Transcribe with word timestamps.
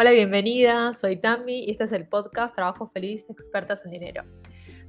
Hola, 0.00 0.12
bienvenida, 0.12 0.92
soy 0.92 1.16
Tammy 1.16 1.64
y 1.64 1.72
este 1.72 1.82
es 1.82 1.90
el 1.90 2.06
podcast 2.06 2.54
Trabajo 2.54 2.86
Feliz, 2.86 3.26
Expertas 3.28 3.84
en 3.84 3.90
Dinero. 3.90 4.22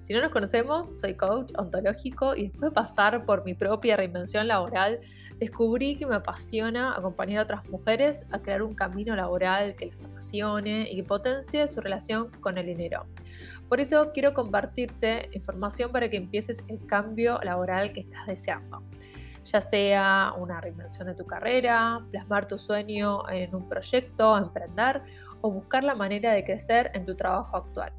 Si 0.03 0.13
no 0.13 0.21
nos 0.21 0.31
conocemos, 0.31 0.99
soy 0.99 1.15
coach 1.15 1.51
ontológico 1.57 2.35
y 2.35 2.43
después 2.43 2.69
de 2.69 2.71
pasar 2.75 3.25
por 3.25 3.43
mi 3.43 3.55
propia 3.55 3.97
reinvención 3.97 4.47
laboral, 4.47 4.99
descubrí 5.39 5.95
que 5.95 6.05
me 6.05 6.13
apasiona 6.13 6.93
acompañar 6.95 7.39
a 7.39 7.43
otras 7.45 7.67
mujeres 7.69 8.23
a 8.29 8.37
crear 8.37 8.61
un 8.61 8.75
camino 8.75 9.15
laboral 9.15 9.75
que 9.75 9.87
les 9.87 9.99
apasione 9.99 10.87
y 10.91 10.97
que 10.97 11.03
potencie 11.03 11.67
su 11.67 11.81
relación 11.81 12.29
con 12.39 12.59
el 12.59 12.67
dinero. 12.67 13.07
Por 13.67 13.79
eso 13.79 14.11
quiero 14.13 14.35
compartirte 14.35 15.27
información 15.31 15.91
para 15.91 16.07
que 16.09 16.17
empieces 16.17 16.59
el 16.67 16.85
cambio 16.85 17.39
laboral 17.41 17.93
que 17.93 18.01
estás 18.01 18.27
deseando 18.27 18.83
ya 19.51 19.61
sea 19.61 20.33
una 20.37 20.61
reinvención 20.61 21.07
de 21.07 21.15
tu 21.15 21.25
carrera, 21.25 22.05
plasmar 22.11 22.47
tu 22.47 22.57
sueño 22.57 23.27
en 23.29 23.53
un 23.55 23.67
proyecto, 23.67 24.37
emprender 24.37 25.01
o 25.41 25.51
buscar 25.51 25.83
la 25.83 25.95
manera 25.95 26.31
de 26.31 26.43
crecer 26.43 26.91
en 26.93 27.05
tu 27.05 27.15
trabajo 27.15 27.57
actual. 27.57 27.93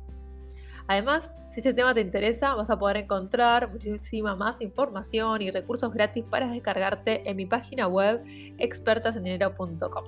Además, 0.87 1.35
si 1.51 1.61
este 1.61 1.73
tema 1.73 1.95
te 1.95 2.01
interesa, 2.01 2.55
vas 2.55 2.71
a 2.71 2.79
poder 2.79 2.97
encontrar 2.97 3.71
muchísima 3.71 4.35
más 4.35 4.61
información 4.61 5.41
y 5.43 5.51
recursos 5.51 5.93
gratis 5.93 6.25
para 6.29 6.49
descargarte 6.49 7.29
en 7.29 7.37
mi 7.37 7.47
página 7.47 7.87
web 7.87 8.23
expertasendinero.com. 8.59 10.05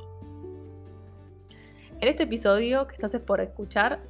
En 2.00 2.08
este 2.08 2.24
episodio 2.24 2.84
que 2.86 2.94
estás 2.94 3.14
por 3.20 3.40
escuchar, 3.40 4.00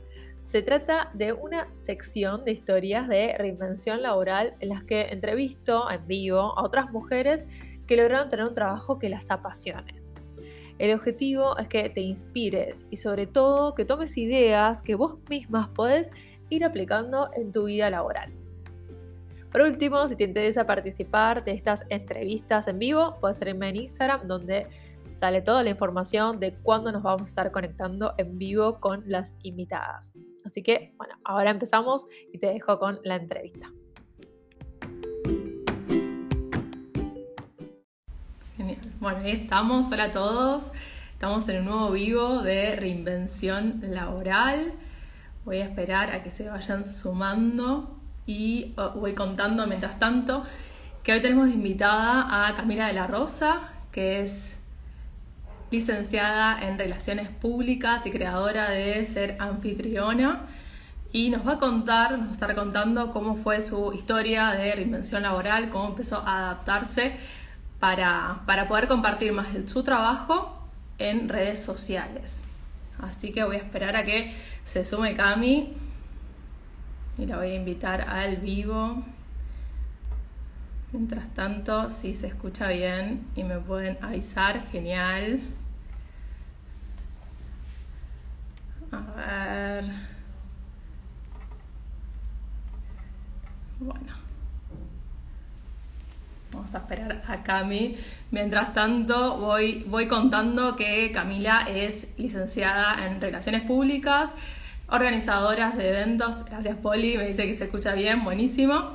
se 0.42 0.60
trata 0.60 1.08
de 1.14 1.32
una 1.32 1.72
sección 1.72 2.44
de 2.44 2.50
historias 2.50 3.08
de 3.08 3.36
reinvención 3.38 4.02
laboral 4.02 4.54
en 4.58 4.70
las 4.70 4.82
que 4.82 5.02
entrevisto 5.02 5.88
en 5.88 6.04
vivo 6.06 6.58
a 6.58 6.64
otras 6.64 6.90
mujeres 6.90 7.44
que 7.86 7.96
lograron 7.96 8.28
tener 8.28 8.46
un 8.46 8.52
trabajo 8.52 8.98
que 8.98 9.08
las 9.08 9.30
apasione. 9.30 10.02
El 10.78 10.94
objetivo 10.94 11.56
es 11.58 11.68
que 11.68 11.88
te 11.88 12.00
inspires 12.00 12.86
y 12.90 12.96
sobre 12.96 13.28
todo 13.28 13.74
que 13.74 13.84
tomes 13.84 14.18
ideas 14.18 14.82
que 14.82 14.96
vos 14.96 15.16
mismas 15.30 15.68
podés 15.68 16.10
ir 16.50 16.64
aplicando 16.64 17.30
en 17.34 17.52
tu 17.52 17.64
vida 17.64 17.88
laboral. 17.88 18.32
Por 19.52 19.62
último, 19.62 20.06
si 20.08 20.16
te 20.16 20.24
interesa 20.24 20.66
participar 20.66 21.44
de 21.44 21.52
estas 21.52 21.84
entrevistas 21.88 22.66
en 22.66 22.80
vivo, 22.80 23.16
puedes 23.20 23.36
seguirme 23.36 23.68
en 23.68 23.76
Instagram 23.76 24.26
donde 24.26 24.66
sale 25.06 25.40
toda 25.40 25.62
la 25.62 25.70
información 25.70 26.40
de 26.40 26.54
cuándo 26.56 26.90
nos 26.90 27.04
vamos 27.04 27.22
a 27.22 27.28
estar 27.28 27.52
conectando 27.52 28.14
en 28.18 28.38
vivo 28.38 28.80
con 28.80 29.02
las 29.06 29.38
invitadas. 29.44 30.12
Así 30.44 30.62
que, 30.62 30.94
bueno, 30.96 31.14
ahora 31.24 31.50
empezamos 31.50 32.06
y 32.32 32.38
te 32.38 32.48
dejo 32.48 32.78
con 32.78 33.00
la 33.04 33.16
entrevista. 33.16 33.70
Genial. 38.56 38.78
Bueno, 39.00 39.18
ahí 39.20 39.32
estamos. 39.32 39.90
Hola 39.90 40.04
a 40.04 40.10
todos. 40.10 40.72
Estamos 41.12 41.48
en 41.48 41.60
un 41.60 41.64
nuevo 41.66 41.90
vivo 41.90 42.42
de 42.42 42.76
reinvención 42.76 43.80
laboral. 43.82 44.74
Voy 45.44 45.58
a 45.58 45.64
esperar 45.64 46.10
a 46.12 46.22
que 46.22 46.30
se 46.30 46.48
vayan 46.48 46.86
sumando 46.86 47.98
y 48.26 48.74
oh, 48.76 48.90
voy 48.90 49.14
contando 49.14 49.66
mientras 49.66 49.98
tanto 49.98 50.44
que 51.02 51.12
hoy 51.12 51.20
tenemos 51.20 51.48
invitada 51.48 52.46
a 52.48 52.54
Camila 52.54 52.86
de 52.86 52.92
la 52.92 53.08
Rosa, 53.08 53.70
que 53.90 54.20
es 54.20 54.58
licenciada 55.72 56.60
en 56.60 56.78
Relaciones 56.78 57.30
Públicas 57.30 58.02
y 58.04 58.10
creadora 58.10 58.70
de 58.70 59.04
Ser 59.06 59.36
Anfitriona. 59.40 60.42
Y 61.12 61.30
nos 61.30 61.46
va 61.46 61.54
a 61.54 61.58
contar, 61.58 62.12
nos 62.12 62.26
va 62.26 62.28
a 62.28 62.32
estar 62.32 62.54
contando 62.54 63.10
cómo 63.10 63.36
fue 63.36 63.60
su 63.60 63.92
historia 63.94 64.50
de 64.50 64.74
reinvención 64.74 65.22
laboral, 65.22 65.70
cómo 65.70 65.88
empezó 65.88 66.18
a 66.18 66.38
adaptarse 66.38 67.16
para, 67.80 68.42
para 68.46 68.68
poder 68.68 68.86
compartir 68.86 69.32
más 69.32 69.52
de 69.52 69.66
su 69.66 69.82
trabajo 69.82 70.68
en 70.98 71.28
redes 71.28 71.62
sociales. 71.62 72.44
Así 73.00 73.32
que 73.32 73.42
voy 73.42 73.56
a 73.56 73.60
esperar 73.60 73.96
a 73.96 74.04
que 74.04 74.34
se 74.64 74.84
sume 74.84 75.14
Cami 75.14 75.72
y 77.18 77.26
la 77.26 77.38
voy 77.38 77.50
a 77.50 77.54
invitar 77.54 78.02
al 78.02 78.36
vivo. 78.36 79.02
Mientras 80.92 81.32
tanto, 81.32 81.88
si 81.88 82.14
se 82.14 82.26
escucha 82.26 82.68
bien 82.68 83.26
y 83.34 83.44
me 83.44 83.58
pueden 83.58 83.96
avisar, 84.02 84.66
genial. 84.70 85.40
A 88.92 89.00
ver. 89.16 89.84
Bueno. 93.80 94.12
Vamos 96.52 96.74
a 96.74 96.78
esperar 96.78 97.22
a 97.26 97.42
Cami. 97.42 97.96
Mientras 98.30 98.74
tanto, 98.74 99.38
voy, 99.38 99.84
voy 99.88 100.06
contando 100.06 100.76
que 100.76 101.10
Camila 101.10 101.66
es 101.68 102.12
licenciada 102.18 103.06
en 103.06 103.20
Relaciones 103.20 103.62
Públicas, 103.62 104.34
organizadora 104.88 105.70
de 105.70 105.88
eventos. 105.88 106.44
Gracias, 106.44 106.76
Poli, 106.76 107.16
me 107.16 107.26
dice 107.26 107.46
que 107.46 107.54
se 107.54 107.64
escucha 107.64 107.94
bien, 107.94 108.22
buenísimo. 108.22 108.94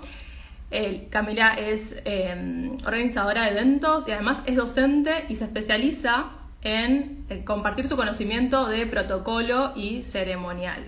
Camila 1.10 1.54
es 1.54 2.00
em, 2.06 2.74
organizadora 2.86 3.46
de 3.46 3.52
eventos 3.52 4.08
y 4.08 4.12
además 4.12 4.44
es 4.46 4.56
docente 4.56 5.26
y 5.30 5.36
se 5.36 5.46
especializa 5.46 6.37
en 6.62 7.26
compartir 7.46 7.86
su 7.86 7.96
conocimiento 7.96 8.68
de 8.68 8.86
protocolo 8.86 9.74
y 9.76 10.04
ceremonial. 10.04 10.86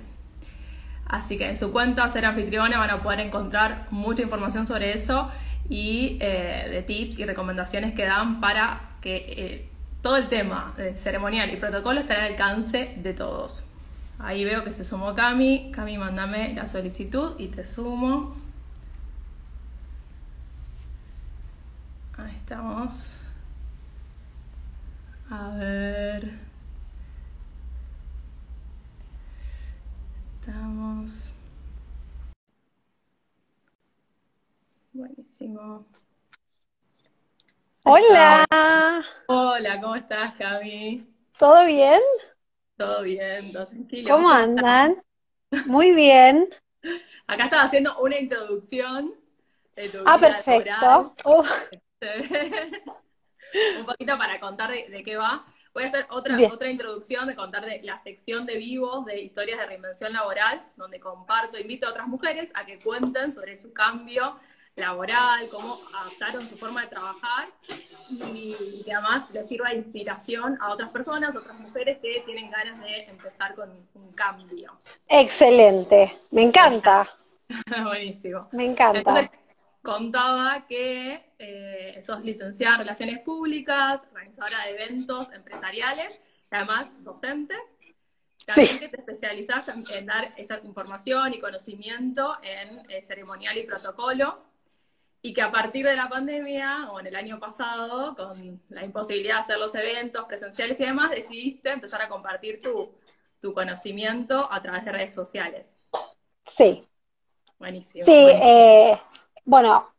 Así 1.05 1.37
que 1.37 1.49
en 1.49 1.57
su 1.57 1.71
cuenta 1.71 2.07
Ser 2.07 2.25
Anfitriona 2.25 2.77
van 2.77 2.91
a 2.91 3.01
poder 3.01 3.19
encontrar 3.19 3.87
mucha 3.89 4.21
información 4.21 4.65
sobre 4.65 4.93
eso 4.93 5.29
y 5.69 6.17
eh, 6.21 6.67
de 6.69 6.83
tips 6.83 7.19
y 7.19 7.25
recomendaciones 7.25 7.93
que 7.93 8.05
dan 8.05 8.39
para 8.39 8.91
que 9.01 9.15
eh, 9.15 9.69
todo 10.01 10.17
el 10.17 10.29
tema 10.29 10.73
de 10.77 10.95
ceremonial 10.95 11.51
y 11.51 11.57
protocolo 11.57 11.99
esté 11.99 12.13
al 12.13 12.31
alcance 12.31 12.93
de 12.97 13.13
todos. 13.13 13.65
Ahí 14.19 14.43
veo 14.43 14.63
que 14.63 14.73
se 14.73 14.83
sumó 14.83 15.15
Cami. 15.15 15.71
Cami, 15.73 15.97
mándame 15.97 16.53
la 16.53 16.67
solicitud 16.67 17.33
y 17.39 17.47
te 17.47 17.63
sumo. 17.63 18.35
Ahí 22.17 22.35
estamos. 22.35 23.18
A 25.31 25.49
ver. 25.49 26.27
Estamos. 30.39 31.35
Buenísimo. 34.91 35.85
Hola. 37.83 38.43
Hola, 39.27 39.79
¿cómo 39.79 39.95
estás, 39.95 40.33
Cami? 40.33 41.03
¿Todo 41.37 41.63
bien? 41.67 42.01
Todo 42.75 43.03
bien, 43.03 43.51
todo 43.53 43.67
tranquilo. 43.67 44.09
¿Cómo 44.09 44.29
andan? 44.31 44.99
Muy 45.67 45.93
bien. 45.93 46.49
Acá 47.27 47.43
estaba 47.43 47.63
haciendo 47.63 47.99
una 47.99 48.17
introducción 48.17 49.13
de 49.75 49.89
tu 49.89 49.99
Ah, 50.05 50.17
perfecto. 50.17 51.13
Uh. 51.23 51.43
un 53.79 53.85
poquito 53.85 54.17
para 54.17 54.39
contar 54.39 54.71
de, 54.71 55.03
qué 55.03 55.15
va. 55.15 55.45
Voy 55.73 55.83
a 55.83 55.87
hacer 55.87 56.07
otra, 56.09 56.35
otra 56.51 56.69
introducción 56.69 57.27
de 57.27 57.35
contar 57.35 57.65
de 57.65 57.81
la 57.83 57.97
sección 57.99 58.45
de 58.45 58.57
vivos 58.57 59.05
de 59.05 59.21
historias 59.21 59.59
de 59.59 59.65
reinvención 59.67 60.13
laboral, 60.13 60.63
donde 60.75 60.99
comparto, 60.99 61.59
invito 61.59 61.87
a 61.87 61.91
otras 61.91 62.07
mujeres 62.07 62.51
a 62.55 62.65
que 62.65 62.79
cuenten 62.79 63.31
sobre 63.31 63.55
su 63.55 63.71
cambio 63.73 64.39
laboral, 64.75 65.47
cómo 65.51 65.79
adaptaron 65.93 66.47
su 66.47 66.57
forma 66.57 66.81
de 66.81 66.87
trabajar 66.87 67.49
y 68.33 68.55
que 68.83 68.93
además 68.93 69.29
les 69.31 69.47
sirva 69.47 69.69
de 69.69 69.77
inspiración 69.77 70.57
a 70.61 70.71
otras 70.71 70.89
personas, 70.89 71.35
otras 71.35 71.59
mujeres 71.59 71.99
que 72.01 72.23
tienen 72.25 72.49
ganas 72.49 72.79
de 72.81 73.03
empezar 73.03 73.55
con 73.55 73.69
un 73.93 74.11
cambio. 74.13 74.79
Excelente, 75.07 76.17
me 76.31 76.43
encanta. 76.43 77.07
Buenísimo. 77.83 78.47
Me 78.53 78.65
encanta 78.65 79.29
contaba 79.81 80.65
que 80.67 81.33
eh, 81.39 82.01
sos 82.01 82.23
licenciada 82.23 82.75
en 82.75 82.79
Relaciones 82.81 83.19
Públicas, 83.19 84.01
organizadora 84.11 84.65
de 84.65 84.71
eventos 84.71 85.31
empresariales, 85.31 86.19
y 86.51 86.55
además 86.55 86.91
docente. 87.03 87.55
También 88.45 88.79
que 88.79 88.89
te 88.89 88.97
especializaste 88.97 89.71
en, 89.71 90.05
dar 90.05 90.33
esta 90.37 90.59
información 90.63 91.33
y 91.33 91.39
conocimiento 91.39 92.37
en 92.41 92.79
eh, 92.89 93.01
ceremonial 93.03 93.57
y 93.57 93.63
protocolo, 93.63 94.43
y 95.21 95.33
que 95.33 95.41
a 95.41 95.51
partir 95.51 95.85
de 95.85 95.95
la 95.95 96.07
pandemia, 96.07 96.89
o 96.91 96.99
en 96.99 97.07
el 97.07 97.15
año 97.15 97.39
pasado, 97.39 98.15
con 98.15 98.61
la 98.69 98.83
imposibilidad 98.83 99.35
de 99.35 99.41
hacer 99.41 99.59
los 99.59 99.75
eventos 99.75 100.25
presenciales 100.25 100.79
y 100.79 100.85
demás, 100.85 101.11
decidiste 101.11 101.69
empezar 101.69 102.01
a 102.01 102.07
compartir 102.07 102.61
tu, 102.61 102.95
tu 103.39 103.53
conocimiento 103.53 104.51
a 104.51 104.61
través 104.61 104.85
de 104.85 104.91
redes 104.91 105.13
sociales. 105.13 105.77
Sí. 106.47 106.87
Buenísimo. 107.59 108.05
Sí, 108.05 108.13
Eh, 108.13 108.97
bueno, 109.49 109.89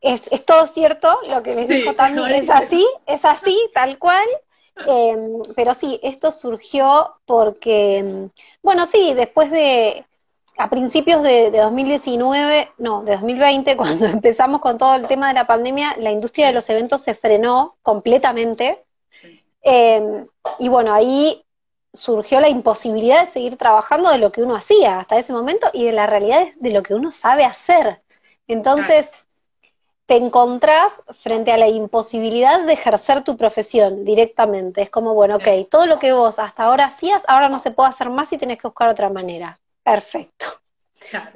es, 0.00 0.22
todo 0.46 0.66
cierto, 0.66 1.18
lo 1.28 1.42
que 1.42 1.54
les 1.54 1.68
dijo 1.68 1.92
también 1.92 2.28
es 2.42 2.48
así, 2.48 2.86
es 3.06 3.24
así, 3.26 3.58
tal 3.74 3.98
cual. 3.98 4.26
Em, 4.86 5.42
pero 5.54 5.74
sí, 5.74 6.00
esto 6.02 6.32
surgió 6.32 7.14
porque, 7.26 7.98
em, 7.98 8.30
bueno, 8.62 8.86
sí, 8.86 9.12
después 9.12 9.50
de, 9.50 10.06
a 10.56 10.70
principios 10.70 11.22
de, 11.22 11.50
2019, 11.50 12.70
no, 12.78 13.02
de 13.02 13.12
2020, 13.12 13.76
cuando 13.76 14.06
empezamos 14.06 14.62
con 14.62 14.78
todo 14.78 14.94
el 14.94 15.06
tema 15.06 15.28
de 15.28 15.34
la 15.34 15.46
pandemia, 15.46 15.94
la 15.98 16.10
industria 16.10 16.46
de 16.46 16.54
los 16.54 16.68
eventos 16.70 17.02
se 17.02 17.14
frenó 17.14 17.76
completamente. 17.82 18.82
Em, 19.60 20.26
y 20.58 20.68
bueno, 20.68 20.94
ahí 20.94 21.44
surgió 21.92 22.40
la 22.40 22.48
imposibilidad 22.48 23.20
de 23.20 23.30
seguir 23.30 23.56
trabajando 23.58 24.10
de 24.10 24.18
lo 24.18 24.32
que 24.32 24.42
uno 24.42 24.54
hacía 24.56 25.00
hasta 25.00 25.18
ese 25.18 25.34
momento 25.34 25.68
y 25.74 25.84
de 25.84 25.92
la 25.92 26.06
realidad 26.06 26.46
de 26.56 26.70
lo 26.70 26.82
que 26.82 26.94
uno 26.94 27.12
sabe 27.12 27.44
hacer. 27.44 28.02
Entonces, 28.48 29.10
te 30.06 30.16
encontrás 30.16 30.92
frente 31.10 31.52
a 31.52 31.56
la 31.56 31.68
imposibilidad 31.68 32.64
de 32.64 32.72
ejercer 32.72 33.24
tu 33.24 33.36
profesión 33.36 34.04
directamente. 34.04 34.82
Es 34.82 34.90
como, 34.90 35.14
bueno, 35.14 35.36
ok, 35.36 35.68
todo 35.68 35.86
lo 35.86 35.98
que 35.98 36.12
vos 36.12 36.38
hasta 36.38 36.64
ahora 36.64 36.86
hacías, 36.86 37.24
ahora 37.26 37.48
no 37.48 37.58
se 37.58 37.72
puede 37.72 37.88
hacer 37.88 38.10
más 38.10 38.32
y 38.32 38.38
tenés 38.38 38.58
que 38.58 38.68
buscar 38.68 38.88
otra 38.88 39.08
manera. 39.08 39.58
Perfecto. 39.82 40.46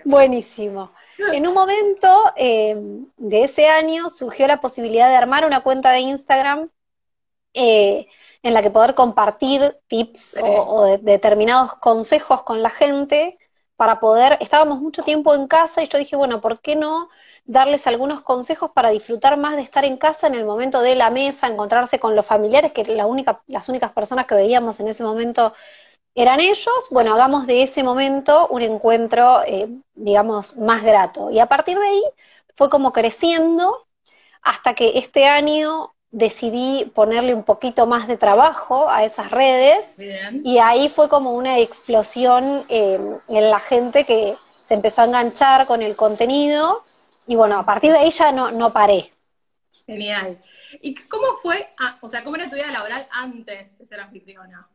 Buenísimo. 0.05 0.93
En 1.33 1.47
un 1.47 1.53
momento 1.53 2.09
eh, 2.37 2.77
de 3.17 3.45
ese 3.45 3.69
año 3.69 4.09
surgió 4.09 4.47
la 4.47 4.61
posibilidad 4.61 5.09
de 5.09 5.17
armar 5.17 5.45
una 5.45 5.61
cuenta 5.61 5.91
de 5.91 6.01
Instagram 6.01 6.71
eh, 7.53 8.07
en 8.43 8.55
la 8.55 8.63
que 8.63 8.71
poder 8.71 8.95
compartir 8.95 9.77
tips 9.89 10.37
o, 10.41 10.99
determinados 11.03 11.75
consejos 11.75 12.43
con 12.43 12.63
la 12.63 12.71
gente 12.71 13.39
para 13.81 13.99
poder, 13.99 14.37
estábamos 14.43 14.79
mucho 14.83 15.03
tiempo 15.03 15.35
en 15.35 15.47
casa 15.49 15.83
y 15.83 15.89
yo 15.89 15.97
dije, 15.97 16.15
bueno, 16.15 16.43
¿por 16.43 16.61
qué 16.61 16.77
no 16.77 17.09
darles 17.47 17.87
algunos 17.87 18.21
consejos 18.21 18.73
para 18.73 18.91
disfrutar 18.91 19.39
más 19.39 19.57
de 19.57 19.63
estar 19.63 19.87
en 19.87 19.97
casa 19.97 20.27
en 20.27 20.35
el 20.35 20.45
momento 20.45 20.83
de 20.83 20.95
la 20.97 21.09
mesa, 21.09 21.47
encontrarse 21.47 21.99
con 21.99 22.15
los 22.15 22.27
familiares, 22.27 22.73
que 22.73 22.85
la 22.85 23.07
las 23.47 23.69
únicas 23.71 23.93
personas 23.93 24.27
que 24.27 24.35
veíamos 24.35 24.81
en 24.81 24.89
ese 24.89 25.03
momento 25.03 25.55
eran 26.15 26.41
ellos, 26.41 26.89
bueno, 26.91 27.15
hagamos 27.15 27.47
de 27.47 27.63
ese 27.63 27.83
momento 27.83 28.49
un 28.49 28.61
encuentro, 28.61 29.43
eh, 29.47 29.71
digamos, 29.95 30.59
más 30.59 30.83
grato. 30.83 31.31
Y 31.31 31.39
a 31.39 31.47
partir 31.47 31.79
de 31.79 31.87
ahí 31.87 32.03
fue 32.57 32.69
como 32.69 32.93
creciendo 32.93 33.87
hasta 34.43 34.75
que 34.75 34.99
este 34.99 35.27
año 35.27 35.95
decidí 36.13 36.91
ponerle 36.95 37.35
un 37.35 37.45
poquito 37.45 37.87
más 37.87 38.09
de 38.09 38.17
trabajo 38.17 38.89
a 38.91 39.05
esas 39.05 39.31
redes 39.31 39.95
y 40.45 40.59
ahí 40.59 40.89
fue 40.89 41.09
como 41.09 41.35
una 41.35 41.59
explosión 41.59 42.65
eh, 42.69 42.99
en 43.29 43.51
la 43.51 43.61
gente 43.61 44.05
que 44.05 44.35
se 44.67 44.75
empezó 44.75 45.03
a 45.03 45.05
enganchar 45.05 45.67
con 45.67 45.83
el 45.83 45.95
contenido 45.95 46.85
y 47.27 47.37
bueno, 47.37 47.59
a 47.59 47.65
partir 47.65 47.93
de 47.93 47.99
ahí 47.99 48.11
ya 48.11 48.33
no, 48.33 48.51
no 48.51 48.73
paré. 48.73 49.13
Genial. 49.87 50.39
¿Y 50.81 50.95
cómo 50.95 51.27
fue, 51.43 51.69
ah, 51.79 51.99
o 52.01 52.09
sea, 52.09 52.25
cómo 52.25 52.37
era 52.37 52.49
tu 52.49 52.57
vida 52.57 52.71
laboral 52.73 53.07
antes 53.13 53.79
de 53.79 53.87
ser 53.87 54.01
anfitriona? 54.01 54.69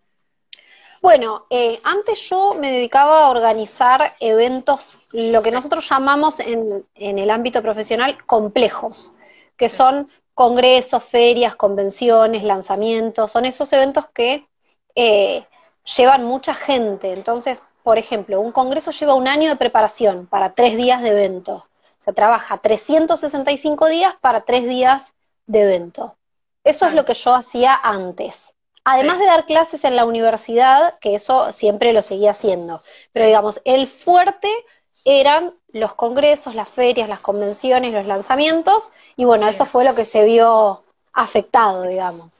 Bueno, 1.01 1.45
eh, 1.49 1.79
antes 1.83 2.19
yo 2.29 2.53
me 2.53 2.71
dedicaba 2.71 3.25
a 3.25 3.29
organizar 3.29 4.15
eventos, 4.19 4.99
lo 5.11 5.43
que 5.43 5.51
nosotros 5.51 5.87
llamamos 5.87 6.39
en, 6.39 6.85
en 6.95 7.19
el 7.19 7.29
ámbito 7.29 7.61
profesional 7.61 8.17
complejos, 8.25 9.13
que 9.55 9.69
son 9.69 10.09
congresos, 10.35 11.03
ferias, 11.03 11.55
convenciones, 11.55 12.43
lanzamientos, 12.43 13.31
son 13.31 13.45
esos 13.45 13.71
eventos 13.73 14.07
que 14.13 14.47
eh, 14.93 15.47
llevan 15.97 16.25
mucha 16.25 16.53
gente. 16.53 17.13
Entonces, 17.13 17.63
por 17.83 17.97
ejemplo, 17.97 18.41
un 18.41 18.51
congreso 18.51 18.91
lleva 18.91 19.15
un 19.15 19.27
año 19.27 19.49
de 19.49 19.55
preparación 19.55 20.27
para 20.27 20.53
tres 20.53 20.75
días 20.77 21.01
de 21.01 21.09
evento. 21.09 21.67
Se 21.99 22.13
trabaja 22.13 22.57
365 22.57 23.87
días 23.87 24.15
para 24.21 24.41
tres 24.41 24.67
días 24.67 25.13
de 25.47 25.61
evento. 25.61 26.17
Eso 26.63 26.87
es 26.87 26.93
lo 26.93 27.05
que 27.05 27.13
yo 27.13 27.33
hacía 27.33 27.79
antes. 27.81 28.53
Además 28.83 29.19
de 29.19 29.25
dar 29.25 29.45
clases 29.45 29.83
en 29.83 29.95
la 29.95 30.05
universidad, 30.05 30.99
que 30.99 31.15
eso 31.15 31.51
siempre 31.53 31.93
lo 31.93 32.01
seguía 32.01 32.31
haciendo. 32.31 32.83
Pero 33.13 33.25
digamos, 33.25 33.61
el 33.65 33.87
fuerte 33.87 34.51
eran 35.05 35.53
los 35.69 35.93
congresos, 35.95 36.55
las 36.55 36.69
ferias, 36.69 37.07
las 37.07 37.19
convenciones, 37.19 37.93
los 37.93 38.05
lanzamientos, 38.05 38.91
y 39.15 39.25
bueno, 39.25 39.47
eso 39.47 39.65
fue 39.65 39.85
lo 39.85 39.95
que 39.95 40.05
se 40.05 40.25
vio 40.25 40.83
afectado, 41.13 41.83
digamos. 41.83 42.37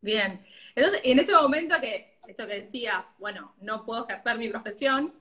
Bien. 0.00 0.44
Entonces, 0.74 1.00
en 1.04 1.18
ese 1.18 1.32
momento 1.32 1.80
que, 1.80 2.18
esto 2.26 2.46
que 2.46 2.62
decías, 2.62 3.14
bueno, 3.18 3.54
no 3.60 3.84
puedo 3.84 4.04
ejercer 4.04 4.36
mi 4.38 4.48
profesión, 4.48 5.12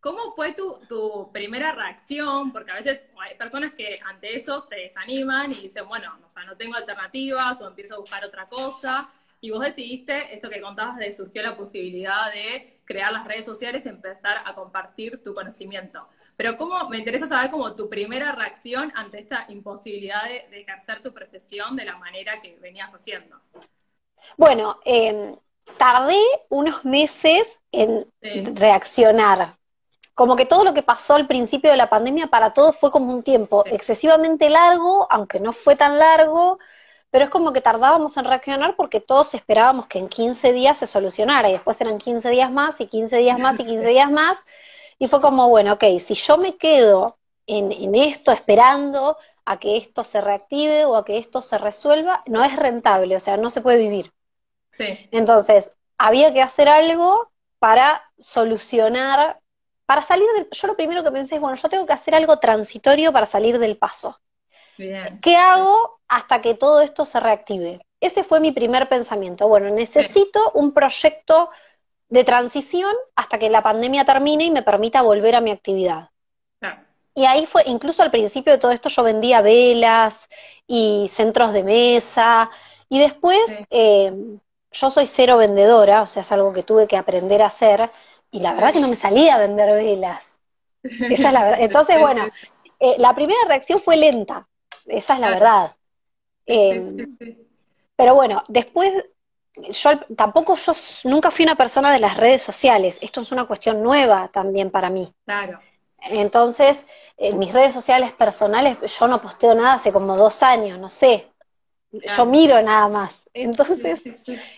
¿cómo 0.00 0.32
fue 0.34 0.52
tu, 0.52 0.80
tu 0.88 1.30
primera 1.32 1.72
reacción? 1.72 2.52
Porque 2.52 2.72
a 2.72 2.74
veces 2.74 3.02
hay 3.20 3.36
personas 3.36 3.74
que 3.74 4.00
ante 4.04 4.34
eso 4.34 4.60
se 4.60 4.76
desaniman 4.76 5.52
y 5.52 5.62
dicen, 5.62 5.86
bueno, 5.88 6.18
o 6.26 6.30
sea, 6.30 6.44
no 6.44 6.56
tengo 6.56 6.74
alternativas 6.76 7.60
o 7.60 7.68
empiezo 7.68 7.94
a 7.94 7.98
buscar 7.98 8.24
otra 8.24 8.48
cosa. 8.48 9.08
Y 9.40 9.50
vos 9.50 9.60
decidiste, 9.60 10.34
esto 10.34 10.50
que 10.50 10.60
contabas 10.60 10.98
de 10.98 11.12
surgió 11.12 11.42
la 11.42 11.56
posibilidad 11.56 12.30
de 12.32 12.80
crear 12.84 13.12
las 13.12 13.26
redes 13.26 13.44
sociales 13.44 13.86
y 13.86 13.88
empezar 13.88 14.42
a 14.44 14.54
compartir 14.54 15.22
tu 15.22 15.34
conocimiento. 15.34 16.06
Pero 16.40 16.56
cómo, 16.56 16.88
me 16.88 16.96
interesa 16.96 17.28
saber 17.28 17.50
como 17.50 17.74
tu 17.74 17.90
primera 17.90 18.32
reacción 18.32 18.90
ante 18.96 19.18
esta 19.18 19.44
imposibilidad 19.48 20.24
de, 20.24 20.58
ejercer 20.58 21.02
tu 21.02 21.12
profesión 21.12 21.76
de 21.76 21.84
la 21.84 21.98
manera 21.98 22.40
que 22.40 22.56
venías 22.62 22.90
haciendo. 22.94 23.36
Bueno, 24.38 24.80
em, 24.86 25.36
tardé 25.76 26.18
unos 26.48 26.82
meses 26.86 27.60
en 27.72 28.10
reaccionar. 28.54 29.58
Como 30.14 30.34
que 30.34 30.46
todo 30.46 30.64
lo 30.64 30.72
que 30.72 30.82
pasó 30.82 31.14
al 31.16 31.26
principio 31.26 31.70
de 31.70 31.76
la 31.76 31.90
pandemia 31.90 32.28
para 32.28 32.54
todos 32.54 32.74
fue 32.74 32.90
como 32.90 33.12
un 33.12 33.22
tiempo 33.22 33.62
excesivamente 33.66 34.48
largo, 34.48 35.06
aunque 35.10 35.40
no 35.40 35.52
fue 35.52 35.76
tan 35.76 35.98
largo, 35.98 36.58
pero 37.10 37.26
es 37.26 37.30
como 37.30 37.52
que 37.52 37.60
tardábamos 37.60 38.16
en 38.16 38.24
reaccionar 38.24 38.76
porque 38.76 39.00
todos 39.00 39.34
esperábamos 39.34 39.88
que 39.88 39.98
en 39.98 40.08
15 40.08 40.54
días 40.54 40.78
se 40.78 40.86
solucionara 40.86 41.50
y 41.50 41.52
después 41.52 41.78
eran 41.82 41.98
15 41.98 42.30
días 42.30 42.50
más 42.50 42.80
y 42.80 42.86
15 42.86 43.18
días 43.18 43.38
más 43.38 43.60
y 43.60 43.64
15 43.66 43.86
días 43.86 44.10
más 44.10 44.38
y 44.38 44.69
fue 45.08 45.20
como, 45.20 45.48
bueno, 45.48 45.74
ok, 45.74 45.84
si 46.00 46.14
yo 46.14 46.38
me 46.38 46.56
quedo 46.56 47.18
en, 47.46 47.72
en 47.72 47.94
esto 47.94 48.32
esperando 48.32 49.16
a 49.44 49.58
que 49.58 49.76
esto 49.76 50.04
se 50.04 50.20
reactive 50.20 50.84
o 50.84 50.96
a 50.96 51.04
que 51.04 51.18
esto 51.18 51.42
se 51.42 51.58
resuelva, 51.58 52.22
no 52.26 52.44
es 52.44 52.54
rentable, 52.56 53.16
o 53.16 53.20
sea, 53.20 53.36
no 53.36 53.50
se 53.50 53.60
puede 53.60 53.78
vivir. 53.78 54.12
Sí. 54.70 55.08
Entonces, 55.10 55.72
había 55.98 56.32
que 56.32 56.42
hacer 56.42 56.68
algo 56.68 57.30
para 57.58 58.02
solucionar, 58.18 59.40
para 59.86 60.02
salir 60.02 60.26
del... 60.34 60.48
Yo 60.50 60.66
lo 60.66 60.76
primero 60.76 61.02
que 61.02 61.10
pensé 61.10 61.34
es, 61.34 61.40
bueno, 61.40 61.56
yo 61.56 61.68
tengo 61.68 61.86
que 61.86 61.92
hacer 61.92 62.14
algo 62.14 62.38
transitorio 62.38 63.12
para 63.12 63.26
salir 63.26 63.58
del 63.58 63.76
paso. 63.76 64.18
¿Qué 65.20 65.36
hago 65.36 66.00
hasta 66.08 66.40
que 66.40 66.54
todo 66.54 66.80
esto 66.80 67.04
se 67.04 67.20
reactive? 67.20 67.86
Ese 68.00 68.24
fue 68.24 68.40
mi 68.40 68.52
primer 68.52 68.88
pensamiento. 68.88 69.46
Bueno, 69.46 69.68
necesito 69.68 70.52
un 70.54 70.72
proyecto 70.72 71.50
de 72.10 72.24
transición 72.24 72.92
hasta 73.16 73.38
que 73.38 73.48
la 73.50 73.62
pandemia 73.62 74.04
termine 74.04 74.44
y 74.44 74.50
me 74.50 74.62
permita 74.62 75.02
volver 75.02 75.36
a 75.36 75.40
mi 75.40 75.50
actividad. 75.50 76.10
Y 77.14 77.24
ahí 77.24 77.46
fue, 77.46 77.62
incluso 77.66 78.02
al 78.02 78.10
principio 78.10 78.52
de 78.52 78.58
todo 78.58 78.70
esto 78.70 78.88
yo 78.88 79.02
vendía 79.02 79.42
velas 79.42 80.28
y 80.66 81.10
centros 81.12 81.52
de 81.52 81.64
mesa, 81.64 82.50
y 82.88 82.98
después 82.98 83.40
eh, 83.70 84.12
yo 84.70 84.90
soy 84.90 85.06
cero 85.06 85.36
vendedora, 85.36 86.02
o 86.02 86.06
sea, 86.06 86.22
es 86.22 86.30
algo 86.32 86.52
que 86.52 86.62
tuve 86.62 86.86
que 86.86 86.96
aprender 86.96 87.42
a 87.42 87.46
hacer, 87.46 87.90
y 88.30 88.40
la 88.40 88.54
verdad 88.54 88.72
que 88.72 88.80
no 88.80 88.88
me 88.88 88.96
salía 88.96 89.34
a 89.34 89.40
vender 89.40 89.70
velas. 89.74 90.38
Esa 90.82 91.28
es 91.28 91.32
la 91.32 91.44
verdad. 91.44 91.60
Entonces, 91.60 91.98
bueno, 91.98 92.28
eh, 92.78 92.94
la 92.98 93.14
primera 93.14 93.40
reacción 93.46 93.80
fue 93.80 93.96
lenta, 93.96 94.48
esa 94.86 95.14
es 95.14 95.20
la 95.20 95.28
verdad. 95.28 95.76
Em, 96.46 97.18
pero 97.96 98.14
bueno, 98.14 98.42
después, 98.48 98.92
yo 99.56 99.90
tampoco 100.16 100.56
yo 100.56 100.72
nunca 101.04 101.30
fui 101.30 101.44
una 101.44 101.56
persona 101.56 101.92
de 101.92 101.98
las 101.98 102.16
redes 102.16 102.42
sociales. 102.42 102.98
Esto 103.00 103.20
es 103.20 103.32
una 103.32 103.46
cuestión 103.46 103.82
nueva 103.82 104.28
también 104.28 104.70
para 104.70 104.90
mí. 104.90 105.12
Claro. 105.24 105.60
Entonces, 106.02 106.84
en 107.16 107.38
mis 107.38 107.52
redes 107.52 107.74
sociales 107.74 108.12
personales, 108.12 108.78
yo 108.98 109.08
no 109.08 109.20
posteo 109.20 109.54
nada 109.54 109.74
hace 109.74 109.92
como 109.92 110.16
dos 110.16 110.42
años, 110.42 110.78
no 110.78 110.88
sé. 110.88 111.28
Yo 111.92 112.24
miro 112.24 112.60
nada 112.62 112.88
más. 112.88 113.28
Entonces, 113.34 114.02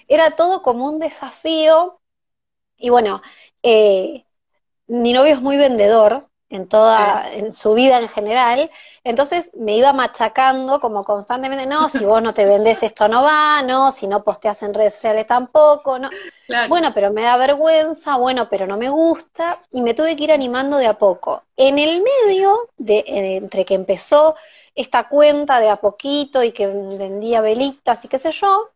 era 0.07 0.37
todo 0.37 0.63
como 0.63 0.87
un 0.87 0.99
desafío. 0.99 2.01
Y 2.77 2.91
bueno, 2.91 3.23
eh, 3.63 4.25
mi 4.87 5.13
novio 5.13 5.35
es 5.35 5.41
muy 5.41 5.57
vendedor, 5.57 6.29
en 6.53 6.69
toda, 6.69 7.33
en 7.33 7.51
su 7.53 7.73
vida 7.73 7.99
en 7.99 8.09
general. 8.09 8.71
Entonces 9.05 9.51
me 9.55 9.77
iba 9.77 9.93
machacando 9.95 10.81
como 10.81 11.03
constantemente, 11.03 11.67
no, 11.67 11.89
si 11.89 12.05
vos 12.05 12.23
no 12.23 12.35
te 12.35 12.45
vendés 12.45 12.83
esto 12.83 13.09
no 13.09 13.23
va, 13.23 13.63
no, 13.63 13.91
si 13.91 14.07
no 14.07 14.23
posteas 14.23 14.63
en 14.63 14.75
redes 14.75 14.95
sociales 14.95 15.27
tampoco, 15.27 15.99
no. 15.99 16.11
Bueno, 16.69 16.93
pero 16.95 17.11
me 17.11 17.23
da 17.23 17.39
vergüenza, 17.39 18.19
bueno, 18.19 18.49
pero 18.51 18.67
no 18.67 18.77
me 18.77 18.91
gusta, 18.91 19.63
y 19.71 19.81
me 19.81 19.95
tuve 19.95 20.15
que 20.15 20.25
ir 20.25 20.33
animando 20.33 20.77
de 20.77 20.87
a 20.87 20.99
poco. 20.99 21.43
En 21.57 21.79
el 21.79 22.03
medio, 22.03 22.69
de, 22.77 23.03
entre 23.07 23.65
que 23.65 23.75
empezó 23.75 24.37
esta 24.75 25.09
cuenta 25.09 25.59
de 25.59 25.71
a 25.71 25.77
poquito 25.77 26.43
y 26.43 26.53
que 26.53 26.67
vendía 26.67 27.41
velitas 27.41 28.05
y 28.05 28.09
qué 28.09 28.19
sé 28.19 28.31
yo, 28.33 28.71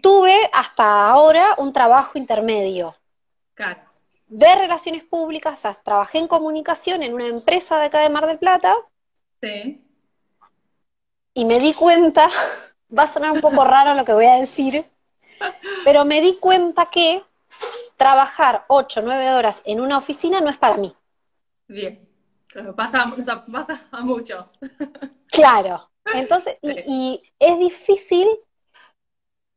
tuve 0.00 0.48
hasta 0.52 1.08
ahora 1.10 1.56
un 1.58 1.72
trabajo 1.72 2.16
intermedio. 2.16 2.94
Claro 3.54 3.91
de 4.32 4.54
relaciones 4.54 5.04
públicas, 5.04 5.60
trabajé 5.84 6.18
en 6.18 6.26
comunicación 6.26 7.02
en 7.02 7.12
una 7.12 7.26
empresa 7.26 7.78
de 7.78 7.86
acá 7.86 8.00
de 8.00 8.08
Mar 8.08 8.26
del 8.26 8.38
Plata. 8.38 8.74
Sí. 9.42 9.84
Y 11.34 11.44
me 11.44 11.60
di 11.60 11.74
cuenta, 11.74 12.28
va 12.98 13.02
a 13.02 13.08
sonar 13.08 13.32
un 13.32 13.42
poco 13.42 13.62
raro 13.64 13.94
lo 13.94 14.06
que 14.06 14.14
voy 14.14 14.24
a 14.24 14.40
decir, 14.40 14.86
pero 15.84 16.06
me 16.06 16.22
di 16.22 16.36
cuenta 16.36 16.86
que 16.86 17.22
trabajar 17.96 18.64
8 18.68 19.00
o 19.00 19.02
9 19.02 19.32
horas 19.32 19.60
en 19.66 19.80
una 19.80 19.98
oficina 19.98 20.40
no 20.40 20.48
es 20.48 20.56
para 20.56 20.78
mí. 20.78 20.94
Bien, 21.68 22.08
claro, 22.46 22.74
pasa, 22.74 23.14
pasa 23.50 23.86
a 23.90 24.00
muchos. 24.00 24.52
Claro, 25.28 25.88
entonces, 26.12 26.58
y, 26.60 27.22
es 27.38 27.58
difícil 27.58 28.28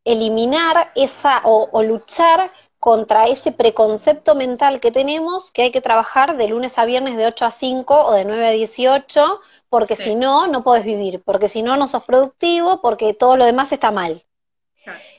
eliminar 0.06 0.94
esa 0.96 1.42
o 1.44 1.84
luchar 1.84 2.50
contra 2.86 3.26
ese 3.26 3.52
preconcepto 3.52 4.36
mental 4.36 4.80
que 4.80 4.92
tenemos 4.92 5.50
que 5.50 5.64
hay 5.64 5.72
que 5.72 5.82
trabajar 5.82 6.38
de 6.38 6.48
lunes 6.50 6.78
a 6.78 6.86
viernes 6.86 7.18
de 7.18 7.26
8 7.26 7.46
a 7.46 7.50
5 7.50 8.06
o 8.06 8.12
de 8.14 8.26
9 8.26 8.46
a 8.46 8.52
18, 8.52 9.42
porque 9.70 9.96
si 9.96 10.14
no, 10.14 10.46
no 10.46 10.64
puedes 10.64 10.86
vivir, 10.86 11.24
porque 11.24 11.50
si 11.50 11.64
no, 11.64 11.78
no 11.78 11.88
sos 11.88 12.04
productivo, 12.04 12.84
porque 12.84 13.16
todo 13.16 13.38
lo 13.38 13.46
demás 13.46 13.72
está 13.72 13.90
mal. 13.90 14.24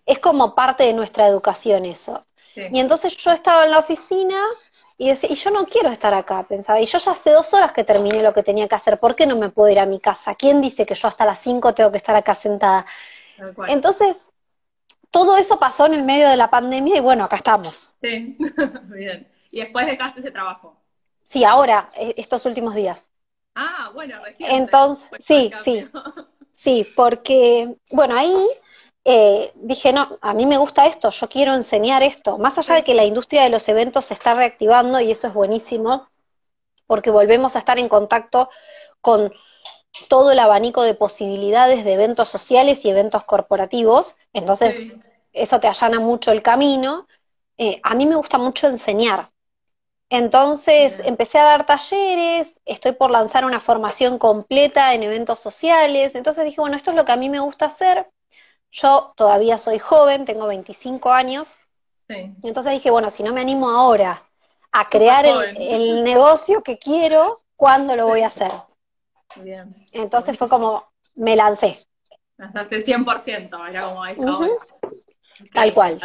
Es 0.07 0.21
como 0.21 0.55
parte 0.55 0.85
de 0.85 0.93
nuestra 0.93 1.27
educación 1.27 1.87
eso. 1.87 2.25
Y 2.55 2.79
entonces 2.79 3.17
yo 3.17 3.33
estaba 3.33 3.65
en 3.65 3.73
la 3.73 3.81
oficina 3.81 4.41
y 4.97 5.09
decía, 5.09 5.33
y 5.33 5.35
yo 5.35 5.51
no 5.51 5.67
quiero 5.67 5.89
estar 5.89 6.15
acá, 6.15 6.47
pensaba, 6.49 6.81
y 6.81 6.87
yo 6.87 6.99
ya 6.99 7.11
hace 7.11 7.33
dos 7.33 7.53
horas 7.53 7.73
que 7.73 7.83
terminé 7.83 8.23
lo 8.23 8.33
que 8.33 8.45
tenía 8.45 8.69
que 8.69 8.77
hacer, 8.77 9.01
¿por 9.01 9.17
qué 9.17 9.27
no 9.27 9.35
me 9.35 9.49
puedo 9.49 9.73
ir 9.73 9.81
a 9.81 9.87
mi 9.87 9.99
casa? 9.99 10.37
¿Quién 10.37 10.61
dice 10.61 10.87
que 10.87 10.95
yo 10.95 11.09
hasta 11.09 11.25
las 11.25 11.41
5 11.41 11.75
tengo 11.75 11.91
que 11.91 11.97
estar 11.97 12.15
acá 12.15 12.37
sentada? 12.37 12.87
Entonces, 13.67 14.31
todo 15.17 15.39
eso 15.39 15.59
pasó 15.59 15.87
en 15.87 15.95
el 15.95 16.03
medio 16.03 16.29
de 16.29 16.37
la 16.37 16.51
pandemia 16.51 16.99
y 16.99 17.01
bueno, 17.01 17.25
acá 17.25 17.37
estamos. 17.37 17.95
Sí, 18.03 18.37
bien. 18.85 19.27
¿Y 19.51 19.61
después 19.61 19.87
dejaste 19.87 20.21
ese 20.21 20.31
trabajo? 20.31 20.77
Sí, 21.23 21.43
ahora, 21.43 21.91
e, 21.95 22.13
estos 22.19 22.45
últimos 22.45 22.75
días. 22.75 23.11
Ah, 23.55 23.91
bueno, 23.95 24.23
recién. 24.23 24.51
Entonces, 24.51 25.09
sí, 25.21 25.51
sí. 25.63 25.89
Sí, 26.53 26.87
porque, 26.97 27.77
bueno, 27.91 28.17
ahí 28.17 28.35
eh, 29.05 29.53
dije, 29.55 29.93
no, 29.93 30.19
a 30.23 30.33
mí 30.33 30.47
me 30.47 30.57
gusta 30.57 30.87
esto, 30.87 31.11
yo 31.11 31.29
quiero 31.29 31.55
enseñar 31.55 32.03
esto. 32.03 32.39
Más 32.39 32.59
allá 32.59 32.77
de 32.77 32.85
que 32.85 32.95
la 32.95 33.05
industria 33.05 33.43
de 33.43 33.51
los 33.51 33.69
eventos 33.69 34.07
se 34.07 34.15
está 34.15 34.35
reactivando 34.35 34.99
y 35.01 35.11
eso 35.11 35.29
es 35.29 35.35
buenísimo, 35.35 36.09
porque 36.87 37.11
volvemos 37.11 37.57
a 37.57 37.59
estar 37.59 37.79
en 37.79 37.91
contacto 37.91 38.49
con 39.03 39.33
todo 40.09 40.33
el 40.33 40.39
abanico 40.39 40.83
de 40.83 40.95
posibilidades 40.95 41.85
de 41.85 41.93
eventos 41.93 42.29
sociales 42.29 42.85
y 42.85 42.91
eventos 42.91 43.25
corporativos. 43.25 44.17
Entonces, 44.33 44.81
eso 45.37 45.61
te 45.61 45.69
allana 45.69 46.01
mucho 46.01 46.33
el 46.33 46.43
camino. 46.43 47.07
Eh, 47.59 47.81
a 47.83 47.95
mí 47.95 48.07
me 48.07 48.17
gusta 48.17 48.39
mucho 48.39 48.67
enseñar. 48.67 49.31
Entonces 50.09 51.01
empecé 51.05 51.39
a 51.39 51.45
dar 51.45 51.67
talleres, 51.67 52.61
estoy 52.65 52.93
por 52.93 53.11
lanzar 53.11 53.45
una 53.45 53.59
formación 53.59 54.19
completa 54.19 54.95
en 54.95 55.03
eventos 55.03 55.41
sociales, 55.41 56.15
entonces 56.15 56.45
dije, 56.45 56.61
bueno, 56.61 56.77
esto 56.77 56.91
es 56.91 56.97
lo 56.97 57.05
que 57.05 57.13
a 57.13 57.17
mí 57.17 57.29
me 57.29 57.41
gusta 57.41 57.67
hacer. 57.67 58.09
Yo 58.71 59.13
todavía 59.17 59.59
soy 59.59 59.81
joven, 59.81 60.25
tengo 60.25 60.47
25 60.47 61.11
años, 61.11 61.57
entonces 62.09 62.73
dije, 62.73 62.91
bueno, 62.91 63.11
si 63.11 63.25
no 63.25 63.33
me 63.33 63.41
animo 63.41 63.69
ahora 63.69 64.23
a 64.71 64.87
crear 64.87 65.27
el, 65.27 66.05
negocio 66.05 66.63
que 66.63 66.79
quiero, 66.79 67.43
¿cuándo 67.57 67.97
lo 67.97 68.07
voy 68.07 68.21
a 68.21 68.29
hacer? 68.29 68.53
Bien. 69.37 69.75
Entonces 69.91 70.39
fue 70.39 70.49
como, 70.49 70.85
me 71.15 71.35
lancé. 71.35 71.85
Lanzaste 72.37 72.81
100%, 72.83 73.71
era 73.71 73.81
como 73.81 74.07
eso. 74.07 74.59
Tal 75.53 75.75
cual. 75.75 75.99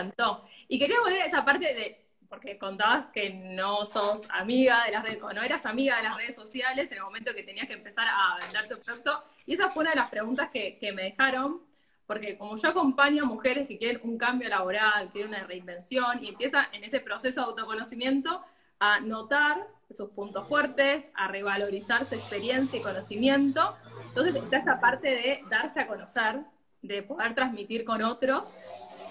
Y 0.68 0.80
quería 0.80 1.00
volver 1.02 1.22
a 1.22 1.26
esa 1.26 1.44
parte 1.44 1.74
de, 1.74 2.06
porque 2.30 2.58
contabas 2.58 3.08
que 3.08 3.30
no 3.30 3.86
sos 3.86 4.22
amiga 4.30 4.86
de 4.86 4.92
las 4.92 5.04
redes, 5.04 5.22
o 5.22 5.34
no 5.34 5.44
eras 5.44 5.66
amiga 5.66 5.98
de 5.98 6.04
las 6.04 6.16
redes 6.16 6.36
sociales 6.36 6.90
en 6.92 6.98
el 6.98 7.04
momento 7.04 7.34
que 7.34 7.44
tenías 7.44 7.68
que 7.68 7.74
empezar 7.74 8.08
a 8.08 8.38
vender 8.42 8.70
tu 8.70 8.80
producto. 8.80 9.24
Y 9.46 9.54
esa 9.54 9.70
fue 9.70 9.82
una 9.82 9.90
de 9.90 9.98
las 9.98 10.10
preguntas 10.10 10.50
que, 10.50 10.78
que 10.80 10.94
me 10.94 11.04
dejaron, 11.04 11.62
porque 12.08 12.38
como 12.38 12.56
yo 12.56 12.70
acompaño 12.70 13.24
a 13.24 13.26
mujeres 13.26 13.68
que 13.68 13.78
quieren 13.78 14.00
un 14.04 14.18
cambio 14.18 14.48
laboral, 14.48 15.10
quieren 15.12 15.34
una 15.34 15.44
reinvención, 15.44 16.24
y 16.24 16.30
empieza 16.30 16.70
en 16.72 16.84
ese 16.84 17.00
proceso 17.02 17.42
de 17.42 17.48
autoconocimiento 17.48 18.42
a 18.80 19.00
notar 19.02 19.68
sus 19.90 20.10
puntos 20.12 20.48
fuertes, 20.48 21.12
a 21.16 21.28
revalorizar 21.28 22.06
su 22.06 22.16
experiencia 22.16 22.80
y 22.80 22.82
conocimiento. 22.82 23.76
Entonces 24.08 24.36
está 24.36 24.58
esta 24.58 24.80
parte 24.80 25.10
de 25.10 25.44
darse 25.50 25.82
a 25.82 25.88
conocer, 25.88 26.40
de 26.82 27.04
poder 27.04 27.36
transmitir 27.36 27.86
con 27.86 28.02
otros 28.02 28.56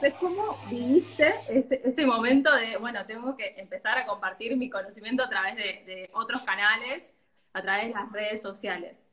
entonces, 0.03 0.19
¿cómo 0.19 0.57
viviste 0.71 1.35
ese, 1.51 2.07
momento 2.07 2.51
de, 2.55 2.79
bueno, 2.79 3.05
tengo 3.05 3.37
que 3.37 3.55
empezar 3.59 3.99
a 3.99 4.07
compartir 4.07 4.57
mi 4.57 4.71
conocimiento 4.71 5.23
a 5.23 5.29
través 5.29 5.57
de, 5.57 6.09
otros 6.15 6.41
canales, 6.41 7.11
a 7.53 7.61
través 7.61 7.89
de 7.89 7.95
las 7.95 8.11
redes 8.11 8.41
sociales? 8.41 9.07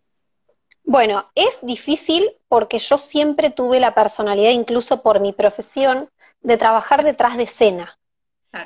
Bueno, 0.85 1.25
es 1.35 1.59
difícil 1.61 2.31
porque 2.47 2.79
yo 2.79 2.97
siempre 2.97 3.49
tuve 3.49 3.81
la 3.81 3.93
personalidad, 3.93 4.51
incluso 4.51 5.01
por 5.01 5.19
mi 5.19 5.33
profesión, 5.33 6.09
de 6.39 6.55
trabajar 6.55 7.03
detrás 7.03 7.35
de 7.35 7.43
escena. 7.43 7.99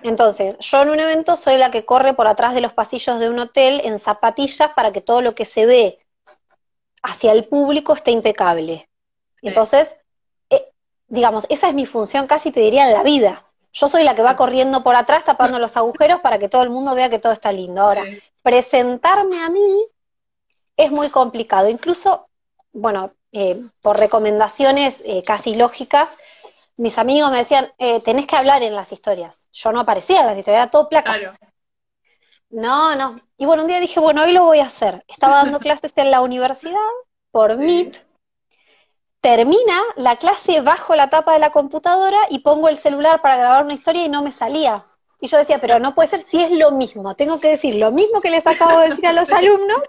Entonces, 0.03 0.57
yo 0.59 0.83
en 0.83 0.91
un 0.91 0.99
evento 0.99 1.35
soy 1.35 1.57
la 1.57 1.71
que 1.71 1.85
corre 1.85 2.13
por 2.13 2.27
atrás 2.27 2.53
de 2.53 2.61
los 2.61 2.71
pasillos 2.71 3.19
de 3.19 3.29
un 3.29 3.39
hotel 3.39 3.81
en 3.83 3.97
zapatillas 3.97 4.73
para 4.75 4.91
que 4.91 5.01
todo 5.01 5.21
lo 5.21 5.33
que 5.33 5.45
se 5.45 5.65
ve 5.65 5.97
hacia 7.01 7.31
el 7.31 7.45
público 7.45 7.93
esté 7.93 8.11
impecable. 8.11 8.87
Entonces, 9.41 10.00
digamos, 11.11 11.45
esa 11.49 11.67
es 11.67 11.75
mi 11.75 11.85
función 11.85 12.25
casi 12.25 12.51
te 12.51 12.61
diría 12.61 12.87
en 12.87 12.93
la 12.93 13.03
vida. 13.03 13.43
Yo 13.73 13.87
soy 13.87 14.03
la 14.03 14.15
que 14.15 14.21
va 14.21 14.37
corriendo 14.37 14.81
por 14.81 14.95
atrás 14.95 15.25
tapando 15.25 15.59
los 15.59 15.75
agujeros 15.77 16.21
para 16.21 16.39
que 16.39 16.49
todo 16.49 16.63
el 16.63 16.69
mundo 16.69 16.95
vea 16.95 17.09
que 17.09 17.19
todo 17.19 17.33
está 17.33 17.51
lindo. 17.51 17.81
Ahora, 17.81 18.03
presentarme 18.41 19.43
a 19.43 19.49
mí 19.49 19.85
es 20.77 20.89
muy 20.89 21.09
complicado. 21.09 21.67
Incluso, 21.67 22.29
bueno, 22.71 23.11
eh, 23.33 23.61
por 23.81 23.99
recomendaciones 23.99 25.03
eh, 25.05 25.23
casi 25.23 25.55
lógicas, 25.55 26.15
mis 26.77 26.97
amigos 26.97 27.29
me 27.29 27.39
decían, 27.39 27.73
eh, 27.77 27.99
tenés 27.99 28.25
que 28.25 28.37
hablar 28.37 28.63
en 28.63 28.73
las 28.73 28.93
historias. 28.93 29.49
Yo 29.51 29.73
no 29.73 29.81
aparecía 29.81 30.21
en 30.21 30.27
las 30.27 30.37
historias, 30.37 30.63
era 30.63 30.71
todo 30.71 30.87
placas. 30.87 31.19
No, 32.49 32.95
no. 32.95 33.19
Y 33.37 33.45
bueno, 33.45 33.63
un 33.63 33.67
día 33.67 33.81
dije, 33.81 33.99
bueno, 33.99 34.23
hoy 34.23 34.31
lo 34.31 34.45
voy 34.45 34.59
a 34.59 34.65
hacer. 34.65 35.03
Estaba 35.09 35.43
dando 35.43 35.59
clases 35.59 35.91
en 35.97 36.09
la 36.09 36.21
universidad 36.21 36.79
por 37.31 37.57
Meet 37.57 38.10
termina 39.21 39.79
la 39.95 40.17
clase 40.17 40.61
bajo 40.61 40.95
la 40.95 41.09
tapa 41.09 41.33
de 41.33 41.39
la 41.39 41.51
computadora 41.51 42.17
y 42.29 42.39
pongo 42.39 42.69
el 42.69 42.77
celular 42.77 43.21
para 43.21 43.37
grabar 43.37 43.63
una 43.63 43.75
historia 43.75 44.03
y 44.03 44.09
no 44.09 44.23
me 44.23 44.31
salía. 44.31 44.85
Y 45.19 45.27
yo 45.27 45.37
decía, 45.37 45.61
pero 45.61 45.79
no 45.79 45.93
puede 45.93 46.09
ser 46.09 46.19
si 46.19 46.41
es 46.41 46.51
lo 46.51 46.71
mismo. 46.71 47.15
Tengo 47.15 47.39
que 47.39 47.49
decir 47.49 47.75
lo 47.75 47.91
mismo 47.91 48.21
que 48.21 48.31
les 48.31 48.45
acabo 48.47 48.79
de 48.79 48.89
decir 48.89 49.05
a 49.05 49.13
los 49.13 49.31
alumnos, 49.31 49.81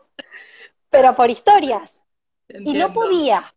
pero 0.91 1.15
por 1.15 1.31
historias. 1.31 2.05
Y 2.49 2.75
no 2.75 2.93
podía. 2.93 3.55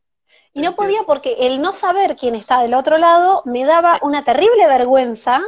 Y 0.54 0.62
no 0.62 0.74
podía 0.78 1.04
porque 1.04 1.36
el 1.40 1.62
no 1.62 1.74
saber 1.74 2.16
quién 2.16 2.34
está 2.34 2.62
del 2.62 2.74
otro 2.74 2.98
lado 2.98 3.42
me 3.44 3.66
daba 3.66 4.00
una 4.02 4.24
terrible 4.24 4.68
vergüenza 4.68 5.42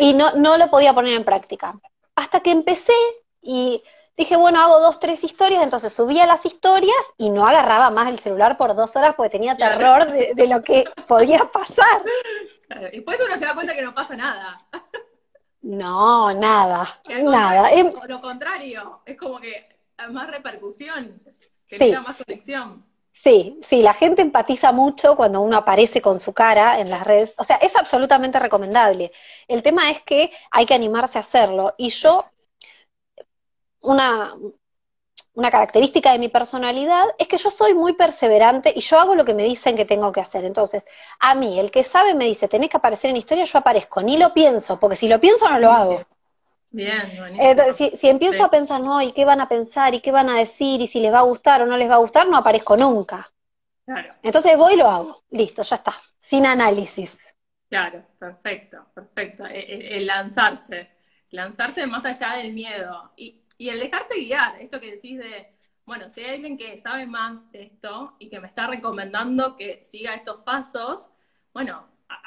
y 0.00 0.14
no, 0.14 0.32
no 0.32 0.58
lo 0.58 0.68
podía 0.70 0.92
poner 0.92 1.14
en 1.14 1.24
práctica. 1.24 1.78
Hasta 2.16 2.40
que 2.40 2.50
empecé 2.50 2.92
y 3.40 3.84
dije, 4.22 4.36
bueno, 4.36 4.60
hago 4.60 4.80
dos, 4.80 5.00
tres 5.00 5.22
historias, 5.24 5.62
entonces 5.62 5.92
subía 5.92 6.26
las 6.26 6.44
historias 6.46 6.96
y 7.18 7.30
no 7.30 7.46
agarraba 7.46 7.90
más 7.90 8.08
el 8.08 8.18
celular 8.18 8.56
por 8.56 8.74
dos 8.74 8.94
horas 8.96 9.14
porque 9.16 9.30
tenía 9.30 9.56
terror 9.56 10.06
de, 10.06 10.46
lo 10.46 10.62
que 10.62 10.84
podía 11.08 11.38
pasar. 11.52 12.02
Y 12.92 12.96
después 12.96 13.20
uno 13.24 13.34
se 13.34 13.44
da 13.44 13.54
cuenta 13.54 13.74
que 13.74 13.82
no 13.82 13.94
pasa 13.94 14.16
nada. 14.16 14.64
No, 15.60 16.32
nada, 16.34 17.00
nada. 17.08 17.70
Es 17.70 17.86
lo 18.08 18.20
contrario, 18.20 19.02
es 19.06 19.16
como 19.16 19.38
que 19.38 19.68
más 20.10 20.28
repercusión, 20.28 21.20
genera 21.66 22.00
más 22.00 22.16
conexión. 22.16 22.84
Sí, 23.12 23.60
sí, 23.62 23.82
la 23.82 23.94
gente 23.94 24.20
empatiza 24.20 24.72
mucho 24.72 25.14
cuando 25.14 25.42
uno 25.42 25.56
aparece 25.56 26.02
con 26.02 26.18
su 26.18 26.32
cara 26.32 26.80
en 26.80 26.90
las 26.90 27.06
redes. 27.06 27.34
O 27.38 27.44
sea, 27.44 27.56
es 27.56 27.76
absolutamente 27.76 28.40
recomendable. 28.40 29.12
El 29.46 29.62
tema 29.62 29.90
es 29.92 30.02
que 30.02 30.32
hay 30.50 30.66
que 30.66 30.74
animarse 30.74 31.18
a 31.18 31.20
hacerlo. 31.20 31.74
Y 31.78 31.90
yo 31.90 32.24
una, 33.82 34.34
una 35.34 35.50
característica 35.50 36.12
de 36.12 36.18
mi 36.18 36.28
personalidad 36.28 37.04
es 37.18 37.28
que 37.28 37.38
yo 37.38 37.50
soy 37.50 37.74
muy 37.74 37.94
perseverante 37.94 38.72
y 38.74 38.80
yo 38.80 38.98
hago 38.98 39.14
lo 39.14 39.24
que 39.24 39.34
me 39.34 39.44
dicen 39.44 39.76
que 39.76 39.84
tengo 39.84 40.12
que 40.12 40.20
hacer. 40.20 40.44
Entonces, 40.44 40.84
a 41.20 41.34
mí, 41.34 41.58
el 41.58 41.70
que 41.70 41.84
sabe 41.84 42.14
me 42.14 42.26
dice, 42.26 42.48
tenés 42.48 42.70
que 42.70 42.76
aparecer 42.76 43.10
en 43.10 43.16
historia, 43.16 43.44
yo 43.44 43.58
aparezco, 43.58 44.02
ni 44.02 44.16
lo 44.16 44.34
pienso, 44.34 44.78
porque 44.78 44.96
si 44.96 45.08
lo 45.08 45.20
pienso 45.20 45.48
no 45.48 45.58
lo 45.58 45.72
hago. 45.72 46.06
Bien, 46.70 47.02
Entonces, 47.38 48.00
si, 48.00 48.08
empiezo 48.08 48.44
a 48.44 48.50
pensar, 48.50 48.80
no, 48.80 49.02
¿y 49.02 49.12
qué 49.12 49.26
van 49.26 49.42
a 49.42 49.48
pensar? 49.48 49.94
¿Y 49.94 50.00
qué 50.00 50.10
van 50.10 50.30
a 50.30 50.36
decir? 50.36 50.80
¿Y 50.80 50.86
si 50.86 51.00
les 51.00 51.12
va 51.12 51.18
a 51.18 51.24
gustar 51.24 51.60
o 51.60 51.66
no 51.66 51.76
les 51.76 51.88
va 51.88 51.96
a 51.96 51.98
gustar? 51.98 52.26
No 52.26 52.38
aparezco 52.38 52.78
nunca. 52.78 53.30
Claro. 53.84 54.14
Entonces 54.22 54.56
voy 54.56 54.74
y 54.74 54.76
lo 54.78 54.88
hago. 54.88 55.22
Listo, 55.30 55.62
ya 55.62 55.76
está. 55.76 55.94
Sin 56.18 56.46
análisis. 56.46 57.18
Claro, 57.68 58.02
perfecto, 58.18 58.86
perfecto. 58.94 59.44
E, 59.46 59.60
e, 59.60 59.98
el 59.98 60.06
lanzarse. 60.06 60.90
Lanzarse 61.28 61.86
más 61.86 62.06
allá 62.06 62.36
del 62.36 62.54
miedo. 62.54 63.12
Y, 63.16 63.41
y 63.58 63.68
el 63.68 63.80
dejarse 63.80 64.18
guiar, 64.18 64.60
esto 64.60 64.80
que 64.80 64.92
decís 64.92 65.18
de, 65.18 65.52
bueno, 65.84 66.08
si 66.08 66.20
hay 66.20 66.34
alguien 66.36 66.56
que 66.56 66.78
sabe 66.78 67.06
más 67.06 67.50
de 67.52 67.64
esto 67.64 68.14
y 68.18 68.28
que 68.28 68.40
me 68.40 68.48
está 68.48 68.66
recomendando 68.66 69.56
que 69.56 69.84
siga 69.84 70.14
estos 70.14 70.42
pasos, 70.42 71.10
bueno, 71.52 71.86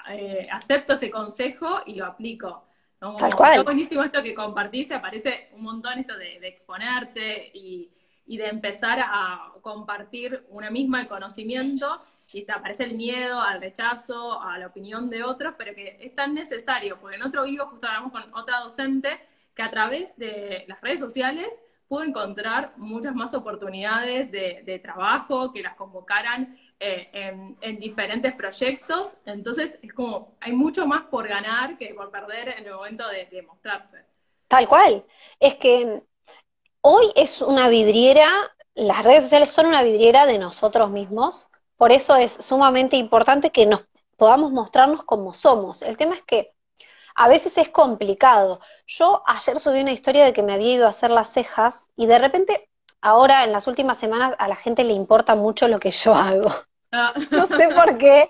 eh, 0.10 0.48
acepto 0.52 0.94
ese 0.94 1.10
consejo 1.10 1.82
y 1.86 1.96
lo 1.96 2.06
aplico. 2.06 2.66
Tal 3.00 3.36
cual. 3.36 3.52
Está 3.52 3.64
buenísimo 3.64 4.04
esto 4.04 4.24
que 4.24 4.34
compartís, 4.34 4.92
aparece 4.92 5.50
un 5.54 5.64
montón 5.64 6.00
esto 6.00 6.18
de, 6.18 6.48
exponerte 6.48 7.52
y, 7.54 7.92
de 8.26 8.48
empezar 8.48 9.00
a 9.00 9.52
compartir 9.62 10.46
una 10.50 10.72
misma 10.72 11.02
el 11.02 11.08
conocimiento 11.08 12.02
y 12.34 12.44
te 12.44 12.52
aparece 12.52 12.84
el 12.84 12.96
miedo 12.96 13.40
al 13.40 13.62
rechazo, 13.62 14.42
a 14.42 14.58
la 14.58 14.68
opinión 14.68 15.10
de 15.10 15.24
otros, 15.24 15.54
pero 15.58 15.76
que 15.76 15.98
es 16.00 16.16
tan 16.16 16.34
necesario, 16.34 17.00
porque 17.00 17.18
en 17.18 17.24
otro 17.24 17.44
vivo 17.44 17.68
justo 17.68 17.88
hablamos 17.88 18.12
con 18.12 18.34
otra 18.34 18.62
docente 18.62 19.20
que 19.56 19.64
a 19.64 19.72
través 19.72 20.16
de 20.18 20.66
las 20.68 20.82
redes 20.82 21.00
sociales 21.00 21.48
pudo 21.88 22.04
encontrar 22.04 22.74
muchas 22.78 23.14
más 23.14 23.34
oportunidades 23.34 24.32
de, 24.32 24.80
trabajo, 24.82 25.54
que 25.54 25.62
las 25.62 25.76
convocaran 25.76 26.58
eh, 26.80 27.56
en, 27.62 27.80
diferentes 27.80 28.34
proyectos, 28.34 29.18
entonces 29.26 29.80
es 29.82 29.94
como, 29.94 30.36
hay 30.42 30.52
mucho 30.52 30.88
más 30.88 31.06
por 31.06 31.28
ganar 31.28 31.78
que 31.78 31.94
por 31.94 32.12
perder 32.12 32.50
en 32.50 32.66
el 32.66 32.74
momento 32.74 33.08
de, 33.08 33.26
de 33.28 33.42
mostrarse. 33.44 34.04
Tal 34.48 34.68
cual, 34.68 35.06
es 35.40 35.56
que 35.56 36.02
hoy 36.82 37.12
es 37.16 37.42
una 37.42 37.70
vidriera, 37.70 38.30
las 38.74 39.04
redes 39.04 39.24
sociales 39.24 39.52
son 39.52 39.68
una 39.68 39.84
vidriera 39.84 40.26
de 40.26 40.40
nosotros 40.40 40.90
mismos, 40.90 41.48
por 41.78 41.92
eso 41.92 42.16
es 42.16 42.32
sumamente 42.32 42.98
importante 42.98 43.52
que 43.52 43.66
nos 43.66 43.86
podamos 44.18 44.52
mostrarnos 44.52 45.04
como 45.04 45.34
somos. 45.34 45.82
El 45.82 45.98
tema 45.98 46.16
es 46.16 46.24
que 46.24 46.55
a 47.16 47.28
veces 47.30 47.58
es 47.58 47.70
complicado. 47.70 48.60
Yo 48.88 49.24
ayer 49.26 49.60
subí 49.60 49.80
una 49.80 49.94
historia 49.94 50.26
de 50.26 50.34
que 50.34 50.44
me 50.44 50.54
había 50.54 50.74
ido 50.74 50.86
a 50.86 50.90
hacer 50.90 51.10
las 51.10 51.30
cejas 51.32 51.90
y 51.96 52.06
de 52.06 52.20
repente 52.20 52.70
ahora 53.02 53.44
en 53.44 53.52
las 53.52 53.68
últimas 53.68 53.98
semanas 53.98 54.36
a 54.38 54.48
la 54.48 54.56
gente 54.56 54.84
le 54.84 54.94
importa 54.94 55.36
mucho 55.36 55.68
lo 55.68 55.80
que 55.80 55.92
yo 55.92 56.14
hago. 56.14 56.54
Ah. 56.92 57.14
No 57.32 57.48
sé 57.48 57.70
por 57.74 57.98
qué, 57.98 58.30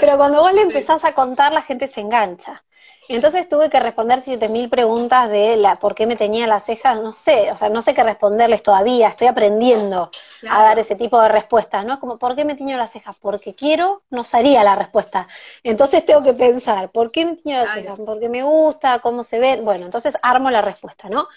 pero 0.00 0.16
cuando 0.16 0.40
vos 0.40 0.52
le 0.52 0.62
empezás 0.62 1.04
a 1.04 1.14
contar 1.14 1.52
la 1.52 1.62
gente 1.62 1.86
se 1.86 2.00
engancha. 2.00 2.64
Entonces 3.08 3.48
tuve 3.48 3.70
que 3.70 3.80
responder 3.80 4.20
7000 4.22 4.68
preguntas 4.70 5.28
de 5.30 5.56
la 5.56 5.78
por 5.78 5.94
qué 5.94 6.06
me 6.06 6.16
tenía 6.16 6.46
las 6.46 6.64
cejas, 6.64 7.00
no 7.00 7.12
sé, 7.12 7.50
o 7.52 7.56
sea, 7.56 7.68
no 7.68 7.82
sé 7.82 7.94
qué 7.94 8.02
responderles 8.02 8.62
todavía, 8.62 9.08
estoy 9.08 9.26
aprendiendo 9.28 10.10
a 10.46 10.62
dar 10.62 10.78
ese 10.78 10.96
tipo 10.96 11.20
de 11.20 11.28
respuestas, 11.28 11.84
¿no? 11.84 12.00
Como, 12.00 12.18
¿por 12.18 12.34
qué 12.36 12.44
me 12.44 12.54
tiño 12.54 12.76
las 12.78 12.92
cejas? 12.92 13.16
Porque 13.20 13.54
quiero, 13.54 14.02
no 14.10 14.24
sería 14.24 14.64
la 14.64 14.74
respuesta. 14.76 15.28
Entonces 15.62 16.04
tengo 16.06 16.22
que 16.22 16.34
pensar, 16.34 16.90
¿por 16.92 17.10
qué 17.12 17.26
me 17.26 17.36
tiño 17.36 17.58
las 17.58 17.72
cejas? 17.72 18.00
Porque 18.04 18.28
me 18.28 18.42
gusta, 18.42 18.98
cómo 19.00 19.22
se 19.22 19.38
ve, 19.38 19.60
bueno, 19.60 19.84
entonces 19.86 20.16
armo 20.22 20.50
la 20.50 20.62
respuesta, 20.62 21.08
¿no? 21.08 21.28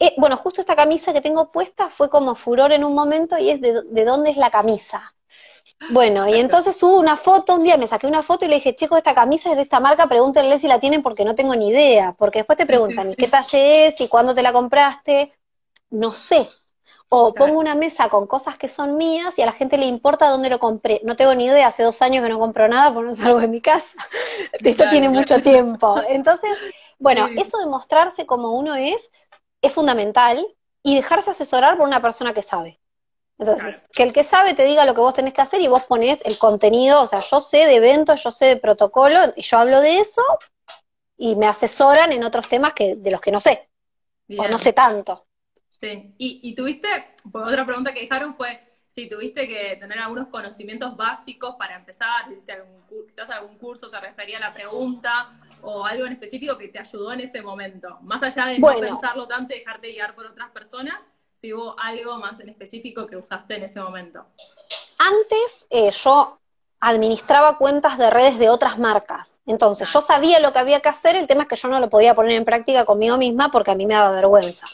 Eh, 0.00 0.14
bueno, 0.18 0.36
justo 0.36 0.60
esta 0.60 0.76
camisa 0.76 1.12
que 1.12 1.20
tengo 1.22 1.50
puesta 1.52 1.88
fue 1.90 2.08
como 2.10 2.34
furor 2.34 2.72
en 2.72 2.84
un 2.84 2.94
momento 2.94 3.38
y 3.38 3.50
es 3.50 3.60
de, 3.60 3.82
de 3.82 4.04
dónde 4.04 4.30
es 4.30 4.36
la 4.36 4.50
camisa. 4.50 5.13
Bueno, 5.86 6.26
y 6.28 6.38
entonces 6.38 6.76
subo 6.78 6.98
una 6.98 7.16
foto, 7.18 7.54
un 7.56 7.62
día 7.62 7.76
me 7.76 7.86
saqué 7.86 8.06
una 8.06 8.22
foto 8.22 8.44
y 8.46 8.48
le 8.48 8.54
dije, 8.56 8.74
chicos, 8.74 8.96
esta 8.98 9.14
camisa 9.14 9.50
es 9.50 9.56
de 9.56 9.62
esta 9.62 9.80
marca, 9.80 10.08
pregúntenle 10.08 10.58
si 10.58 10.66
la 10.66 10.80
tienen 10.80 11.02
porque 11.02 11.24
no 11.26 11.34
tengo 11.34 11.54
ni 11.56 11.68
idea, 11.68 12.14
porque 12.18 12.38
después 12.40 12.56
te 12.56 12.64
preguntan, 12.66 13.10
¿y 13.10 13.16
qué 13.16 13.28
talle 13.28 13.86
es? 13.88 14.00
¿Y 14.00 14.08
cuándo 14.08 14.34
te 14.34 14.42
la 14.42 14.52
compraste? 14.52 15.34
No 15.90 16.12
sé. 16.12 16.48
O 17.10 17.36
pongo 17.36 17.58
una 17.60 17.74
mesa 17.74 18.08
con 18.08 18.26
cosas 18.26 18.56
que 18.58 18.68
son 18.68 18.96
mías 18.96 19.38
y 19.38 19.42
a 19.42 19.46
la 19.46 19.52
gente 19.52 19.78
le 19.78 19.86
importa 19.86 20.28
dónde 20.30 20.50
lo 20.50 20.58
compré. 20.58 21.00
No 21.04 21.16
tengo 21.16 21.34
ni 21.34 21.46
idea, 21.46 21.68
hace 21.68 21.82
dos 21.84 22.02
años 22.02 22.22
que 22.24 22.30
no 22.30 22.38
compro 22.40 22.68
nada 22.68 22.92
porque 22.94 23.08
no 23.10 23.14
salgo 23.16 23.40
de 23.40 23.48
mi 23.48 23.60
casa. 23.60 23.98
Esto 24.62 24.88
tiene 24.88 25.08
mucho 25.10 25.42
tiempo. 25.42 26.02
Entonces, 26.06 26.60
bueno, 26.98 27.30
eso 27.36 27.58
de 27.58 27.66
mostrarse 27.66 28.26
como 28.26 28.52
uno 28.58 28.74
es, 28.74 29.10
es 29.62 29.72
fundamental 29.72 30.46
y 30.82 30.96
dejarse 30.96 31.30
asesorar 31.30 31.76
por 31.78 31.86
una 31.86 32.02
persona 32.02 32.34
que 32.34 32.42
sabe. 32.42 32.80
Entonces, 33.38 33.84
que 33.92 34.04
el 34.04 34.12
que 34.12 34.22
sabe 34.22 34.54
te 34.54 34.64
diga 34.64 34.84
lo 34.84 34.94
que 34.94 35.00
vos 35.00 35.14
tenés 35.14 35.34
que 35.34 35.40
hacer 35.42 35.60
y 35.60 35.66
vos 35.66 35.84
ponés 35.84 36.24
el 36.24 36.38
contenido, 36.38 37.02
o 37.02 37.06
sea, 37.06 37.20
yo 37.20 37.40
sé 37.40 37.66
de 37.66 37.76
eventos, 37.76 38.22
yo 38.22 38.30
sé 38.30 38.46
de 38.46 38.56
protocolo, 38.56 39.18
y 39.36 39.42
yo 39.42 39.58
hablo 39.58 39.80
de 39.80 39.98
eso 39.98 40.22
y 41.16 41.34
me 41.36 41.46
asesoran 41.46 42.12
en 42.12 42.22
otros 42.24 42.48
temas 42.48 42.74
que 42.74 42.96
de 42.96 43.10
los 43.10 43.20
que 43.20 43.32
no 43.32 43.40
sé, 43.40 43.68
o 44.38 44.48
no 44.48 44.58
sé 44.58 44.72
tanto. 44.72 45.26
Sí, 45.80 46.14
y, 46.16 46.40
y 46.42 46.54
tuviste, 46.54 46.88
pues 47.30 47.44
otra 47.46 47.66
pregunta 47.66 47.92
que 47.92 48.00
dejaron 48.02 48.36
fue 48.36 48.60
si 48.94 49.08
tuviste 49.08 49.48
que 49.48 49.76
tener 49.80 49.98
algunos 49.98 50.28
conocimientos 50.28 50.96
básicos 50.96 51.56
para 51.56 51.74
empezar, 51.74 52.26
quizás 53.08 53.28
algún 53.28 53.58
curso 53.58 53.90
se 53.90 53.98
refería 53.98 54.36
a 54.36 54.40
la 54.40 54.54
pregunta, 54.54 55.32
o 55.62 55.84
algo 55.84 56.06
en 56.06 56.12
específico 56.12 56.56
que 56.56 56.68
te 56.68 56.78
ayudó 56.78 57.12
en 57.12 57.20
ese 57.20 57.42
momento, 57.42 57.98
más 58.02 58.22
allá 58.22 58.46
de 58.46 58.60
no 58.60 58.68
pensarlo 58.78 59.26
tanto 59.26 59.52
y 59.52 59.58
dejarte 59.58 59.88
guiar 59.88 60.14
por 60.14 60.26
otras 60.26 60.50
personas, 60.50 61.02
si 61.44 61.52
hubo 61.52 61.76
algo 61.78 62.16
más 62.16 62.40
en 62.40 62.48
específico 62.48 63.06
que 63.06 63.18
usaste 63.18 63.56
en 63.56 63.64
ese 63.64 63.78
momento. 63.78 64.24
Antes 64.96 65.66
eh, 65.68 65.90
yo 65.90 66.38
administraba 66.80 67.58
cuentas 67.58 67.98
de 67.98 68.08
redes 68.08 68.38
de 68.38 68.48
otras 68.48 68.78
marcas. 68.78 69.40
Entonces, 69.44 69.92
yo 69.92 70.00
sabía 70.00 70.40
lo 70.40 70.54
que 70.54 70.60
había 70.60 70.80
que 70.80 70.88
hacer, 70.88 71.16
el 71.16 71.26
tema 71.26 71.42
es 71.42 71.48
que 71.50 71.56
yo 71.56 71.68
no 71.68 71.80
lo 71.80 71.90
podía 71.90 72.14
poner 72.14 72.32
en 72.32 72.46
práctica 72.46 72.86
conmigo 72.86 73.18
misma 73.18 73.50
porque 73.50 73.72
a 73.72 73.74
mí 73.74 73.84
me 73.84 73.92
daba 73.92 74.12
vergüenza. 74.12 74.66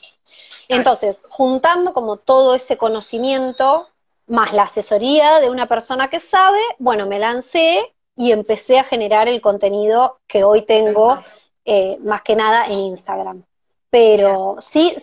Entonces, 0.68 1.24
juntando 1.28 1.92
como 1.92 2.18
todo 2.18 2.54
ese 2.54 2.78
conocimiento, 2.78 3.88
más 4.28 4.52
la 4.52 4.62
asesoría 4.62 5.40
de 5.40 5.50
una 5.50 5.66
persona 5.66 6.08
que 6.08 6.20
sabe, 6.20 6.60
bueno, 6.78 7.08
me 7.08 7.18
lancé 7.18 7.92
y 8.14 8.30
empecé 8.30 8.78
a 8.78 8.84
generar 8.84 9.28
el 9.28 9.40
contenido 9.40 10.20
que 10.28 10.44
hoy 10.44 10.62
tengo, 10.62 11.18
eh, 11.64 11.98
más 12.04 12.22
que 12.22 12.36
nada 12.36 12.66
en 12.66 12.74
Instagram. 12.74 13.42
Pero 13.90 14.58
sí, 14.60 14.94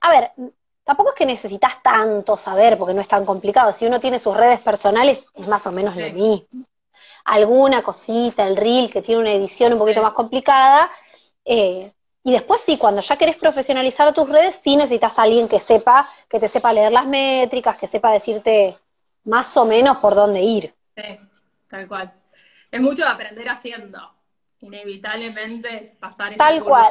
a 0.00 0.10
ver, 0.10 0.32
tampoco 0.92 1.08
es 1.08 1.16
que 1.16 1.24
necesitas 1.24 1.82
tanto 1.82 2.36
saber, 2.36 2.76
porque 2.76 2.92
no 2.92 3.00
es 3.00 3.08
tan 3.08 3.24
complicado. 3.24 3.72
Si 3.72 3.86
uno 3.86 3.98
tiene 3.98 4.18
sus 4.18 4.36
redes 4.36 4.60
personales, 4.60 5.24
es 5.34 5.48
más 5.48 5.66
o 5.66 5.72
menos 5.72 5.96
lo 5.96 6.10
mismo. 6.10 6.44
Alguna 7.24 7.82
cosita, 7.82 8.46
el 8.46 8.58
reel, 8.58 8.90
que 8.90 9.00
tiene 9.00 9.22
una 9.22 9.32
edición 9.32 9.72
un 9.72 9.78
poquito 9.78 10.02
más 10.02 10.12
complicada. 10.12 10.90
Eh, 11.46 11.90
y 12.22 12.32
después 12.32 12.60
sí, 12.60 12.76
cuando 12.76 13.00
ya 13.00 13.16
querés 13.16 13.36
profesionalizar 13.36 14.12
tus 14.12 14.28
redes, 14.28 14.60
sí 14.62 14.76
necesitas 14.76 15.18
a 15.18 15.22
alguien 15.22 15.48
que 15.48 15.60
sepa, 15.60 16.10
que 16.28 16.38
te 16.38 16.48
sepa 16.48 16.74
leer 16.74 16.92
las 16.92 17.06
métricas, 17.06 17.78
que 17.78 17.86
sepa 17.86 18.12
decirte 18.12 18.76
más 19.24 19.56
o 19.56 19.64
menos 19.64 19.96
por 19.96 20.14
dónde 20.14 20.42
ir. 20.42 20.74
Sí, 20.94 21.18
tal 21.68 21.88
cual. 21.88 22.12
Es 22.70 22.80
mucho 22.82 23.02
de 23.02 23.08
aprender 23.08 23.48
haciendo. 23.48 23.98
Inevitablemente 24.60 25.84
es 25.84 25.96
pasar 25.96 26.32
ese 26.32 26.38
Tal 26.38 26.62
cual 26.62 26.90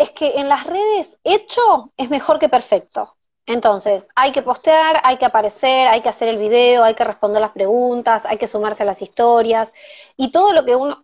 es 0.00 0.10
que 0.12 0.40
en 0.40 0.48
las 0.48 0.64
redes 0.66 1.18
hecho 1.24 1.92
es 1.98 2.08
mejor 2.08 2.38
que 2.38 2.48
perfecto. 2.48 3.16
Entonces, 3.44 4.08
hay 4.14 4.32
que 4.32 4.40
postear, 4.40 5.00
hay 5.04 5.18
que 5.18 5.26
aparecer, 5.26 5.88
hay 5.88 6.00
que 6.00 6.08
hacer 6.08 6.28
el 6.28 6.38
video, 6.38 6.84
hay 6.84 6.94
que 6.94 7.04
responder 7.04 7.42
las 7.42 7.50
preguntas, 7.50 8.24
hay 8.24 8.38
que 8.38 8.48
sumarse 8.48 8.82
a 8.82 8.86
las 8.86 9.02
historias 9.02 9.72
y 10.16 10.30
todo 10.30 10.52
lo 10.52 10.64
que 10.64 10.74
uno... 10.74 11.02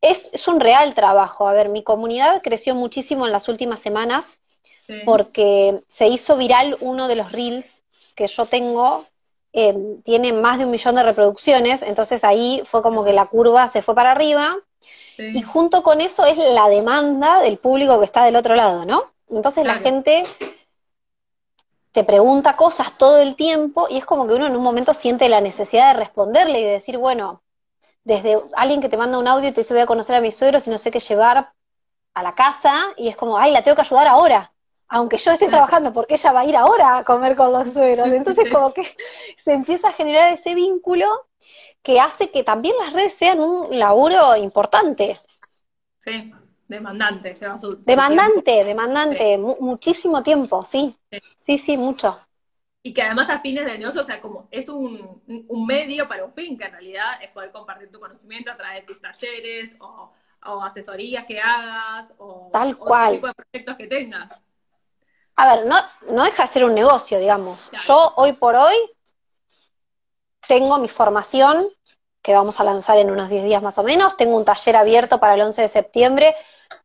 Es, 0.00 0.30
es 0.32 0.46
un 0.46 0.60
real 0.60 0.94
trabajo. 0.94 1.48
A 1.48 1.52
ver, 1.52 1.68
mi 1.68 1.82
comunidad 1.82 2.40
creció 2.42 2.74
muchísimo 2.74 3.26
en 3.26 3.32
las 3.32 3.48
últimas 3.48 3.80
semanas 3.80 4.38
porque 5.04 5.82
se 5.88 6.08
hizo 6.08 6.36
viral 6.36 6.76
uno 6.80 7.06
de 7.06 7.16
los 7.16 7.32
reels 7.32 7.82
que 8.14 8.26
yo 8.26 8.46
tengo, 8.46 9.06
eh, 9.52 9.74
tiene 10.04 10.32
más 10.32 10.58
de 10.58 10.64
un 10.64 10.70
millón 10.70 10.96
de 10.96 11.02
reproducciones, 11.02 11.82
entonces 11.82 12.24
ahí 12.24 12.62
fue 12.64 12.82
como 12.82 13.04
que 13.04 13.12
la 13.12 13.26
curva 13.26 13.68
se 13.68 13.82
fue 13.82 13.94
para 13.94 14.10
arriba 14.12 14.56
y 15.20 15.42
junto 15.42 15.82
con 15.82 16.00
eso 16.00 16.24
es 16.24 16.36
la 16.36 16.68
demanda 16.68 17.40
del 17.40 17.58
público 17.58 17.98
que 17.98 18.04
está 18.04 18.24
del 18.24 18.36
otro 18.36 18.54
lado, 18.54 18.84
¿no? 18.84 19.12
Entonces 19.28 19.64
la 19.64 19.76
gente 19.76 20.22
te 21.92 22.04
pregunta 22.04 22.56
cosas 22.56 22.96
todo 22.96 23.18
el 23.18 23.36
tiempo 23.36 23.86
y 23.90 23.98
es 23.98 24.04
como 24.04 24.26
que 24.26 24.34
uno 24.34 24.46
en 24.46 24.56
un 24.56 24.62
momento 24.62 24.94
siente 24.94 25.28
la 25.28 25.40
necesidad 25.40 25.92
de 25.92 26.00
responderle 26.00 26.60
y 26.60 26.64
de 26.64 26.70
decir, 26.72 26.98
bueno, 26.98 27.42
desde 28.04 28.40
alguien 28.54 28.80
que 28.80 28.88
te 28.88 28.96
manda 28.96 29.18
un 29.18 29.28
audio 29.28 29.48
y 29.48 29.52
te 29.52 29.60
dice 29.60 29.74
voy 29.74 29.82
a 29.82 29.86
conocer 29.86 30.16
a 30.16 30.20
mis 30.20 30.36
suegros 30.36 30.66
y 30.66 30.70
no 30.70 30.78
sé 30.78 30.90
qué 30.90 31.00
llevar 31.00 31.52
a 32.14 32.22
la 32.22 32.34
casa 32.34 32.74
y 32.96 33.08
es 33.08 33.16
como, 33.16 33.38
ay, 33.38 33.52
la 33.52 33.62
tengo 33.62 33.76
que 33.76 33.82
ayudar 33.82 34.06
ahora, 34.06 34.52
aunque 34.88 35.18
yo 35.18 35.32
esté 35.32 35.48
trabajando 35.48 35.92
porque 35.92 36.14
ella 36.14 36.32
va 36.32 36.40
a 36.40 36.44
ir 36.44 36.56
ahora 36.56 36.98
a 36.98 37.04
comer 37.04 37.36
con 37.36 37.52
los 37.52 37.72
suegros. 37.72 38.08
Entonces 38.08 38.50
como 38.52 38.72
que 38.72 38.82
se 39.36 39.52
empieza 39.52 39.88
a 39.88 39.92
generar 39.92 40.32
ese 40.32 40.54
vínculo 40.54 41.06
que 41.82 41.98
hace 42.00 42.30
que 42.30 42.44
también 42.44 42.74
las 42.78 42.92
redes 42.92 43.14
sean 43.14 43.40
un 43.40 43.78
laburo 43.78 44.36
importante. 44.36 45.20
Sí, 45.98 46.32
demandante, 46.68 47.34
lleva 47.34 47.58
su 47.58 47.76
Demandante, 47.84 48.64
demandante, 48.64 49.38
muchísimo 49.38 50.22
tiempo, 50.22 50.64
sí. 50.64 50.96
sí. 51.38 51.58
Sí, 51.58 51.76
mucho. 51.76 52.18
Y 52.82 52.94
que 52.94 53.02
además 53.02 53.28
a 53.28 53.40
fines 53.40 53.66
de 53.66 53.76
negocio, 53.76 54.00
o 54.00 54.04
sea, 54.04 54.20
como 54.20 54.48
es 54.50 54.68
un, 54.68 55.22
medio 55.66 56.08
para 56.08 56.24
un 56.24 56.32
fin, 56.32 56.56
que 56.56 56.64
en 56.64 56.72
realidad 56.72 57.22
es 57.22 57.30
poder 57.30 57.50
compartir 57.52 57.90
tu 57.90 58.00
conocimiento 58.00 58.50
a 58.50 58.56
través 58.56 58.80
de 58.80 58.86
tus 58.86 59.00
talleres 59.00 59.76
o, 59.80 60.12
asesorías 60.62 61.26
que 61.26 61.38
hagas 61.38 62.14
o, 62.16 62.48
Tal 62.50 62.76
cual. 62.78 63.14
tipo 63.14 63.26
de 63.26 63.34
proyectos 63.34 63.76
que 63.76 63.86
tengas. 63.86 64.30
A 65.36 65.56
ver, 65.56 65.66
no, 65.66 65.76
no 66.10 66.24
deja 66.24 66.44
de 66.44 66.48
ser 66.48 66.64
un 66.64 66.74
negocio, 66.74 67.18
digamos. 67.18 67.70
Yo 67.86 68.12
hoy 68.16 68.32
por 68.32 68.54
hoy 68.54 68.76
tengo 70.50 70.78
mi 70.78 70.88
formación, 70.88 71.64
que 72.22 72.34
vamos 72.34 72.58
a 72.58 72.64
lanzar 72.64 72.98
en 72.98 73.12
unos 73.12 73.30
10 73.30 73.44
días 73.44 73.62
más 73.62 73.78
o 73.78 73.84
menos, 73.84 74.16
tengo 74.16 74.36
un 74.36 74.44
taller 74.44 74.74
abierto 74.74 75.20
para 75.20 75.34
el 75.34 75.42
11 75.42 75.62
de 75.62 75.68
septiembre, 75.68 76.34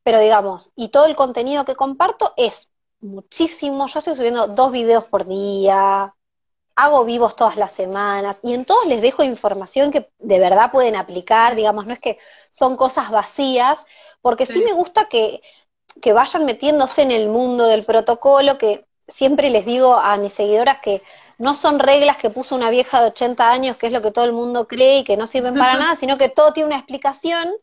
pero 0.04 0.20
digamos, 0.20 0.72
y 0.76 0.90
todo 0.90 1.08
el 1.08 1.16
contenido 1.16 1.66
que 1.66 1.76
comparto 1.76 2.36
es 2.38 2.70
muchísimo, 3.00 3.88
yo 3.88 3.98
estoy 3.98 4.16
subiendo 4.16 4.46
dos 4.46 4.72
videos 4.72 5.06
por 5.06 5.26
día, 5.26 6.14
hago 6.76 7.06
vivos 7.06 7.36
todas 7.36 7.58
las 7.58 7.72
semanas 7.72 8.38
y 8.44 8.54
en 8.54 8.66
todos 8.66 8.86
les 8.86 9.02
dejo 9.02 9.24
información 9.24 9.90
que 9.90 10.12
de 10.20 10.40
verdad 10.40 10.72
pueden 10.72 10.96
aplicar, 10.96 11.56
digamos, 11.56 11.88
no 11.88 11.94
es 11.94 12.00
que 12.00 12.20
son 12.52 12.78
cosas 12.78 13.10
vacías, 13.10 13.84
porque 14.22 14.46
sí, 14.46 14.62
me 14.64 14.74
gusta 14.74 15.08
que, 15.10 15.42
que 16.04 16.14
vayan 16.14 16.46
metiéndose 16.46 17.02
en 17.02 17.10
el 17.10 17.30
mundo 17.30 17.66
del 17.66 17.84
protocolo, 17.84 18.60
que 18.60 18.85
siempre 19.08 19.50
les 19.50 19.66
digo 19.66 19.96
a 19.96 20.18
mis 20.18 20.34
seguidoras 20.34 20.80
que 20.80 21.02
no 21.38 21.54
son 21.54 21.80
reglas 21.80 22.18
que 22.18 22.30
puso 22.30 22.56
una 22.56 22.70
vieja 22.70 23.02
de 23.02 23.08
80 23.08 23.52
años, 23.52 23.78
que 23.78 23.88
es 23.88 23.94
lo 23.94 24.02
que 24.02 24.12
todo 24.12 24.26
el 24.26 24.34
mundo 24.34 24.68
cree 24.68 25.00
y 25.00 25.04
que 25.04 25.18
no 25.18 25.28
sirven 25.28 25.56
para 25.56 25.74
nada, 25.78 25.96
sino 25.96 26.18
que 26.18 26.30
todo 26.30 26.54
tiene 26.54 26.68
una 26.68 26.78
explicación 26.78 27.54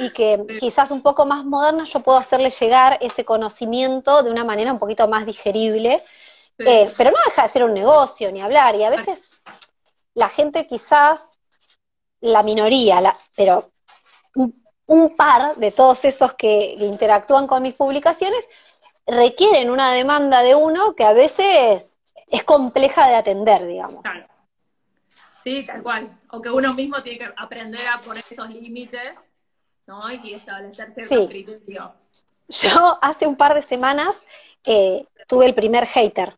y 0.00 0.10
que 0.10 0.42
quizás 0.58 0.90
un 0.90 1.02
poco 1.02 1.26
más 1.26 1.44
moderna 1.44 1.84
yo 1.84 2.00
puedo 2.00 2.18
hacerle 2.18 2.50
llegar 2.50 2.98
ese 3.00 3.24
conocimiento 3.24 4.22
de 4.22 4.30
una 4.30 4.44
manera 4.44 4.72
un 4.72 4.78
poquito 4.78 5.06
más 5.08 5.26
digerible, 5.26 6.02
eh, 6.58 6.92
pero 6.96 7.10
no 7.10 7.18
deja 7.26 7.42
de 7.42 7.48
ser 7.48 7.64
un 7.64 7.74
negocio 7.74 8.32
ni 8.32 8.40
hablar, 8.40 8.74
y 8.74 8.84
a 8.84 8.90
veces 8.90 9.30
la 10.14 10.28
gente 10.28 10.66
quizás, 10.66 11.38
la 12.20 12.42
minoría, 12.42 13.00
la, 13.00 13.16
pero 13.36 13.72
un, 14.86 15.14
par 15.16 15.56
de 15.56 15.72
todos 15.72 16.04
esos 16.04 16.34
que, 16.34 16.74
interactúan 16.78 17.46
con 17.46 17.62
mis 17.62 17.74
publicaciones 17.74 18.44
requieren 19.06 19.70
una 19.70 19.92
demanda 19.92 20.42
de 20.42 20.54
uno 20.54 20.94
que 20.94 21.04
a 21.04 21.12
veces 21.12 21.98
es 22.28 22.44
compleja 22.44 23.08
de 23.08 23.16
atender, 23.16 23.66
digamos. 23.66 24.02
Claro. 24.02 24.26
Sí, 25.42 25.64
tal 25.66 25.82
cual. 25.82 26.08
O 26.30 26.40
que 26.40 26.50
uno 26.50 26.72
mismo 26.72 27.02
tiene 27.02 27.18
que 27.18 27.32
aprender 27.36 27.86
a 27.88 28.00
poner 28.00 28.22
esos 28.30 28.48
límites, 28.48 29.18
¿no? 29.86 30.10
Y 30.10 30.34
establecer 30.34 30.92
ciertos 30.94 31.28
criterios. 31.28 31.92
Yo 32.48 32.98
hace 33.02 33.26
un 33.26 33.36
par 33.36 33.54
de 33.54 33.62
semanas 33.62 34.20
eh, 34.64 35.04
tuve 35.26 35.46
el 35.46 35.54
primer 35.54 35.86
hater. 35.86 36.36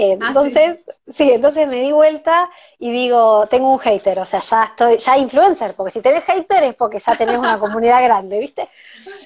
Eh, 0.00 0.16
ah, 0.20 0.28
entonces, 0.28 0.84
¿sí? 1.08 1.32
entonces 1.32 1.66
me 1.66 1.80
di 1.80 1.90
vuelta 1.90 2.48
y 2.78 2.92
digo, 2.92 3.48
tengo 3.48 3.72
un 3.72 3.80
hater, 3.80 4.20
o 4.20 4.24
sea, 4.24 4.38
ya 4.38 4.62
estoy, 4.66 4.96
ya 4.98 5.18
influencer, 5.18 5.74
porque 5.74 5.90
si 5.90 6.00
tenés 6.00 6.22
hater 6.22 6.62
es 6.62 6.76
porque 6.76 7.00
ya 7.00 7.16
tenés 7.16 7.36
una 7.36 7.58
comunidad 7.58 8.04
grande, 8.04 8.38
¿viste? 8.38 8.68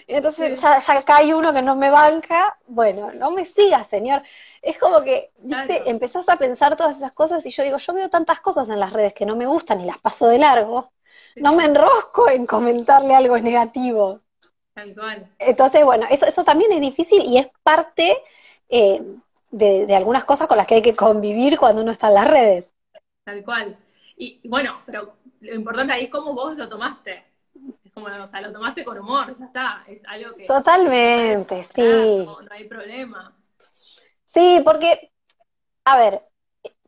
entonces 0.06 0.58
ya, 0.58 0.78
ya 0.78 0.94
acá 0.94 1.18
hay 1.18 1.34
uno 1.34 1.52
que 1.52 1.60
no 1.60 1.76
me 1.76 1.90
banca, 1.90 2.56
bueno, 2.66 3.12
no 3.12 3.30
me 3.32 3.44
sigas, 3.44 3.86
señor. 3.86 4.22
Es 4.62 4.78
como 4.78 5.02
que, 5.02 5.32
¿viste? 5.40 5.90
Empezás 5.90 6.26
a 6.30 6.38
pensar 6.38 6.74
todas 6.74 6.96
esas 6.96 7.12
cosas 7.12 7.44
y 7.44 7.50
yo 7.50 7.64
digo, 7.64 7.76
yo 7.76 7.92
veo 7.92 8.08
tantas 8.08 8.40
cosas 8.40 8.66
en 8.70 8.80
las 8.80 8.94
redes 8.94 9.12
que 9.12 9.26
no 9.26 9.36
me 9.36 9.44
gustan 9.44 9.78
y 9.82 9.84
las 9.84 9.98
paso 9.98 10.26
de 10.26 10.38
largo, 10.38 10.90
no 11.36 11.52
me 11.52 11.66
enrosco 11.66 12.30
en 12.30 12.46
comentarle 12.46 13.14
algo 13.14 13.36
negativo. 13.36 14.20
Tal 14.72 14.94
cual. 14.94 15.28
Entonces, 15.38 15.84
bueno, 15.84 16.06
eso, 16.08 16.24
eso 16.24 16.44
también 16.44 16.72
es 16.72 16.80
difícil 16.80 17.22
y 17.26 17.36
es 17.36 17.48
parte 17.62 18.16
eh, 18.70 19.02
de, 19.52 19.94
algunas 19.94 20.24
cosas 20.24 20.48
con 20.48 20.56
las 20.56 20.66
que 20.66 20.76
hay 20.76 20.82
que 20.82 20.96
convivir 20.96 21.58
cuando 21.58 21.82
uno 21.82 21.92
está 21.92 22.08
en 22.08 22.14
las 22.14 22.28
redes. 22.28 22.74
Tal 23.24 23.44
cual. 23.44 23.76
Y 24.16 24.46
bueno, 24.48 24.80
pero 24.84 25.14
lo 25.40 25.54
importante 25.54 25.92
ahí 25.92 26.04
es 26.04 26.10
cómo 26.10 26.32
vos 26.32 26.56
lo 26.56 26.68
tomaste. 26.68 27.24
Es 27.84 27.92
como, 27.92 28.06
o 28.06 28.26
sea, 28.26 28.40
lo 28.40 28.52
tomaste 28.52 28.84
con 28.84 28.98
humor, 28.98 29.36
ya 29.38 29.44
está. 29.44 29.84
Es 29.86 30.02
algo 30.06 30.34
que. 30.34 30.46
Totalmente, 30.46 31.62
sí. 31.64 32.24
No, 32.24 32.38
hay 32.50 32.64
problema. 32.64 33.36
Sí, 34.24 34.60
porque, 34.64 35.12
a 35.84 35.98
ver, 35.98 36.22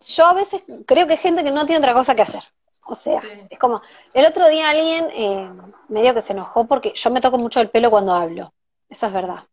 yo 0.07 0.25
a 0.25 0.33
veces 0.33 0.63
creo 0.87 1.07
que 1.07 1.13
hay 1.13 1.19
gente 1.19 1.45
que 1.45 1.51
no 1.51 1.67
tiene 1.67 1.79
otra 1.79 1.95
cosa 1.95 2.15
que 2.15 2.23
hacer. 2.23 2.43
O 2.87 2.95
sea, 2.95 3.23
es 3.49 3.59
como, 3.59 3.81
el 4.13 4.27
otro 4.27 4.49
día 4.49 4.71
alguien 4.71 5.09
eh, 5.13 5.51
medio 5.89 6.15
que 6.15 6.21
se 6.21 6.33
enojó 6.35 6.67
porque 6.67 6.93
yo 6.95 7.11
me 7.11 7.21
toco 7.21 7.39
mucho 7.39 7.61
el 7.61 7.71
pelo 7.71 7.91
cuando 7.91 8.15
hablo. 8.15 8.53
Eso 8.89 9.07
es 9.07 9.13
verdad. 9.13 9.45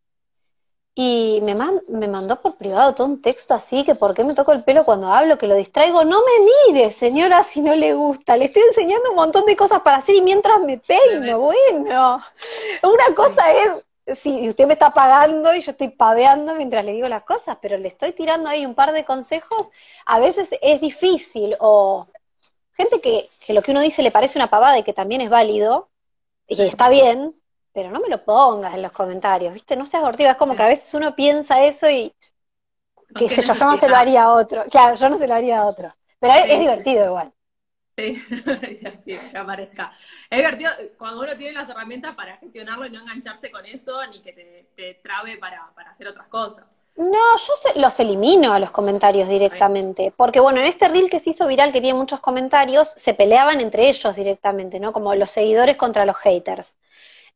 Y 0.93 1.39
me, 1.43 1.55
me 1.87 2.07
mandó 2.09 2.41
por 2.41 2.57
privado 2.57 2.93
todo 2.93 3.07
un 3.07 3.21
texto 3.21 3.53
así, 3.53 3.85
que 3.85 3.95
por 3.95 4.13
qué 4.13 4.25
me 4.25 4.33
toco 4.33 4.51
el 4.51 4.63
pelo 4.65 4.83
cuando 4.83 5.07
hablo, 5.07 5.37
que 5.37 5.47
lo 5.47 5.55
distraigo. 5.55 6.03
No 6.03 6.19
me 6.19 6.73
mire, 6.73 6.91
señora, 6.91 7.43
si 7.43 7.61
no 7.61 7.73
le 7.75 7.93
gusta. 7.93 8.35
Le 8.35 8.45
estoy 8.45 8.63
enseñando 8.63 9.11
un 9.11 9.15
montón 9.15 9.45
de 9.45 9.55
cosas 9.55 9.81
para 9.81 9.97
hacer 9.97 10.15
y 10.15 10.21
mientras 10.21 10.59
me 10.61 10.77
peino, 10.79 11.39
bueno. 11.39 12.21
Una 12.83 13.15
cosa 13.15 13.53
es, 13.53 14.19
si 14.19 14.49
usted 14.49 14.67
me 14.67 14.73
está 14.73 14.93
pagando 14.93 15.55
y 15.55 15.61
yo 15.61 15.71
estoy 15.71 15.89
paveando 15.89 16.55
mientras 16.55 16.83
le 16.85 16.91
digo 16.91 17.07
las 17.07 17.23
cosas, 17.23 17.57
pero 17.61 17.77
le 17.77 17.87
estoy 17.87 18.11
tirando 18.11 18.49
ahí 18.49 18.65
un 18.65 18.75
par 18.75 18.91
de 18.91 19.05
consejos, 19.05 19.69
a 20.05 20.19
veces 20.19 20.49
es 20.61 20.81
difícil. 20.81 21.55
O 21.61 22.07
gente 22.73 22.99
que, 22.99 23.29
que 23.45 23.53
lo 23.53 23.61
que 23.61 23.71
uno 23.71 23.81
dice 23.81 24.03
le 24.03 24.11
parece 24.11 24.37
una 24.37 24.49
pavada 24.49 24.77
y 24.77 24.83
que 24.83 24.93
también 24.93 25.21
es 25.21 25.29
válido, 25.29 25.89
y 26.47 26.61
está 26.63 26.89
bien, 26.89 27.40
pero 27.73 27.89
no 27.89 27.99
me 27.99 28.09
lo 28.09 28.23
pongas 28.23 28.73
en 28.73 28.81
los 28.81 28.91
comentarios, 28.91 29.53
¿viste? 29.53 29.75
No 29.75 29.85
seas 29.85 30.03
abortiva, 30.03 30.31
es 30.31 30.37
como 30.37 30.55
que 30.55 30.63
a 30.63 30.67
veces 30.67 30.93
uno 30.93 31.15
piensa 31.15 31.63
eso 31.63 31.89
y, 31.89 32.13
qué 33.15 33.29
sé 33.29 33.41
yo, 33.41 33.53
yo 33.53 33.65
no 33.65 33.77
se 33.77 33.89
lo 33.89 33.95
haría 33.95 34.23
a 34.23 34.33
otro, 34.33 34.65
claro, 34.69 34.95
yo 34.95 35.09
no 35.09 35.17
se 35.17 35.27
lo 35.27 35.33
haría 35.33 35.59
a 35.59 35.65
otro, 35.65 35.93
pero 36.19 36.33
es, 36.33 36.59
divertido 36.59 37.05
igual. 37.05 37.31
Sí, 37.97 38.23
es 38.31 38.45
divertido, 38.45 39.21
que 39.31 39.37
aparezca. 39.37 39.91
Es 40.29 40.37
divertido 40.37 40.71
cuando 40.97 41.21
uno 41.21 41.35
tiene 41.37 41.53
las 41.53 41.69
herramientas 41.69 42.15
para 42.15 42.37
gestionarlo 42.37 42.85
y 42.85 42.89
no 42.89 43.01
engancharse 43.01 43.51
con 43.51 43.65
eso, 43.65 44.05
ni 44.07 44.21
que 44.21 44.33
te, 44.75 44.99
trabe 45.03 45.37
para, 45.37 45.71
hacer 45.89 46.07
otras 46.07 46.27
cosas. 46.27 46.65
No, 46.95 47.37
yo 47.37 47.81
los 47.81 47.99
elimino 48.01 48.53
a 48.53 48.59
los 48.59 48.71
comentarios 48.71 49.29
directamente, 49.29 50.13
porque 50.15 50.41
bueno, 50.41 50.59
en 50.59 50.67
este 50.67 50.89
reel 50.89 51.09
que 51.09 51.21
se 51.21 51.29
hizo 51.29 51.47
viral, 51.47 51.71
que 51.71 51.79
tiene 51.79 51.97
muchos 51.97 52.19
comentarios, 52.19 52.89
se 52.89 53.13
peleaban 53.13 53.61
entre 53.61 53.87
ellos 53.89 54.13
directamente, 54.13 54.79
¿no? 54.79 54.91
Como 54.91 55.15
los 55.15 55.31
seguidores 55.31 55.77
contra 55.77 56.05
los 56.05 56.17
haters. 56.17 56.75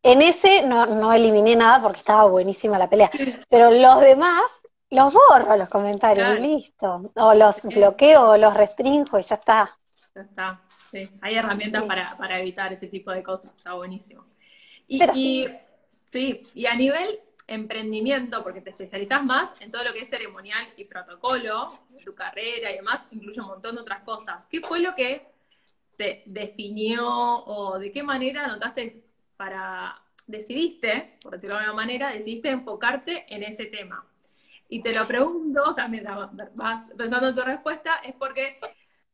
En 0.06 0.22
ese 0.22 0.62
no, 0.62 0.86
no 0.86 1.12
eliminé 1.12 1.56
nada 1.56 1.82
porque 1.82 2.00
estaba 2.00 2.26
buenísima 2.26 2.78
la 2.78 2.90
pelea. 2.90 3.10
Pero 3.50 3.72
los 3.72 4.00
demás 4.02 4.44
los 4.92 5.14
borro 5.14 5.58
los 5.58 5.70
comentarios 5.70 6.40
y 6.40 6.42
listo. 6.42 7.12
O 7.16 7.34
los 7.34 7.64
bloqueo 7.64 8.30
o 8.30 8.38
los 8.38 8.54
restringo 8.54 9.20
y 9.20 9.24
ya 9.24 9.36
está. 9.36 9.78
Ya 10.14 10.22
está, 10.22 10.62
sí. 10.90 11.10
Hay 11.22 11.36
herramientas 11.36 11.84
para, 11.84 12.16
para 12.18 12.40
evitar 12.40 12.72
ese 12.72 12.88
tipo 12.88 13.12
de 13.12 13.24
cosas. 13.24 13.52
Está 13.58 13.74
buenísimo. 13.74 14.26
Y, 14.88 15.48
sí. 16.06 16.48
y 16.54 16.66
a 16.68 16.76
nivel 16.76 17.20
emprendimiento, 17.48 18.44
porque 18.44 18.62
te 18.62 18.70
especializas 18.70 19.24
más 19.24 19.56
en 19.60 19.72
todo 19.72 19.84
lo 19.84 19.94
que 19.94 20.00
es 20.00 20.10
ceremonial 20.10 20.68
y 20.78 20.86
protocolo, 20.86 21.80
tu 22.04 22.16
carrera 22.16 22.72
y 22.72 22.76
demás, 22.76 23.02
incluye 23.12 23.42
un 23.42 23.48
montón 23.48 23.76
de 23.76 23.82
otras 23.82 24.04
cosas. 24.04 24.46
¿Qué 24.46 24.62
fue 24.62 24.80
lo 24.80 24.96
que 24.96 25.28
te 25.98 26.24
definió 26.26 27.08
o 27.08 27.80
de 27.80 27.92
qué 27.92 28.04
manera 28.04 28.48
notaste 28.48 29.05
para, 29.38 30.02
decidiste, 30.28 31.18
por 31.22 31.34
decirlo 31.34 31.56
de 31.56 31.64
alguna 31.64 31.84
manera, 31.84 32.12
decidiste 32.12 32.50
enfocarte 32.50 33.26
en 33.34 33.44
ese 33.44 33.66
tema. 33.66 34.06
Y 34.68 34.82
te 34.82 34.94
lo 34.94 35.06
pregunto, 35.08 35.64
o 35.64 35.74
sea, 35.74 35.88
mientras 35.88 36.30
vas 36.56 36.84
pensando 36.98 37.30
en 37.30 37.36
tu 37.36 37.42
respuesta, 37.42 37.96
es 38.04 38.16
porque 38.16 38.60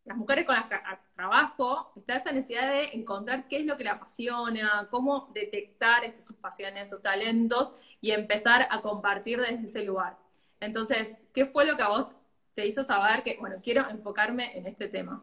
las 0.06 0.18
mujeres 0.18 0.46
con 0.46 0.56
las 0.56 0.66
que 0.66 0.78
trabajo 1.16 1.92
está 1.96 2.16
esta 2.16 2.32
necesidad 2.32 2.70
de 2.70 2.86
encontrar 2.94 3.48
qué 3.48 3.58
es 3.58 3.66
lo 3.66 3.78
que 3.78 3.84
le 3.84 3.90
apasiona, 3.90 4.88
cómo 4.90 5.30
detectar 5.34 6.04
sus 6.18 6.36
pasiones, 6.38 6.90
sus 6.90 7.02
talentos 7.02 7.72
y 8.00 8.12
empezar 8.12 8.68
a 8.72 8.82
compartir 8.82 9.40
desde 9.40 9.66
ese 9.66 9.84
lugar. 9.84 10.18
Entonces, 10.60 11.20
¿qué 11.34 11.46
fue 11.46 11.66
lo 11.66 11.76
que 11.76 11.84
a 11.84 11.90
vos 11.90 12.08
te 12.56 12.66
hizo 12.66 12.84
saber 12.84 13.24
que, 13.24 13.38
bueno, 13.40 13.58
quiero 13.64 13.88
enfocarme 13.90 14.58
en 14.58 14.68
este 14.68 14.88
tema? 14.88 15.22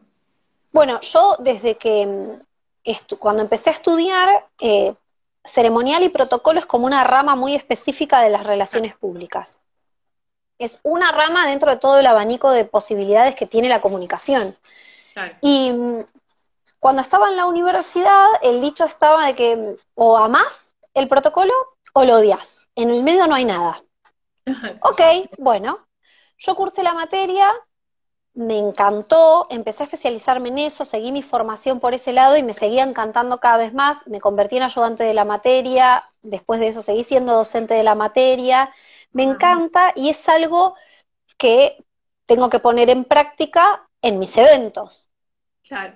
Bueno, 0.71 0.99
yo 1.01 1.35
desde 1.39 1.75
que 1.75 2.39
cuando 3.19 3.41
empecé 3.41 3.69
a 3.69 3.73
estudiar, 3.73 4.47
eh, 4.59 4.95
ceremonial 5.43 6.03
y 6.03 6.09
protocolo 6.09 6.59
es 6.59 6.65
como 6.65 6.85
una 6.85 7.03
rama 7.03 7.35
muy 7.35 7.55
específica 7.55 8.21
de 8.21 8.29
las 8.29 8.45
relaciones 8.45 8.95
públicas. 8.95 9.59
Es 10.57 10.79
una 10.83 11.11
rama 11.11 11.47
dentro 11.47 11.71
de 11.71 11.77
todo 11.77 11.99
el 11.99 12.05
abanico 12.05 12.51
de 12.51 12.65
posibilidades 12.65 13.35
que 13.35 13.45
tiene 13.45 13.69
la 13.69 13.81
comunicación. 13.81 14.55
Y 15.41 15.71
mm, 15.71 16.05
cuando 16.79 17.01
estaba 17.01 17.29
en 17.29 17.37
la 17.37 17.45
universidad, 17.45 18.25
el 18.41 18.61
dicho 18.61 18.85
estaba 18.85 19.25
de 19.25 19.35
que 19.35 19.55
mm, 19.55 19.75
o 19.95 20.17
amás 20.17 20.75
el 20.93 21.07
protocolo 21.07 21.53
o 21.93 22.03
lo 22.03 22.15
odias. 22.15 22.67
En 22.75 22.89
el 22.89 23.03
medio 23.03 23.27
no 23.27 23.35
hay 23.35 23.45
nada. 23.45 23.83
ok, 24.81 25.01
bueno. 25.37 25.85
Yo 26.37 26.55
cursé 26.55 26.83
la 26.83 26.93
materia, 26.93 27.51
me 28.39 28.57
encantó, 28.57 29.47
empecé 29.49 29.83
a 29.83 29.87
especializarme 29.87 30.47
en 30.47 30.59
eso, 30.59 30.85
seguí 30.85 31.11
mi 31.11 31.23
formación 31.23 31.81
por 31.81 31.93
ese 31.93 32.13
lado 32.13 32.37
y 32.37 32.43
me 32.43 32.53
seguía 32.53 32.83
encantando 32.83 33.41
cada 33.41 33.57
vez 33.57 33.73
más, 33.73 34.07
me 34.07 34.21
convertí 34.21 34.55
en 34.55 34.63
ayudante 34.63 35.03
de 35.03 35.13
la 35.13 35.25
materia, 35.25 36.09
después 36.21 36.61
de 36.61 36.69
eso 36.69 36.81
seguí 36.81 37.03
siendo 37.03 37.33
docente 37.33 37.73
de 37.73 37.83
la 37.83 37.95
materia, 37.95 38.73
me 39.11 39.23
encanta 39.23 39.91
y 39.93 40.07
es 40.07 40.29
algo 40.29 40.75
que 41.37 41.83
tengo 42.27 42.49
que 42.49 42.59
poner 42.59 42.89
en 42.89 43.03
práctica 43.03 43.89
en 44.01 44.19
mis 44.19 44.37
eventos. 44.37 45.09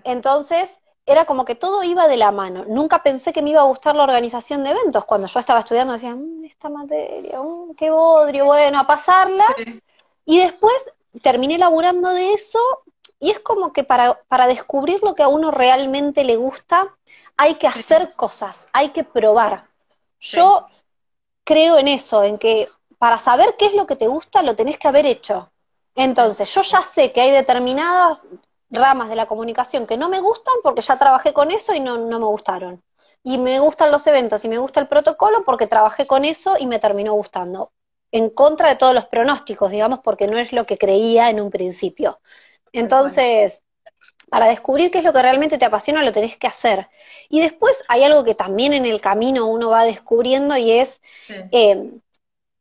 Entonces, 0.04 0.78
era 1.06 1.24
como 1.24 1.46
que 1.46 1.56
todo 1.56 1.82
iba 1.84 2.10
de 2.10 2.18
la 2.18 2.34
mano. 2.34 2.66
Nunca 2.68 3.04
pensé 3.04 3.32
que 3.32 3.42
me 3.42 3.52
iba 3.52 3.62
a 3.62 3.66
gustar 3.66 3.96
la 3.96 4.04
organización 4.04 4.66
de 4.66 4.72
eventos. 4.72 5.06
Cuando 5.06 5.28
yo 5.28 5.40
estaba 5.40 5.62
estudiando 5.62 5.94
decía, 5.94 6.14
mm, 6.14 6.44
esta 6.44 6.68
materia, 6.68 7.42
mm, 7.42 7.76
qué 7.76 7.90
bodrio, 7.90 8.46
bueno, 8.46 8.80
a 8.80 8.86
pasarla. 8.86 9.46
Y 10.26 10.40
después 10.40 10.94
terminé 11.22 11.58
laburando 11.58 12.10
de 12.10 12.34
eso 12.34 12.60
y 13.20 13.32
es 13.32 13.40
como 13.40 13.72
que 13.72 13.84
para, 13.84 14.20
para 14.28 14.48
descubrir 14.48 15.02
lo 15.04 15.16
que 15.16 15.24
a 15.24 15.28
uno 15.28 15.52
realmente 15.52 16.24
le 16.24 16.36
gusta, 16.36 16.96
hay 17.38 17.56
que 17.56 17.68
hacer 17.68 18.14
cosas, 18.16 18.68
hay 18.74 18.90
que 18.90 19.04
probar. 19.04 19.68
Yo 20.20 20.68
creo 21.44 21.78
en 21.78 21.88
eso, 21.88 22.24
en 22.24 22.38
que 22.38 22.70
para 22.98 23.18
saber 23.18 23.56
qué 23.58 23.68
es 23.68 23.74
lo 23.74 23.88
que 23.88 23.96
te 23.96 24.08
gusta, 24.08 24.42
lo 24.42 24.56
tenés 24.56 24.78
que 24.78 24.88
haber 24.88 25.06
hecho. 25.06 25.52
Entonces, 25.96 26.54
yo 26.54 26.62
ya 26.64 26.82
sé 26.82 27.12
que 27.12 27.22
hay 27.22 27.32
determinadas 27.32 28.26
ramas 28.70 29.10
de 29.10 29.16
la 29.16 29.28
comunicación 29.28 29.86
que 29.86 29.98
no 29.98 30.10
me 30.10 30.20
gustan 30.20 30.56
porque 30.64 30.82
ya 30.82 30.98
trabajé 30.98 31.34
con 31.34 31.52
eso 31.52 31.74
y 31.74 31.80
no, 31.80 31.98
no 31.98 32.20
me 32.20 32.26
gustaron. 32.26 32.82
Y 33.24 33.38
me 33.38 33.60
gustan 33.60 33.92
los 33.92 34.06
eventos 34.08 34.44
y 34.44 34.50
me 34.50 34.58
gusta 34.58 34.80
el 34.80 34.88
protocolo 34.88 35.46
porque 35.46 35.68
trabajé 35.68 36.08
con 36.08 36.26
eso 36.26 36.56
y 36.60 36.66
me 36.66 36.80
terminó 36.80 37.14
gustando 37.14 37.72
en 38.14 38.30
contra 38.30 38.70
de 38.70 38.76
todos 38.76 38.94
los 38.94 39.08
pronósticos, 39.08 39.72
digamos, 39.72 40.00
porque 40.04 40.28
no 40.28 40.38
es 40.38 40.54
lo 40.54 40.68
que 40.68 40.78
creía 40.78 41.32
en 41.32 41.42
un 41.42 41.50
principio. 41.50 42.20
Entonces, 42.72 43.64
para 44.30 44.46
descubrir 44.46 44.92
qué 44.92 45.00
es 45.00 45.04
lo 45.04 45.12
que 45.12 45.22
realmente 45.24 45.58
te 45.58 45.66
apasiona, 45.66 46.04
lo 46.04 46.12
tenés 46.12 46.38
que 46.38 46.46
hacer. 46.46 46.90
Y 47.28 47.42
después 47.42 47.84
hay 47.88 48.04
algo 48.04 48.24
que 48.24 48.36
también 48.36 48.74
en 48.74 48.86
el 48.86 49.02
camino 49.02 49.48
uno 49.48 49.72
va 49.72 49.84
descubriendo 49.84 50.56
y 50.56 50.72
es, 50.74 51.02
eh, 51.28 51.90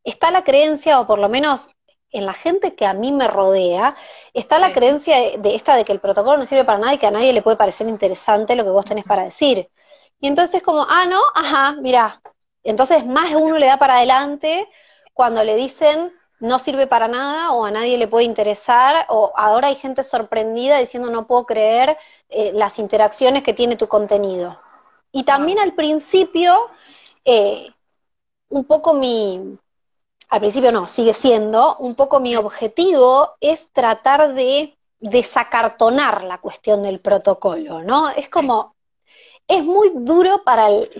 está 0.04 0.30
la 0.30 0.42
creencia, 0.42 0.98
o 1.00 1.06
por 1.06 1.18
lo 1.18 1.28
menos 1.28 1.68
en 2.12 2.24
la 2.24 2.32
gente 2.32 2.74
que 2.74 2.86
a 2.86 2.94
mí 2.94 3.12
me 3.12 3.28
rodea 3.28 3.94
está 4.32 4.58
la 4.58 4.72
creencia 4.72 5.36
de, 5.38 5.54
esta 5.54 5.76
de 5.76 5.84
que 5.84 5.92
el 5.92 6.00
protocolo 6.00 6.38
no 6.38 6.46
sirve 6.46 6.64
para 6.64 6.78
nada 6.78 6.94
y 6.94 6.98
que 6.98 7.06
a 7.06 7.10
nadie 7.10 7.34
le 7.34 7.42
puede 7.42 7.58
parecer 7.58 7.86
interesante 7.88 8.56
lo 8.56 8.64
que 8.64 8.70
vos 8.70 8.86
tenés 8.86 9.04
para 9.04 9.24
decir. 9.24 9.68
Y 10.18 10.28
entonces 10.28 10.56
es 10.56 10.62
como, 10.62 10.86
ah, 10.88 11.04
no, 11.04 11.20
ajá, 11.34 11.72
mira. 11.72 12.22
Entonces 12.64 13.04
más 13.04 13.34
uno 13.34 13.58
le 13.58 13.66
da 13.66 13.78
para 13.78 13.96
adelante 13.96 14.66
cuando 15.12 15.44
le 15.44 15.56
dicen 15.56 16.12
no 16.42 16.58
sirve 16.58 16.88
para 16.88 17.06
nada 17.06 17.52
o 17.52 17.64
a 17.64 17.70
nadie 17.70 17.96
le 17.96 18.08
puede 18.08 18.24
interesar 18.24 19.06
o 19.08 19.32
ahora 19.36 19.68
hay 19.68 19.76
gente 19.76 20.02
sorprendida 20.02 20.78
diciendo 20.78 21.08
no 21.10 21.26
puedo 21.26 21.46
creer 21.46 21.96
eh, 22.28 22.50
las 22.52 22.80
interacciones 22.80 23.44
que 23.44 23.54
tiene 23.54 23.76
tu 23.76 23.86
contenido. 23.86 24.60
Y 25.12 25.22
también 25.22 25.60
al 25.60 25.74
principio, 25.74 26.68
eh, 27.24 27.70
un 28.48 28.64
poco 28.64 28.94
mi, 28.94 29.56
al 30.30 30.40
principio 30.40 30.72
no, 30.72 30.86
sigue 30.86 31.14
siendo, 31.14 31.76
un 31.76 31.94
poco 31.94 32.18
mi 32.18 32.34
objetivo 32.34 33.36
es 33.40 33.70
tratar 33.72 34.34
de 34.34 34.76
desacartonar 34.98 36.24
la 36.24 36.38
cuestión 36.38 36.82
del 36.82 37.00
protocolo, 37.00 37.82
¿no? 37.82 38.10
Es 38.10 38.28
como, 38.28 38.74
es 39.46 39.62
muy 39.64 39.90
duro 39.94 40.42
para 40.44 40.70
el, 40.70 40.90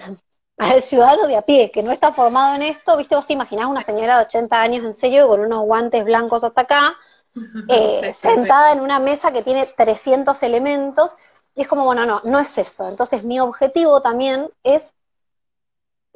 para 0.57 0.75
el 0.75 0.83
ciudadano 0.83 1.27
de 1.27 1.37
a 1.37 1.43
pie, 1.43 1.71
que 1.71 1.83
no 1.83 1.93
está 1.93 2.13
formado 2.13 2.55
en 2.55 2.63
esto, 2.63 2.97
viste, 2.97 3.17
vos 3.17 3.27
te 3.27 3.33
imaginás 3.33 3.67
una 3.67 3.83
señora 3.83 4.19
de 4.19 4.25
80 4.25 4.61
años 4.61 4.85
en 4.85 4.95
serio 4.95 5.29
con 5.29 5.41
unos 5.41 5.65
guantes 5.65 6.05
blancos 6.05 6.45
hasta 6.45 6.63
acá, 6.63 6.95
eh, 7.69 8.13
sentada 8.13 8.73
en 8.73 8.81
una 8.81 8.99
mesa 8.99 9.33
que 9.33 9.43
tiene 9.43 9.67
300 9.67 10.43
elementos, 10.43 11.17
y 11.55 11.63
es 11.63 11.69
como, 11.69 11.85
bueno, 11.85 12.07
no, 12.07 12.21
no 12.25 12.39
es 12.39 12.57
eso. 12.59 12.89
Entonces 12.89 13.25
mi 13.25 13.39
objetivo 13.41 14.01
también 14.01 14.51
es 14.63 14.95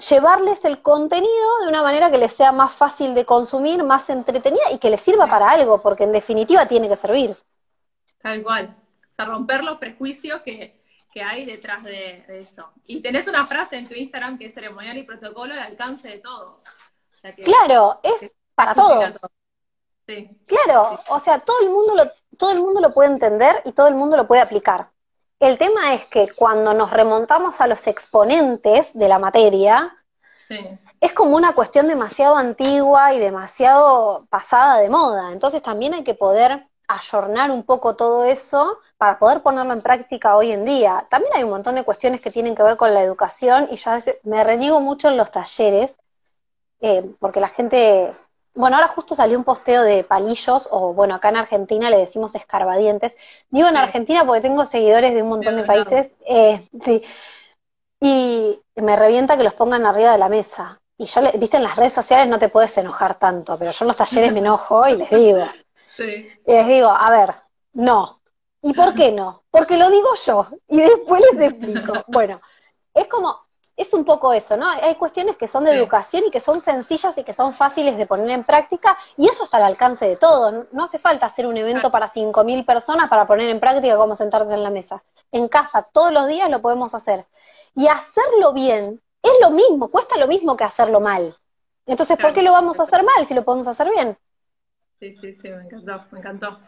llevarles 0.09 0.65
el 0.65 0.83
contenido 0.83 1.59
de 1.63 1.69
una 1.69 1.83
manera 1.83 2.11
que 2.11 2.19
les 2.19 2.33
sea 2.33 2.53
más 2.53 2.73
fácil 2.73 3.15
de 3.15 3.25
consumir, 3.25 3.83
más 3.83 4.09
entretenida 4.11 4.71
y 4.73 4.79
que 4.79 4.91
les 4.91 5.01
sirva 5.01 5.27
para 5.27 5.51
algo, 5.51 5.81
porque 5.81 6.05
en 6.05 6.13
definitiva 6.13 6.67
tiene 6.67 6.89
que 6.89 6.97
servir. 6.97 7.37
Tal 8.23 8.43
cual. 8.43 8.77
O 9.11 9.15
sea, 9.15 9.25
romper 9.25 9.65
los 9.65 9.79
prejuicios 9.79 10.43
que, 10.43 10.83
hay 11.23 11.45
detrás 11.45 11.83
de, 11.85 12.25
eso. 12.29 12.71
Y 12.85 13.01
tenés 13.01 13.27
una 13.27 13.47
frase 13.47 13.77
en 13.77 13.89
tu 13.89 13.95
Instagram 13.95 14.39
que 14.39 14.47
es 14.47 14.55
ceremonial 14.55 14.97
y 14.97 15.03
protocolo 15.03 15.55
al 15.55 15.61
alcance 15.61 16.09
de 16.09 16.19
todos. 16.19 16.65
claro, 17.45 18.01
es 18.03 18.33
para 18.55 18.75
todos. 18.75 19.19
Sí. 20.07 20.31
Claro, 20.47 21.01
o 21.09 21.21
sea, 21.21 21.41
todo 21.41 21.61
el 21.63 21.71
mundo 21.71 21.95
lo, 21.97 22.05
todo 22.37 22.53
el 22.53 22.61
mundo 22.61 22.81
lo 22.81 22.95
puede 22.95 23.11
entender 23.11 23.63
y 23.65 23.73
todo 23.73 23.89
el 23.89 23.95
mundo 23.95 24.17
lo 24.17 24.27
puede 24.27 24.41
aplicar. 24.41 24.91
El 25.39 25.59
tema 25.59 25.95
es 25.95 26.07
que 26.07 26.29
cuando 26.29 26.73
nos 26.73 26.91
remontamos 26.91 27.61
a 27.61 27.67
los 27.67 27.87
exponentes 27.87 28.97
de 28.97 29.09
la 29.09 29.19
materia, 29.19 29.95
es 31.01 31.13
como 31.13 31.37
una 31.37 31.55
cuestión 31.55 31.89
demasiado 31.89 32.37
antigua 32.37 33.13
y 33.13 33.19
demasiado 33.19 34.27
pasada 34.31 34.79
de 34.79 34.89
moda. 34.89 35.33
Entonces 35.33 35.63
también 35.63 35.93
hay 35.93 36.05
que 36.05 36.15
poder 36.15 36.67
ayornar 36.89 37.51
un 37.51 37.63
poco 37.63 37.97
todo 37.97 38.25
eso 38.25 38.79
para 38.97 39.19
poder 39.19 39.43
ponerlo 39.43 39.73
en 39.73 39.83
práctica 39.83 40.37
hoy 40.37 40.53
en 40.53 40.65
día. 40.65 41.07
También 41.11 41.33
hay 41.35 41.45
un 41.45 41.51
montón 41.51 41.75
de 41.75 41.85
cuestiones 41.85 42.21
que 42.21 42.31
tienen 42.31 42.55
que 42.55 42.63
ver 42.63 42.77
con 42.77 42.95
la 42.95 43.03
educación 43.03 43.69
y 43.71 43.77
yo 43.77 43.91
a 43.91 43.97
veces 43.97 44.17
me 44.25 44.43
reniego 44.45 44.81
mucho 44.81 45.09
en 45.09 45.17
los 45.17 45.31
talleres 45.31 45.99
eh, 46.81 47.05
porque 47.19 47.41
la 47.41 47.49
gente 47.49 48.15
bueno, 48.57 48.77
ahora 48.77 48.89
justo 48.89 49.15
salió 49.15 49.37
un 49.37 49.45
posteo 49.45 49.83
de 49.83 50.03
palillos, 50.03 50.67
o 50.73 50.95
bueno, 50.95 51.15
acá 51.15 51.29
en 51.29 51.37
Argentina 51.37 51.91
le 51.91 51.99
decimos 51.99 52.35
escarbadientes. 52.35 53.15
Digo 53.51 53.69
en 53.69 53.77
Argentina 53.77 54.25
porque 54.25 54.41
tengo 54.41 54.65
seguidores 54.65 55.15
de 55.15 55.23
un 55.23 55.29
montón 55.29 55.57
de 55.57 55.63
países, 55.63 56.11
eh, 56.27 56.67
sí. 56.81 57.03
Y 58.01 58.59
me 58.77 58.97
revienta 58.97 59.37
que 59.37 59.45
los 59.45 59.53
pongan 59.53 59.85
arriba 59.85 60.13
de 60.13 60.19
la 60.19 60.31
mesa. 60.31 60.81
Y 60.97 61.05
yo, 61.05 61.21
viste, 61.39 61.59
en 61.59 61.65
las 61.65 61.77
redes 61.77 61.93
sociales 61.93 62.29
no 62.29 62.39
te 62.39 62.49
puedes 62.49 62.77
enojar 62.79 63.17
tanto, 63.17 63.59
pero 63.59 63.71
yo 63.71 63.85
en 63.85 63.89
los 63.89 63.97
talleres 63.97 64.33
me 64.33 64.39
enojo 64.39 64.89
y 64.89 64.97
les 64.97 65.11
digo. 65.11 65.47
Sí. 65.97 66.31
Y 66.47 66.53
les 66.53 66.67
digo, 66.67 66.89
a 66.89 67.11
ver, 67.11 67.35
no. 67.73 68.21
¿Y 68.63 68.73
por 68.75 68.95
qué 68.95 69.13
no? 69.13 69.45
Porque 69.51 69.77
lo 69.77 69.91
digo 69.91 70.09
yo. 70.15 70.47
Y 70.69 70.79
después 70.79 71.23
les 71.33 71.53
explico. 71.53 71.93
Bueno, 72.09 72.41
es 72.93 73.07
como, 73.07 73.47
es 73.77 73.93
un 73.95 74.05
poco 74.05 74.33
eso, 74.33 74.57
¿no? 74.57 74.69
Hay 74.69 74.95
cuestiones 74.97 75.37
que 75.37 75.49
son 75.49 75.65
de 75.65 75.73
educación 75.73 76.25
y 76.27 76.31
que 76.31 76.41
son 76.41 76.61
sencillas 76.61 77.17
y 77.19 77.25
que 77.25 77.33
son 77.33 77.53
fáciles 77.53 77.97
de 77.97 78.07
poner 78.07 78.31
en 78.31 78.45
práctica 78.45 78.97
y 79.17 79.29
eso 79.29 79.45
está 79.45 79.59
al 79.59 79.65
alcance 79.65 80.07
de 80.07 80.17
todo. 80.17 80.67
No 80.73 80.85
hace 80.85 80.99
falta 80.99 81.27
hacer 81.27 81.47
un 81.47 81.57
evento 81.57 81.91
para 81.91 82.09
5.000 82.09 82.65
personas 82.65 83.09
para 83.09 83.27
poner 83.27 83.49
en 83.49 83.61
práctica 83.61 83.97
cómo 83.97 84.15
sentarse 84.15 84.55
en 84.55 84.63
la 84.63 84.71
mesa. 84.71 85.05
En 85.31 85.49
casa, 85.49 85.83
todos 85.93 86.13
los 86.13 86.27
días 86.27 86.51
lo 86.51 86.63
podemos 86.63 86.95
hacer. 86.95 87.27
Y 87.75 87.89
hacerlo 87.89 88.53
bien 88.53 89.01
es 89.23 89.33
lo 89.41 89.51
mismo, 89.51 89.89
cuesta 89.89 90.17
lo 90.17 90.27
mismo 90.27 90.57
que 90.57 90.65
hacerlo 90.65 91.01
mal. 91.01 91.37
Entonces, 91.85 92.17
¿por 92.19 92.33
qué 92.33 92.43
lo 92.43 92.53
vamos 92.53 92.81
a 92.81 92.85
hacer 92.85 93.05
mal 93.05 93.27
si 93.27 93.35
lo 93.35 93.45
podemos 93.45 93.69
hacer 93.69 93.91
bien? 93.91 94.19
Sí, 94.99 95.13
sí, 95.13 95.33
sí, 95.33 95.49
me 95.51 95.63
encantó, 95.65 96.07
me 96.11 96.19
encantó. 96.19 96.59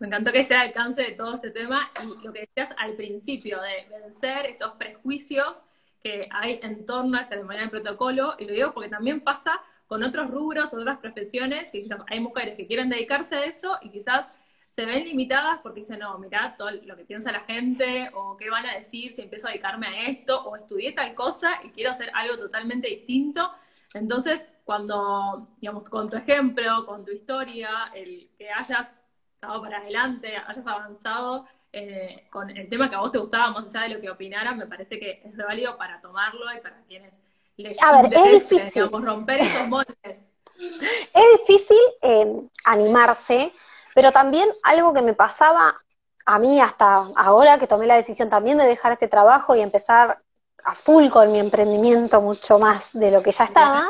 Me 0.00 0.08
encantó 0.08 0.32
que 0.32 0.40
esté 0.40 0.54
al 0.54 0.68
alcance 0.68 1.02
de 1.02 1.12
todo 1.12 1.36
este 1.36 1.50
tema 1.50 1.90
y 2.02 2.24
lo 2.24 2.32
que 2.32 2.40
decías 2.40 2.70
al 2.76 2.94
principio, 2.94 3.60
de 3.60 3.86
vencer 4.00 4.46
estos 4.46 4.72
prejuicios 4.72 5.62
que 6.02 6.28
hay 6.32 6.58
en 6.62 6.86
torno 6.86 7.16
a 7.16 7.20
esa 7.20 7.30
ceremonia 7.30 7.62
del 7.62 7.70
protocolo, 7.70 8.34
y 8.38 8.46
lo 8.46 8.52
digo 8.52 8.72
porque 8.72 8.88
también 8.88 9.20
pasa 9.20 9.60
con 9.86 10.02
otros 10.02 10.30
rubros, 10.30 10.74
otras 10.74 10.98
profesiones, 10.98 11.70
que 11.70 11.82
quizás 11.82 12.00
hay 12.08 12.20
mujeres 12.20 12.56
que 12.56 12.66
quieren 12.66 12.88
dedicarse 12.88 13.36
a 13.36 13.44
eso 13.44 13.78
y 13.80 13.90
quizás 13.90 14.28
se 14.68 14.84
ven 14.84 15.04
limitadas 15.04 15.60
porque 15.62 15.80
dicen, 15.80 16.00
no, 16.00 16.18
mirá 16.18 16.56
todo 16.56 16.70
lo 16.70 16.96
que 16.96 17.04
piensa 17.04 17.32
la 17.32 17.40
gente, 17.40 18.10
o 18.12 18.36
qué 18.36 18.50
van 18.50 18.66
a 18.66 18.74
decir 18.74 19.12
si 19.12 19.22
empiezo 19.22 19.48
a 19.48 19.50
dedicarme 19.50 19.86
a 19.86 20.08
esto, 20.08 20.44
o 20.44 20.56
estudié 20.56 20.92
tal 20.92 21.14
cosa 21.14 21.60
y 21.64 21.70
quiero 21.70 21.90
hacer 21.90 22.10
algo 22.14 22.38
totalmente 22.38 22.88
distinto. 22.88 23.50
Entonces, 23.94 24.46
cuando, 24.68 25.48
digamos, 25.62 25.88
con 25.88 26.10
tu 26.10 26.18
ejemplo, 26.18 26.84
con 26.84 27.02
tu 27.02 27.10
historia, 27.10 27.90
el 27.94 28.28
que 28.36 28.50
hayas 28.50 28.90
estado 29.32 29.62
para 29.62 29.78
adelante, 29.78 30.36
hayas 30.36 30.66
avanzado, 30.66 31.46
eh, 31.72 32.28
con 32.28 32.50
el 32.50 32.68
tema 32.68 32.90
que 32.90 32.96
a 32.96 33.00
vos 33.00 33.10
te 33.10 33.16
gustaba, 33.16 33.50
más 33.50 33.74
allá 33.74 33.88
de 33.88 33.94
lo 33.94 34.00
que 34.02 34.10
opinaran, 34.10 34.58
me 34.58 34.66
parece 34.66 34.98
que 34.98 35.22
es 35.24 35.34
válido 35.38 35.78
para 35.78 36.02
tomarlo 36.02 36.44
y 36.54 36.60
para 36.60 36.82
quienes 36.82 37.18
les 37.56 37.82
a 37.82 38.02
ver, 38.02 38.12
es 38.12 38.46
difícil. 38.46 38.90
romper 38.90 39.40
esos 39.40 39.68
moldes. 39.68 40.28
Es 40.58 41.46
difícil 41.46 41.78
eh, 42.02 42.42
animarse, 42.64 43.54
pero 43.94 44.12
también 44.12 44.50
algo 44.64 44.92
que 44.92 45.00
me 45.00 45.14
pasaba 45.14 45.80
a 46.26 46.38
mí 46.38 46.60
hasta 46.60 47.08
ahora, 47.16 47.58
que 47.58 47.66
tomé 47.66 47.86
la 47.86 47.94
decisión 47.94 48.28
también 48.28 48.58
de 48.58 48.66
dejar 48.66 48.92
este 48.92 49.08
trabajo 49.08 49.56
y 49.56 49.62
empezar 49.62 50.20
a 50.62 50.74
full 50.74 51.08
con 51.08 51.32
mi 51.32 51.38
emprendimiento 51.38 52.20
mucho 52.20 52.58
más 52.58 52.92
de 52.92 53.10
lo 53.10 53.22
que 53.22 53.32
ya 53.32 53.44
estaba, 53.44 53.86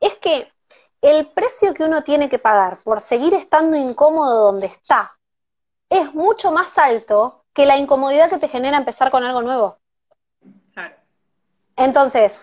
es 0.00 0.14
que 0.16 0.52
el 1.00 1.28
precio 1.28 1.74
que 1.74 1.84
uno 1.84 2.02
tiene 2.02 2.28
que 2.28 2.38
pagar 2.38 2.78
por 2.82 3.00
seguir 3.00 3.34
estando 3.34 3.76
incómodo 3.76 4.52
donde 4.52 4.66
está 4.66 5.16
es 5.88 6.12
mucho 6.14 6.52
más 6.52 6.76
alto 6.78 7.44
que 7.52 7.66
la 7.66 7.76
incomodidad 7.76 8.30
que 8.30 8.38
te 8.38 8.48
genera 8.48 8.76
empezar 8.76 9.10
con 9.10 9.24
algo 9.24 9.42
nuevo. 9.42 9.78
Entonces, 11.76 12.38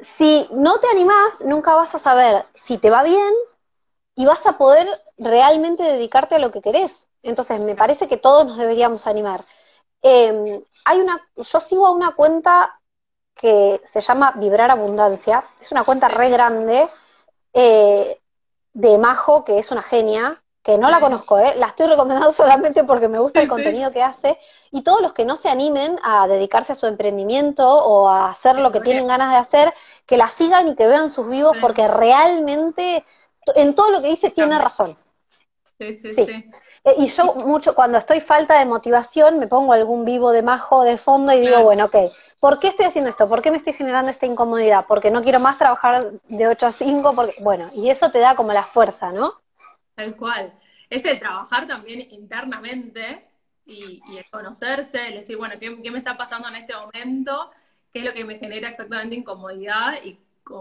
si 0.00 0.48
no 0.52 0.78
te 0.78 0.88
animás, 0.88 1.44
nunca 1.44 1.74
vas 1.74 1.94
a 1.94 1.98
saber 1.98 2.46
si 2.54 2.78
te 2.78 2.90
va 2.90 3.02
bien 3.02 3.32
y 4.14 4.24
vas 4.24 4.46
a 4.46 4.56
poder 4.58 4.88
realmente 5.18 5.82
dedicarte 5.82 6.36
a 6.36 6.38
lo 6.38 6.50
que 6.50 6.62
querés. 6.62 7.08
Entonces, 7.22 7.60
me 7.60 7.74
parece 7.74 8.08
que 8.08 8.16
todos 8.16 8.46
nos 8.46 8.56
deberíamos 8.56 9.06
animar. 9.06 9.44
Em, 10.02 10.62
hay 10.84 11.00
una, 11.00 11.20
yo 11.36 11.60
sigo 11.60 11.86
a 11.86 11.92
una 11.92 12.14
cuenta 12.14 12.80
que 13.44 13.82
se 13.84 14.00
llama 14.00 14.32
Vibrar 14.36 14.70
Abundancia. 14.70 15.44
Es 15.60 15.70
una 15.70 15.84
cuenta 15.84 16.08
re 16.08 16.30
grande 16.30 16.88
eh, 17.52 18.18
de 18.72 18.96
Majo, 18.96 19.44
que 19.44 19.58
es 19.58 19.70
una 19.70 19.82
genia, 19.82 20.42
que 20.62 20.78
no 20.78 20.88
la 20.88 20.98
conozco, 20.98 21.38
¿eh? 21.38 21.52
la 21.56 21.66
estoy 21.66 21.88
recomendando 21.88 22.32
solamente 22.32 22.84
porque 22.84 23.06
me 23.06 23.18
gusta 23.18 23.42
el 23.42 23.48
contenido 23.48 23.90
que 23.90 24.02
hace, 24.02 24.38
y 24.70 24.80
todos 24.80 25.02
los 25.02 25.12
que 25.12 25.26
no 25.26 25.36
se 25.36 25.50
animen 25.50 26.00
a 26.02 26.26
dedicarse 26.26 26.72
a 26.72 26.74
su 26.74 26.86
emprendimiento 26.86 27.68
o 27.68 28.08
a 28.08 28.30
hacer 28.30 28.58
lo 28.58 28.72
que 28.72 28.80
tienen 28.80 29.06
ganas 29.06 29.32
de 29.32 29.36
hacer, 29.36 29.74
que 30.06 30.16
la 30.16 30.28
sigan 30.28 30.68
y 30.68 30.74
que 30.74 30.86
vean 30.86 31.10
sus 31.10 31.28
vivos, 31.28 31.54
porque 31.60 31.86
realmente 31.86 33.04
en 33.56 33.74
todo 33.74 33.90
lo 33.90 34.00
que 34.00 34.08
dice 34.08 34.30
tiene 34.30 34.58
razón. 34.58 34.96
Sí, 35.78 35.92
sí, 35.92 36.12
sí. 36.12 36.50
Eh, 36.84 36.94
y 36.98 37.08
yo 37.08 37.34
mucho, 37.34 37.74
cuando 37.74 37.96
estoy 37.96 38.20
falta 38.20 38.58
de 38.58 38.66
motivación, 38.66 39.38
me 39.38 39.46
pongo 39.46 39.72
algún 39.72 40.04
vivo 40.04 40.32
de 40.32 40.42
majo 40.42 40.84
de 40.84 40.98
fondo 40.98 41.32
y 41.32 41.40
digo, 41.40 41.62
bueno, 41.62 41.86
ok, 41.86 41.96
¿por 42.38 42.60
qué 42.60 42.68
estoy 42.68 42.86
haciendo 42.86 43.10
esto? 43.10 43.28
¿Por 43.28 43.40
qué 43.40 43.50
me 43.50 43.56
estoy 43.56 43.72
generando 43.72 44.10
esta 44.10 44.26
incomodidad? 44.26 44.84
Porque 44.86 45.10
no 45.10 45.22
quiero 45.22 45.40
más 45.40 45.56
trabajar 45.56 46.12
de 46.28 46.46
8 46.46 46.66
a 46.66 46.72
5, 46.72 47.14
porque, 47.14 47.36
bueno, 47.40 47.70
y 47.74 47.88
eso 47.88 48.10
te 48.10 48.18
da 48.18 48.36
como 48.36 48.52
la 48.52 48.64
fuerza, 48.64 49.12
¿no? 49.12 49.40
Tal 49.94 50.14
cual. 50.14 50.52
Es 50.90 51.04
el 51.06 51.18
trabajar 51.18 51.66
también 51.66 52.06
internamente 52.12 53.26
y, 53.64 54.02
el 54.16 54.28
conocerse, 54.30 55.08
el 55.08 55.14
decir, 55.14 55.38
bueno, 55.38 55.54
¿qué, 55.58 55.70
me 55.70 55.98
está 55.98 56.18
pasando 56.18 56.48
en 56.48 56.56
este 56.56 56.74
momento? 56.74 57.50
¿Qué 57.92 58.00
es 58.00 58.04
lo 58.04 58.12
que 58.12 58.24
me 58.24 58.38
genera 58.38 58.68
exactamente 58.68 59.16
incomodidad? 59.16 59.94
Y 60.04 60.18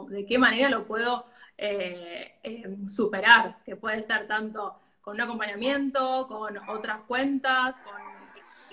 de 0.09 0.25
qué 0.25 0.37
manera 0.37 0.69
lo 0.69 0.85
puedo 0.85 1.25
eh, 1.57 2.35
eh, 2.43 2.63
superar, 2.87 3.57
que 3.65 3.75
puede 3.75 4.01
ser 4.03 4.25
tanto 4.27 4.79
con 5.03 5.15
un 5.15 5.21
acompañamiento, 5.21 6.27
con 6.27 6.57
otras 6.69 7.01
cuentas, 7.01 7.75
con 7.81 8.01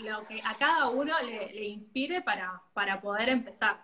lo 0.05 0.27
que 0.29 0.41
a 0.45 0.55
cada 0.55 0.89
uno 0.89 1.13
le, 1.21 1.65
inspire 1.65 2.23
para, 2.23 2.63
para, 2.73 3.01
poder 3.01 3.29
empezar. 3.29 3.79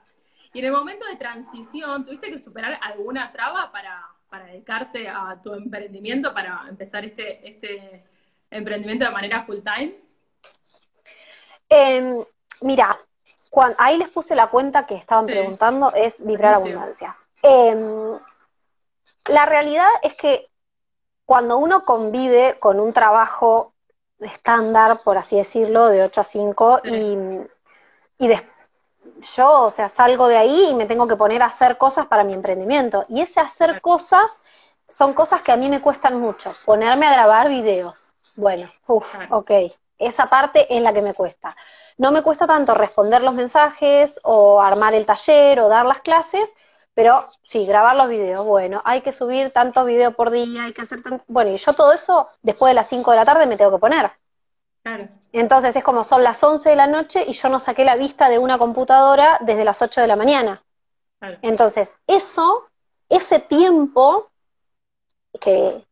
Y 0.52 0.60
en 0.60 0.66
el 0.66 0.72
momento 0.72 1.04
de 1.06 1.16
transición, 1.16 2.04
¿tuviste 2.04 2.30
que 2.30 2.38
superar 2.38 2.78
alguna 2.80 3.32
traba 3.32 3.70
para, 3.72 4.06
para 4.30 4.46
dedicarte 4.46 5.08
a 5.08 5.38
tu 5.42 5.52
emprendimiento, 5.54 6.32
para 6.32 6.64
empezar 6.68 7.04
este, 7.04 7.46
este 7.46 8.04
emprendimiento 8.50 9.04
de 9.04 9.10
manera 9.10 9.42
full 9.42 9.58
time? 9.62 9.96
Em, 11.68 12.24
mira, 12.60 12.96
ahí 13.76 13.98
les 13.98 14.08
puse 14.08 14.36
la 14.36 14.46
cuenta 14.46 14.86
que 14.86 14.94
estaban 14.94 15.26
preguntando, 15.26 15.92
es 15.92 16.24
Vibrar 16.24 16.54
Abundancia. 16.54 17.16
Em, 17.42 18.18
la 19.26 19.46
realidad 19.46 19.88
es 20.04 20.14
que 20.14 20.48
cuando 21.26 21.58
uno 21.58 21.84
convive 21.84 22.58
con 22.58 22.80
un 22.80 22.92
trabajo 22.92 23.74
estándar, 24.20 25.02
por 25.02 25.18
así 25.18 25.36
decirlo, 25.36 25.86
de 25.86 26.02
8 26.04 26.20
a 26.22 26.24
5, 26.24 26.80
y, 26.84 27.18
y 28.18 28.28
yo, 29.36 29.64
o 29.64 29.70
sea, 29.70 29.88
salgo 29.88 30.28
de 30.28 30.36
ahí 30.36 30.68
y 30.70 30.74
me 30.74 30.86
tengo 30.86 31.06
que 31.06 31.16
poner 31.16 31.42
a 31.42 31.46
hacer 31.46 31.76
cosas 31.78 32.06
para 32.06 32.24
mi 32.24 32.32
emprendimiento. 32.32 33.04
Y 33.08 33.20
ese 33.20 33.40
hacer 33.40 33.80
cosas 33.80 34.40
son 34.88 35.14
cosas 35.14 35.42
que 35.42 35.52
a 35.52 35.56
mí 35.56 35.68
me 35.68 35.80
cuestan 35.80 36.20
mucho. 36.20 36.54
Ponerme 36.64 37.06
a 37.06 37.12
grabar 37.12 37.48
videos. 37.48 38.12
Bueno, 38.36 38.70
uff, 38.86 39.14
ok. 39.30 39.50
Esa 39.98 40.26
parte 40.26 40.66
es 40.74 40.82
la 40.82 40.92
que 40.92 41.02
me 41.02 41.14
cuesta. 41.14 41.56
No 41.96 42.12
me 42.12 42.22
cuesta 42.22 42.46
tanto 42.46 42.74
responder 42.74 43.22
los 43.22 43.34
mensajes 43.34 44.20
o 44.22 44.60
armar 44.60 44.94
el 44.94 45.06
taller 45.06 45.60
o 45.60 45.68
dar 45.68 45.86
las 45.86 46.00
clases, 46.00 46.52
pero 46.96 47.28
sí, 47.42 47.66
grabar 47.66 47.94
los 47.94 48.08
videos. 48.08 48.46
Bueno, 48.46 48.80
hay 48.86 49.02
que 49.02 49.12
subir 49.12 49.50
tantos 49.50 49.84
videos 49.84 50.14
por 50.14 50.30
día, 50.30 50.64
hay 50.64 50.72
que 50.72 50.80
hacer 50.80 51.02
tanto... 51.02 51.22
Bueno, 51.28 51.50
y 51.50 51.58
yo 51.58 51.74
todo 51.74 51.92
eso 51.92 52.30
después 52.40 52.70
de 52.70 52.74
las 52.74 52.88
5 52.88 53.10
de 53.10 53.16
la 53.18 53.26
tarde 53.26 53.44
me 53.44 53.58
tengo 53.58 53.70
que 53.72 53.78
poner. 53.78 54.10
Claro. 54.82 55.06
Entonces 55.30 55.76
es 55.76 55.84
como 55.84 56.04
son 56.04 56.24
las 56.24 56.42
11 56.42 56.70
de 56.70 56.76
la 56.76 56.86
noche 56.86 57.22
y 57.28 57.34
yo 57.34 57.50
no 57.50 57.60
saqué 57.60 57.84
la 57.84 57.96
vista 57.96 58.30
de 58.30 58.38
una 58.38 58.56
computadora 58.56 59.36
desde 59.42 59.62
las 59.62 59.82
8 59.82 60.00
de 60.00 60.06
la 60.06 60.16
mañana. 60.16 60.62
Entonces, 61.42 61.92
eso, 62.06 62.66
ese 63.10 63.40
tiempo, 63.40 64.30
que 65.38 65.84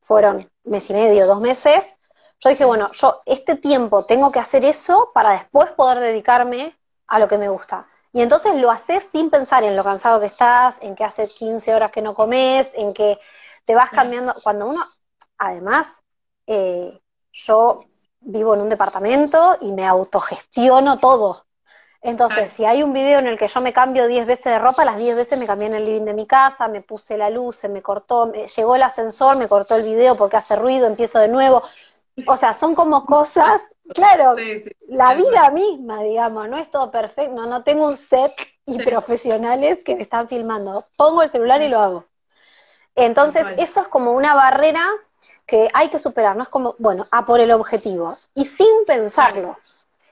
fueron 0.00 0.48
mes 0.62 0.90
y 0.90 0.92
medio, 0.92 1.26
dos 1.26 1.40
meses, 1.40 1.96
yo 2.38 2.50
dije, 2.50 2.64
bueno, 2.64 2.88
yo 2.92 3.20
este 3.26 3.56
tiempo 3.56 4.04
tengo 4.04 4.30
que 4.30 4.38
hacer 4.38 4.64
eso 4.64 5.10
para 5.12 5.32
después 5.32 5.70
poder 5.70 5.98
dedicarme 5.98 6.76
a 7.08 7.18
lo 7.18 7.26
que 7.26 7.38
me 7.38 7.48
gusta. 7.48 7.88
Y 8.12 8.20
entonces 8.20 8.54
lo 8.56 8.70
haces 8.70 9.04
sin 9.04 9.30
pensar 9.30 9.64
en 9.64 9.76
lo 9.76 9.82
cansado 9.82 10.20
que 10.20 10.26
estás, 10.26 10.78
en 10.82 10.94
que 10.94 11.04
hace 11.04 11.28
15 11.28 11.74
horas 11.74 11.90
que 11.90 12.02
no 12.02 12.14
comes, 12.14 12.70
en 12.74 12.92
que 12.92 13.18
te 13.64 13.74
vas 13.74 13.90
cambiando. 13.90 14.34
Cuando 14.42 14.66
uno, 14.66 14.86
además, 15.38 16.02
eh, 16.46 17.00
yo 17.32 17.84
vivo 18.20 18.54
en 18.54 18.60
un 18.60 18.68
departamento 18.68 19.56
y 19.60 19.72
me 19.72 19.86
autogestiono 19.86 20.98
todo. 20.98 21.46
Entonces, 22.02 22.50
si 22.50 22.64
hay 22.64 22.82
un 22.82 22.92
video 22.92 23.20
en 23.20 23.28
el 23.28 23.38
que 23.38 23.46
yo 23.46 23.60
me 23.60 23.72
cambio 23.72 24.08
10 24.08 24.26
veces 24.26 24.46
de 24.46 24.58
ropa, 24.58 24.84
las 24.84 24.98
10 24.98 25.14
veces 25.14 25.38
me 25.38 25.46
cambié 25.46 25.68
en 25.68 25.74
el 25.74 25.84
living 25.84 26.04
de 26.04 26.14
mi 26.14 26.26
casa, 26.26 26.66
me 26.66 26.82
puse 26.82 27.16
la 27.16 27.30
luz, 27.30 27.56
se 27.56 27.68
me 27.68 27.80
cortó, 27.80 28.32
llegó 28.32 28.74
el 28.74 28.82
ascensor, 28.82 29.36
me 29.36 29.48
cortó 29.48 29.76
el 29.76 29.84
video 29.84 30.16
porque 30.16 30.36
hace 30.36 30.56
ruido, 30.56 30.88
empiezo 30.88 31.20
de 31.20 31.28
nuevo. 31.28 31.62
O 32.26 32.36
sea, 32.36 32.54
son 32.54 32.74
como 32.74 33.06
cosas, 33.06 33.62
claro, 33.94 34.36
la 34.88 35.14
vida 35.14 35.50
misma, 35.50 36.02
digamos, 36.02 36.48
no 36.48 36.56
es 36.58 36.70
todo 36.70 36.90
perfecto, 36.90 37.34
no, 37.34 37.46
no 37.46 37.62
tengo 37.62 37.86
un 37.86 37.96
set 37.96 38.32
y 38.66 38.82
profesionales 38.82 39.82
que 39.84 39.96
me 39.96 40.02
están 40.02 40.28
filmando. 40.28 40.86
Pongo 40.96 41.22
el 41.22 41.28
celular 41.30 41.62
y 41.62 41.68
lo 41.68 41.80
hago. 41.80 42.06
Entonces, 42.94 43.46
eso 43.56 43.80
es 43.80 43.88
como 43.88 44.12
una 44.12 44.34
barrera 44.34 44.86
que 45.46 45.68
hay 45.74 45.90
que 45.90 45.98
superar, 45.98 46.36
no 46.36 46.42
es 46.42 46.48
como, 46.48 46.74
bueno, 46.78 47.06
a 47.10 47.24
por 47.24 47.40
el 47.40 47.50
objetivo, 47.52 48.18
y 48.34 48.44
sin 48.44 48.84
pensarlo. 48.86 49.58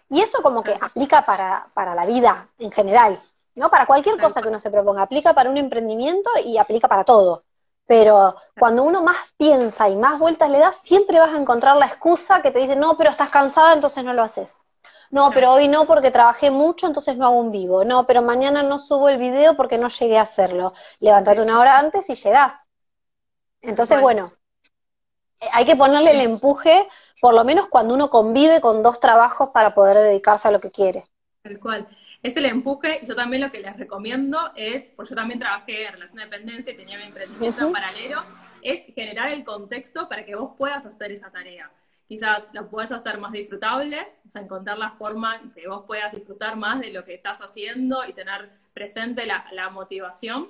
Y 0.09 0.21
eso 0.21 0.43
como 0.43 0.62
que 0.62 0.77
aplica 0.81 1.25
para, 1.25 1.69
para 1.75 1.95
la 1.95 2.05
vida 2.07 2.49
en 2.59 2.73
general, 2.73 3.21
¿no? 3.55 3.71
Para 3.71 3.87
cualquier 3.87 4.19
cosa 4.19 4.43
que 4.43 4.49
uno 4.49 4.59
se 4.59 4.71
proponga, 4.71 5.03
aplica 5.03 5.35
para 5.35 5.51
un 5.51 5.57
emprendimiento 5.57 6.31
y 6.45 6.59
aplica 6.59 6.88
para 6.88 7.05
todo. 7.05 7.45
Pero 7.90 8.37
cuando 8.57 8.85
uno 8.85 9.03
más 9.03 9.16
piensa 9.37 9.88
y 9.88 9.96
más 9.96 10.20
vueltas 10.20 10.48
le 10.48 10.61
da, 10.61 10.70
siempre 10.70 11.18
vas 11.18 11.35
a 11.35 11.37
encontrar 11.37 11.76
la 11.76 11.87
excusa 11.87 12.40
que 12.40 12.53
te 12.53 12.61
dice, 12.61 12.76
no, 12.76 12.96
pero 12.96 13.11
estás 13.11 13.31
cansada, 13.31 13.72
entonces 13.72 14.05
no 14.05 14.12
lo 14.12 14.22
haces. 14.22 14.57
No, 15.11 15.33
pero 15.35 15.50
hoy 15.50 15.66
no 15.66 15.88
porque 15.88 16.12
trabajé 16.12 16.53
mucho, 16.53 16.87
entonces 16.87 17.16
no 17.16 17.26
hago 17.26 17.40
un 17.40 17.50
vivo. 17.50 17.85
No, 17.85 18.07
pero 18.07 18.22
mañana 18.22 18.62
no 18.62 18.79
subo 18.79 19.09
el 19.09 19.18
video 19.18 19.57
porque 19.57 19.76
no 19.76 19.88
llegué 19.88 20.18
a 20.18 20.22
hacerlo. 20.22 20.72
Levántate 21.00 21.42
una 21.42 21.59
hora 21.59 21.81
antes 21.81 22.09
y 22.09 22.14
llegás. 22.14 22.64
Entonces, 23.61 24.00
bueno, 24.00 24.35
hay 25.50 25.64
que 25.64 25.74
ponerle 25.74 26.12
el 26.12 26.20
empuje, 26.20 26.87
por 27.20 27.35
lo 27.35 27.42
menos 27.42 27.66
cuando 27.66 27.94
uno 27.94 28.09
convive 28.09 28.61
con 28.61 28.85
dos 28.85 29.00
trabajos 29.00 29.48
para 29.48 29.74
poder 29.74 29.96
dedicarse 29.96 30.46
a 30.46 30.53
lo 30.53 30.61
que 30.61 30.70
quiere. 30.70 31.09
Tal 31.42 31.59
cual 31.59 31.88
es 32.23 32.37
el 32.37 32.47
empuje. 32.47 33.01
Yo 33.05 33.15
también 33.15 33.43
lo 33.43 33.51
que 33.51 33.61
les 33.61 33.77
recomiendo 33.77 34.39
es, 34.55 34.93
porque 34.93 35.11
yo 35.11 35.17
también 35.17 35.41
trabajé 35.41 35.87
en 35.87 35.93
relación 35.93 36.19
de 36.19 36.25
dependencia 36.25 36.73
y 36.73 36.77
tenía 36.77 36.99
mi 36.99 37.05
emprendimiento 37.05 37.67
en 37.67 37.73
paralelo, 37.73 38.23
es 38.63 38.83
generar 38.95 39.31
el 39.31 39.45
contexto 39.45 40.09
para 40.09 40.25
que 40.25 40.35
vos 40.35 40.53
puedas 40.57 40.85
hacer 40.85 41.13
esa 41.13 41.31
tarea. 41.31 41.71
Quizás 42.07 42.49
lo 42.53 42.69
puedas 42.69 42.91
hacer 42.91 43.19
más 43.19 43.33
disfrutable, 43.33 43.99
o 44.27 44.29
sea, 44.29 44.43
encontrar 44.43 44.77
la 44.79 44.91
forma 44.93 45.37
en 45.37 45.53
que 45.53 45.69
vos 45.69 45.85
puedas 45.87 46.13
disfrutar 46.13 46.57
más 46.57 46.81
de 46.81 46.93
lo 46.93 47.05
que 47.05 47.15
estás 47.15 47.41
haciendo 47.41 48.05
y 48.05 48.13
tener 48.13 48.51
presente 48.75 49.25
la, 49.27 49.71
motivación. 49.71 50.49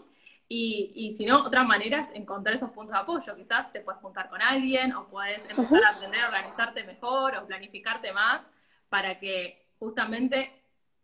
Y, 0.49 0.91
y, 0.95 1.13
si 1.13 1.27
no, 1.27 1.43
otra 1.43 1.63
manera 1.63 2.01
es 2.01 2.11
encontrar 2.13 2.57
esos 2.57 2.71
puntos 2.71 2.95
de 2.95 3.01
apoyo. 3.01 3.37
Quizás 3.37 3.71
te 3.73 3.81
puedes 3.81 4.01
juntar 4.01 4.31
con 4.31 4.41
alguien 4.41 4.95
o 4.95 5.07
puedes 5.09 5.45
empezar 5.49 5.85
a 5.85 5.91
aprender 5.91 6.21
a 6.23 6.29
organizarte 6.29 6.83
mejor 6.83 7.37
o 7.37 7.47
planificarte 7.47 8.11
más 8.13 8.49
para 8.89 9.21
que 9.21 9.69
justamente 9.79 10.60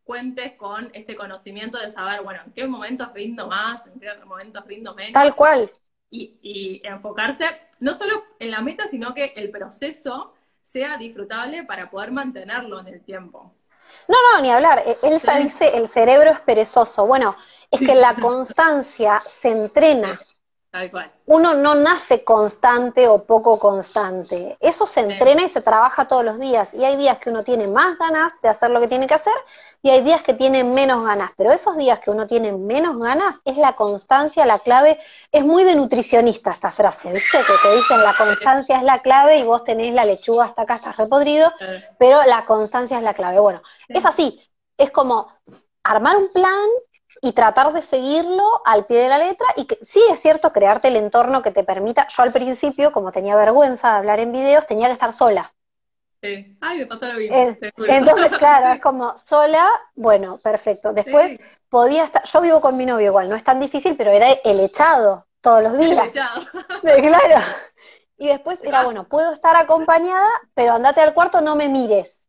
cuentes 0.06 0.52
con 0.52 0.88
este 0.94 1.16
conocimiento 1.16 1.78
de 1.78 1.90
saber, 1.90 2.22
bueno, 2.22 2.40
en 2.46 2.52
qué 2.52 2.66
momentos 2.66 3.12
rindo 3.12 3.48
más, 3.48 3.86
en 3.88 3.98
qué 3.98 4.08
momentos 4.24 4.64
rindo 4.64 4.94
menos. 4.94 5.12
Tal 5.12 5.34
cual. 5.34 5.70
Y, 6.08 6.80
enfocarse 6.84 7.44
no 7.80 7.92
solo 7.92 8.22
en 8.38 8.52
la 8.52 8.62
meta, 8.62 8.86
sino 8.86 9.12
que 9.12 9.34
el 9.36 9.50
proceso 9.50 10.32
sea 10.62 10.96
disfrutable 10.96 11.64
para 11.64 11.90
poder 11.90 12.12
mantenerlo 12.12 12.80
en 12.80 12.86
el 12.86 13.02
tiempo. 13.02 13.52
No, 14.08 14.16
no, 14.32 14.42
ni 14.42 14.50
hablar. 14.50 14.82
Elsa 15.02 15.38
dice, 15.38 15.76
el 15.76 15.88
cerebro 15.88 16.30
es 16.30 16.40
perezoso. 16.40 17.06
Bueno, 17.06 17.36
es 17.70 17.80
que 17.80 17.94
la 17.94 18.14
constancia 18.14 19.22
se 19.26 19.48
entrena. 19.48 20.20
Uno 21.26 21.54
no 21.54 21.74
nace 21.74 22.22
constante 22.22 23.08
o 23.08 23.24
poco 23.24 23.58
constante. 23.58 24.56
Eso 24.60 24.86
se 24.86 25.00
entrena 25.00 25.42
y 25.42 25.48
se 25.48 25.60
trabaja 25.60 26.06
todos 26.06 26.24
los 26.24 26.38
días. 26.38 26.74
Y 26.74 26.84
hay 26.84 26.96
días 26.96 27.18
que 27.18 27.30
uno 27.30 27.42
tiene 27.42 27.66
más 27.66 27.98
ganas 27.98 28.40
de 28.42 28.48
hacer 28.48 28.70
lo 28.70 28.80
que 28.80 28.86
tiene 28.86 29.06
que 29.06 29.14
hacer 29.14 29.34
y 29.82 29.90
hay 29.90 30.02
días 30.02 30.22
que 30.22 30.34
tiene 30.34 30.64
menos 30.64 31.04
ganas. 31.04 31.30
Pero 31.36 31.52
esos 31.52 31.76
días 31.76 32.00
que 32.00 32.10
uno 32.10 32.26
tiene 32.26 32.52
menos 32.52 32.98
ganas 32.98 33.36
es 33.44 33.56
la 33.56 33.74
constancia, 33.74 34.46
la 34.46 34.58
clave. 34.58 34.98
Es 35.32 35.44
muy 35.44 35.64
de 35.64 35.74
nutricionista 35.74 36.50
esta 36.50 36.70
frase, 36.70 37.12
¿viste? 37.12 37.38
Que 37.38 37.68
te 37.68 37.74
dicen 37.74 38.02
la 38.02 38.14
constancia 38.14 38.76
es 38.76 38.82
la 38.82 39.00
clave 39.00 39.38
y 39.38 39.42
vos 39.44 39.64
tenés 39.64 39.94
la 39.94 40.04
lechuga 40.04 40.44
hasta 40.44 40.62
acá, 40.62 40.76
estás 40.76 40.96
repodrido, 40.96 41.52
pero 41.98 42.22
la 42.24 42.44
constancia 42.44 42.98
es 42.98 43.02
la 43.02 43.14
clave. 43.14 43.40
Bueno, 43.40 43.62
es 43.88 44.04
así. 44.04 44.40
Es 44.76 44.90
como 44.90 45.28
armar 45.82 46.16
un 46.16 46.32
plan 46.32 46.68
y 47.26 47.32
tratar 47.32 47.72
de 47.72 47.82
seguirlo 47.82 48.44
al 48.64 48.86
pie 48.86 48.98
de 48.98 49.08
la 49.08 49.18
letra 49.18 49.48
y 49.56 49.66
que 49.66 49.76
sí 49.82 50.00
es 50.08 50.20
cierto 50.20 50.52
crearte 50.52 50.88
el 50.88 50.96
entorno 50.96 51.42
que 51.42 51.50
te 51.50 51.64
permita. 51.64 52.06
Yo 52.06 52.22
al 52.22 52.32
principio, 52.32 52.92
como 52.92 53.10
tenía 53.10 53.34
vergüenza 53.34 53.90
de 53.90 53.96
hablar 53.96 54.20
en 54.20 54.30
videos, 54.30 54.64
tenía 54.64 54.86
que 54.86 54.92
estar 54.92 55.12
sola. 55.12 55.52
Sí. 56.22 56.56
Ay, 56.60 56.78
me 56.78 56.86
pasó 56.86 57.06
lo 57.06 57.14
mismo. 57.14 57.36
entonces, 57.88 58.32
claro, 58.38 58.74
es 58.74 58.80
como 58.80 59.18
sola, 59.18 59.68
bueno, 59.96 60.38
perfecto. 60.38 60.92
Después 60.92 61.40
podía 61.68 62.04
estar, 62.04 62.22
yo 62.24 62.40
vivo 62.40 62.60
con 62.60 62.76
mi 62.76 62.86
novio 62.86 63.06
igual, 63.06 63.28
no 63.28 63.34
es 63.34 63.42
tan 63.42 63.58
difícil, 63.58 63.96
pero 63.96 64.12
era 64.12 64.30
el 64.44 64.60
echado 64.60 65.26
todos 65.40 65.64
los 65.64 65.76
días. 65.76 66.04
El 66.04 66.08
echado. 66.08 66.42
claro. 66.80 67.44
Y 68.18 68.28
después 68.28 68.62
era, 68.62 68.84
bueno, 68.84 69.08
puedo 69.08 69.32
estar 69.32 69.56
acompañada, 69.56 70.30
pero 70.54 70.74
andate 70.74 71.00
al 71.00 71.12
cuarto, 71.12 71.40
no 71.40 71.56
me 71.56 71.68
mires. 71.68 72.22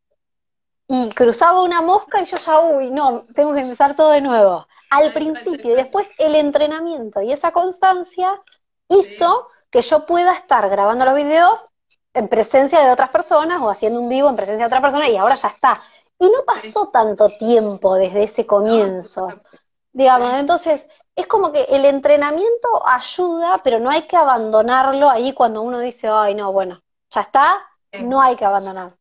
Y 0.88 1.10
cruzaba 1.10 1.62
una 1.62 1.83
mosca 1.83 2.19
y 2.21 2.25
yo 2.25 2.38
ya, 2.38 2.62
uy, 2.62 2.89
no, 2.89 3.25
tengo 3.36 3.53
que 3.53 3.60
empezar 3.60 3.95
todo 3.95 4.10
de 4.10 4.21
nuevo 4.21 4.65
al 4.89 5.13
principio 5.13 5.71
y 5.71 5.76
después 5.76 6.08
el 6.17 6.36
entrenamiento 6.36 7.21
y 7.21 7.32
esa 7.32 7.52
constancia 7.52 8.41
hizo 8.89 9.47
que 9.69 9.82
yo 9.82 10.06
pueda 10.06 10.34
estar 10.34 10.69
grabando 10.69 11.06
los 11.06 11.15
videos 11.15 11.67
en 12.13 12.27
presencia 12.27 12.81
de 12.81 12.92
otras 12.92 13.10
personas 13.10 13.62
o 13.62 13.69
haciendo 13.69 14.00
un 14.00 14.10
vivo 14.10 14.29
en 14.29 14.35
presencia 14.35 14.63
de 14.63 14.67
otras 14.67 14.81
personas 14.81 15.10
y 15.10 15.17
ahora 15.17 15.35
ya 15.35 15.50
está. 15.50 15.81
Y 16.19 16.25
no 16.25 16.44
pasó 16.46 16.90
tanto 16.90 17.29
tiempo 17.38 17.96
desde 17.96 18.23
ese 18.23 18.46
comienzo. 18.46 19.29
Digamos, 19.92 20.33
entonces 20.33 20.88
es 21.15 21.27
como 21.27 21.52
que 21.52 21.63
el 21.63 21.85
entrenamiento 21.85 22.88
ayuda, 22.88 23.62
pero 23.63 23.79
no 23.79 23.90
hay 23.90 24.04
que 24.04 24.17
abandonarlo 24.17 25.10
ahí 25.10 25.33
cuando 25.33 25.62
uno 25.62 25.79
dice, 25.79 26.08
ay, 26.08 26.33
no, 26.33 26.52
bueno, 26.52 26.81
ya 27.12 27.21
está, 27.21 27.67
no 28.00 28.21
hay 28.21 28.35
que 28.35 28.46
abandonar. 28.46 28.96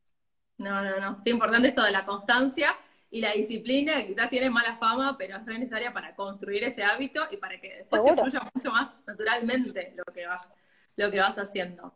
No, 0.58 0.82
no, 0.82 0.98
no. 0.98 1.16
Sí, 1.22 1.30
importante 1.30 1.68
esto 1.68 1.82
de 1.82 1.92
la 1.92 2.04
constancia 2.04 2.74
y 3.10 3.20
la 3.20 3.32
disciplina, 3.32 3.96
que 3.98 4.08
quizás 4.08 4.28
tiene 4.28 4.50
mala 4.50 4.76
fama, 4.76 5.16
pero 5.16 5.36
es 5.36 5.46
necesaria 5.46 5.92
para 5.92 6.14
construir 6.14 6.64
ese 6.64 6.82
hábito 6.82 7.22
y 7.30 7.36
para 7.36 7.60
que 7.60 7.76
después 7.78 8.02
te 8.04 8.14
fluya 8.14 8.40
mucho 8.54 8.70
más 8.70 8.96
naturalmente 9.06 9.94
lo 9.96 10.12
que 10.12 10.26
vas, 10.26 10.52
lo 10.96 11.10
que 11.10 11.20
vas 11.20 11.38
haciendo. 11.38 11.94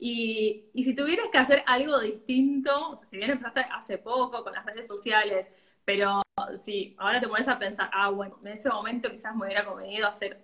Y, 0.00 0.66
y, 0.74 0.84
si 0.84 0.94
tuvieras 0.94 1.26
que 1.32 1.38
hacer 1.38 1.64
algo 1.66 1.98
distinto, 1.98 2.90
o 2.90 2.96
sea, 2.96 3.06
si 3.06 3.16
bien 3.16 3.30
empezaste 3.30 3.60
hace 3.72 3.98
poco 3.98 4.44
con 4.44 4.52
las 4.52 4.64
redes 4.64 4.86
sociales, 4.86 5.50
pero 5.84 6.22
si 6.56 6.94
ahora 6.98 7.20
te 7.20 7.26
pones 7.26 7.48
a 7.48 7.58
pensar, 7.58 7.90
ah, 7.92 8.10
bueno, 8.10 8.38
en 8.42 8.48
ese 8.48 8.68
momento 8.68 9.10
quizás 9.10 9.34
me 9.34 9.46
hubiera 9.46 9.64
convenido 9.64 10.06
hacer 10.06 10.40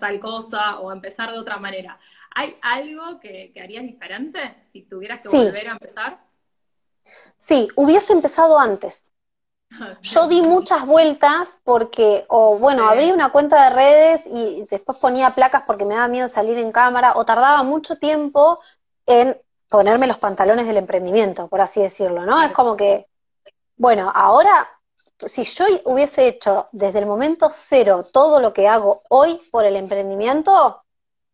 tal 0.00 0.18
cosa 0.18 0.80
o 0.80 0.90
empezar 0.90 1.30
de 1.30 1.38
otra 1.38 1.58
manera. 1.58 1.98
¿Hay 2.34 2.56
algo 2.62 3.20
que, 3.20 3.52
harías 3.62 3.84
diferente 3.84 4.56
si 4.64 4.82
tuvieras 4.82 5.22
que 5.22 5.28
volver 5.28 5.68
a 5.68 5.72
empezar? 5.72 6.20
Sí, 7.36 7.68
hubiese 7.76 8.12
empezado 8.12 8.58
antes. 8.58 9.11
Yo 10.02 10.26
di 10.28 10.42
muchas 10.42 10.86
vueltas 10.86 11.60
porque, 11.64 12.24
o 12.28 12.58
bueno, 12.58 12.88
abrí 12.88 13.10
una 13.10 13.30
cuenta 13.30 13.64
de 13.64 13.70
redes 13.74 14.26
y 14.26 14.66
después 14.70 14.98
ponía 14.98 15.34
placas 15.34 15.62
porque 15.66 15.84
me 15.84 15.94
daba 15.94 16.08
miedo 16.08 16.28
salir 16.28 16.58
en 16.58 16.72
cámara, 16.72 17.12
o 17.16 17.24
tardaba 17.24 17.62
mucho 17.62 17.96
tiempo 17.96 18.60
en 19.06 19.40
ponerme 19.68 20.06
los 20.06 20.18
pantalones 20.18 20.66
del 20.66 20.76
emprendimiento, 20.76 21.48
por 21.48 21.60
así 21.60 21.80
decirlo, 21.80 22.26
¿no? 22.26 22.42
Es 22.42 22.52
como 22.52 22.76
que, 22.76 23.08
bueno, 23.76 24.12
ahora, 24.14 24.68
si 25.18 25.44
yo 25.44 25.64
hubiese 25.84 26.28
hecho 26.28 26.68
desde 26.72 26.98
el 26.98 27.06
momento 27.06 27.48
cero 27.50 28.06
todo 28.12 28.40
lo 28.40 28.52
que 28.52 28.68
hago 28.68 29.02
hoy 29.08 29.40
por 29.50 29.64
el 29.64 29.76
emprendimiento, 29.76 30.82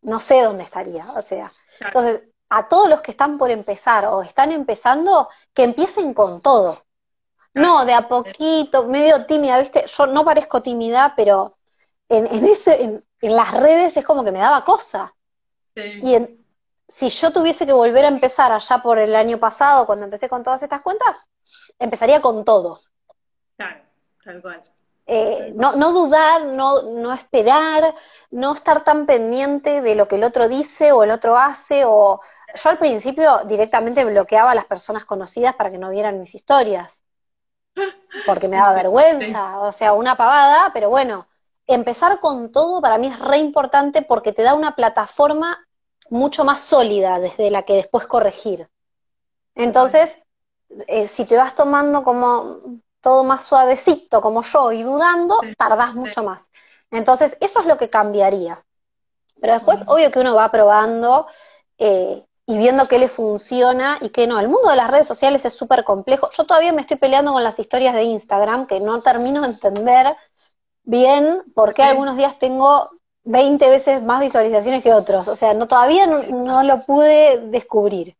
no 0.01 0.19
sé 0.19 0.41
dónde 0.41 0.63
estaría. 0.63 1.11
O 1.11 1.21
sea, 1.21 1.51
entonces, 1.79 2.21
a 2.49 2.67
todos 2.67 2.89
los 2.89 3.01
que 3.01 3.11
están 3.11 3.37
por 3.37 3.51
empezar 3.51 4.05
o 4.05 4.21
están 4.21 4.51
empezando, 4.51 5.29
que 5.53 5.63
empiecen 5.63 6.13
con 6.13 6.41
todo. 6.41 6.81
No, 7.59 7.85
de 7.85 7.93
a 7.93 8.07
poquito, 8.07 8.87
medio 8.87 9.25
tímida, 9.25 9.59
¿viste? 9.59 9.85
Yo 9.87 10.07
no 10.07 10.23
parezco 10.25 10.61
tímida, 10.61 11.13
pero 11.15 11.57
en, 12.07 12.27
en, 12.27 12.45
ese, 12.45 12.83
en, 12.83 13.03
las 13.21 13.51
redes 13.51 13.95
es 13.97 14.05
como 14.05 14.23
que 14.23 14.31
me 14.31 14.39
daba 14.39 14.63
cosa. 14.65 15.13
Y 15.75 16.17
si 16.87 17.09
yo 17.09 17.31
tuviese 17.31 17.65
que 17.65 17.73
volver 17.73 18.03
a 18.05 18.09
empezar 18.09 18.51
allá 18.51 18.79
por 18.79 18.97
el 18.97 19.15
año 19.15 19.39
pasado, 19.39 19.85
cuando 19.85 20.05
empecé 20.05 20.27
con 20.27 20.43
todas 20.43 20.61
estas 20.63 20.81
cuentas, 20.81 21.19
empezaría 21.77 22.21
con 22.21 22.43
todo. 22.43 22.81
Claro, 23.55 23.81
tal 24.23 24.41
cual. 24.41 24.63
Eh, 25.11 25.53
no, 25.55 25.75
no 25.75 25.91
dudar, 25.91 26.45
no, 26.45 26.83
no 26.83 27.13
esperar, 27.13 27.95
no 28.29 28.53
estar 28.53 28.83
tan 28.83 29.07
pendiente 29.07 29.81
de 29.81 29.95
lo 29.95 30.07
que 30.07 30.17
el 30.17 30.23
otro 30.23 30.47
dice 30.47 30.91
o 30.91 31.03
el 31.03 31.09
otro 31.09 31.35
hace, 31.35 31.83
o 31.85 32.21
yo 32.53 32.69
al 32.69 32.77
principio 32.77 33.39
directamente 33.45 34.05
bloqueaba 34.05 34.51
a 34.51 34.55
las 34.55 34.65
personas 34.65 35.05
conocidas 35.05 35.55
para 35.55 35.71
que 35.71 35.79
no 35.79 35.89
vieran 35.89 36.19
mis 36.19 36.35
historias, 36.35 37.03
porque 38.25 38.47
me 38.47 38.57
daba 38.57 38.73
vergüenza, 38.73 39.59
o 39.59 39.71
sea, 39.71 39.93
una 39.93 40.15
pavada, 40.15 40.71
pero 40.73 40.89
bueno, 40.89 41.27
empezar 41.67 42.19
con 42.19 42.51
todo 42.51 42.81
para 42.81 42.97
mí 42.97 43.07
es 43.07 43.19
re 43.19 43.37
importante 43.37 44.01
porque 44.01 44.33
te 44.33 44.43
da 44.43 44.53
una 44.53 44.75
plataforma 44.75 45.65
mucho 46.09 46.43
más 46.43 46.61
sólida 46.61 47.19
desde 47.19 47.51
la 47.51 47.63
que 47.63 47.75
después 47.75 48.07
corregir. 48.07 48.67
Entonces, 49.55 50.17
eh, 50.87 51.07
si 51.07 51.25
te 51.25 51.37
vas 51.37 51.55
tomando 51.55 52.03
como 52.03 52.59
todo 53.01 53.23
más 53.23 53.43
suavecito 53.43 54.21
como 54.21 54.41
yo 54.41 54.71
y 54.71 54.83
dudando, 54.83 55.39
tardás 55.57 55.93
mucho 55.93 56.23
más. 56.23 56.49
Entonces, 56.91 57.37
eso 57.39 57.59
es 57.59 57.65
lo 57.65 57.77
que 57.77 57.89
cambiaría. 57.89 58.63
Pero 59.39 59.53
después, 59.53 59.81
obvio 59.87 60.11
que 60.11 60.19
uno 60.19 60.35
va 60.35 60.51
probando 60.51 61.27
eh, 61.77 62.25
y 62.49 62.57
viendo 62.57 62.87
qué 62.87 62.97
le 62.97 63.09
funciona 63.09 63.99
y 64.01 64.09
qué 64.09 64.25
no. 64.25 64.39
El 64.39 64.47
mundo 64.47 64.71
de 64.71 64.75
las 64.75 64.89
redes 64.89 65.05
sociales 65.07 65.45
es 65.45 65.53
súper 65.53 65.83
complejo. 65.83 66.31
Yo 66.35 66.45
todavía 66.47 66.73
me 66.73 66.81
estoy 66.81 66.97
peleando 66.97 67.31
con 67.31 67.43
las 67.43 67.59
historias 67.59 67.93
de 67.93 68.01
Instagram, 68.01 68.65
que 68.65 68.79
no 68.79 69.03
termino 69.03 69.41
de 69.41 69.49
entender 69.49 70.15
bien 70.81 71.43
por 71.53 71.75
qué 71.75 71.83
algunos 71.83 72.17
días 72.17 72.39
tengo 72.39 72.89
20 73.25 73.69
veces 73.69 74.01
más 74.01 74.19
visualizaciones 74.19 74.81
que 74.81 74.93
otros. 74.93 75.27
O 75.27 75.35
sea, 75.35 75.53
no, 75.53 75.67
todavía 75.67 76.07
no, 76.07 76.63
lo 76.63 76.87
pude 76.87 77.37
descubrir. 77.37 78.17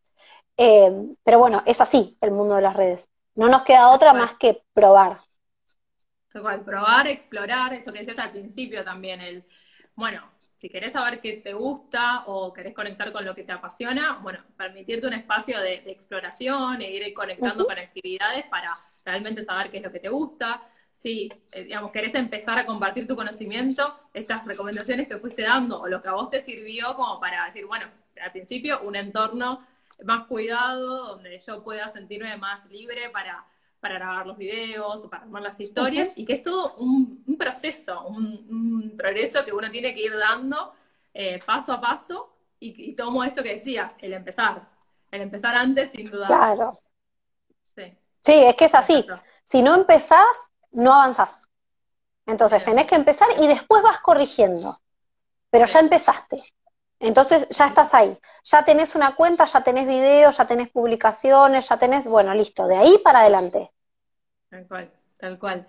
Eh, 0.58 0.92
pero 1.24 1.40
bueno, 1.40 1.64
es 1.66 1.82
así 1.82 2.16
el 2.22 2.30
mundo 2.30 2.54
de 2.54 2.62
las 2.62 2.76
redes. 2.76 3.10
No 3.34 3.50
nos 3.50 3.64
queda 3.64 3.90
otra 3.90 4.14
más 4.14 4.36
que 4.36 4.62
probar. 4.74 5.22
probar, 6.32 7.08
explorar, 7.08 7.74
esto 7.74 7.92
que 7.92 8.00
decías 8.02 8.20
al 8.20 8.30
principio 8.30 8.84
también, 8.84 9.22
el, 9.22 9.44
bueno, 9.96 10.22
si 10.60 10.68
querés 10.68 10.92
saber 10.92 11.22
qué 11.22 11.38
te 11.38 11.54
gusta 11.54 12.24
o 12.26 12.52
querés 12.52 12.76
conectar 12.76 13.14
con 13.14 13.24
lo 13.24 13.34
que 13.34 13.44
te 13.44 13.54
apasiona, 13.54 14.20
bueno, 14.22 14.40
permitirte 14.58 15.08
un 15.08 15.14
espacio 15.14 15.58
de, 15.62 15.76
exploración 15.86 16.82
e 16.82 16.92
ir 16.92 17.14
conectando 17.14 17.66
con 17.66 17.80
actividades 17.80 18.44
para 18.48 18.78
realmente 19.06 19.46
saber 19.46 19.72
qué 19.72 19.78
es 19.78 19.84
lo 19.84 19.92
que 19.92 20.02
te 20.02 20.10
gusta. 20.10 20.62
Si, 20.90 21.32
eh, 21.54 21.64
digamos, 21.64 21.92
querés 21.92 22.14
empezar 22.14 22.60
a 22.60 22.66
compartir 22.66 23.08
tu 23.08 23.16
conocimiento, 23.16 23.98
estas 24.14 24.46
recomendaciones 24.46 25.08
que 25.08 25.18
fuiste 25.18 25.44
dando 25.44 25.80
o 25.80 25.88
lo 25.88 26.02
que 26.02 26.10
a 26.10 26.14
vos 26.14 26.30
te 26.30 26.42
sirvió 26.42 26.94
como 26.94 27.22
para 27.22 27.46
decir, 27.46 27.66
bueno, 27.66 27.86
al 28.22 28.32
principio 28.34 28.82
un 28.82 28.98
entorno 28.98 29.66
más 30.04 30.28
cuidado, 30.28 31.16
donde 31.16 31.40
yo 31.40 31.64
pueda 31.64 31.88
sentirme 31.88 32.36
más 32.36 32.66
libre 32.66 33.10
para, 33.12 33.46
para 33.80 33.96
grabar 33.96 34.28
los 34.28 34.38
videos 34.38 35.04
o 35.04 35.10
para 35.10 35.24
armar 35.24 35.42
las 35.42 35.60
historias, 35.60 36.10
y 36.16 36.26
que 36.26 36.34
es 36.34 36.44
todo 36.44 36.76
un, 36.76 37.24
proceso, 37.38 38.06
un, 38.08 38.96
progreso 38.98 39.46
que 39.46 39.54
uno 39.54 39.72
tiene 39.72 39.94
que 39.94 40.04
ir 40.04 40.18
dando 40.18 40.74
eh, 41.14 41.40
paso 41.46 41.74
a 41.74 41.80
paso, 41.80 42.34
y, 42.60 42.94
tomo 42.94 43.24
esto 43.24 43.42
que 43.42 43.54
decías, 43.54 43.94
el 44.00 44.14
empezar, 44.14 44.68
el 45.12 45.22
empezar 45.22 45.56
antes 45.56 45.92
sin 45.92 46.12
duda. 46.12 46.28
Claro. 46.28 46.80
Sí. 47.74 47.84
sí, 48.26 48.34
es 48.34 48.56
que 48.56 48.66
es 48.66 48.76
así. 48.76 49.06
Si 49.46 49.62
no 49.62 49.76
empezás, 49.76 50.36
no 50.72 50.94
avanzás. 50.94 51.40
Entonces 52.26 52.64
tenés 52.64 52.86
que 52.86 52.96
empezar 52.96 53.28
y 53.40 53.48
después 53.48 53.82
vas 53.82 54.00
corrigiendo. 54.02 54.80
Pero 55.50 55.66
ya 55.66 55.80
empezaste. 55.80 56.44
Entonces 57.00 57.48
ya 57.50 57.68
estás 57.68 57.94
ahí, 57.94 58.18
ya 58.44 58.66
tenés 58.66 58.94
una 58.94 59.16
cuenta, 59.16 59.46
ya 59.46 59.64
tenés 59.64 59.88
videos, 59.88 60.36
ya 60.36 60.46
tenés 60.46 60.70
publicaciones, 60.70 61.68
ya 61.70 61.78
tenés, 61.80 62.06
bueno, 62.06 62.34
listo, 62.34 62.68
de 62.68 62.76
ahí 62.76 62.98
para 63.04 63.22
adelante. 63.22 63.72
Tal 64.50 64.68
cual, 64.68 64.92
tal 65.18 65.40
cual. 65.40 65.68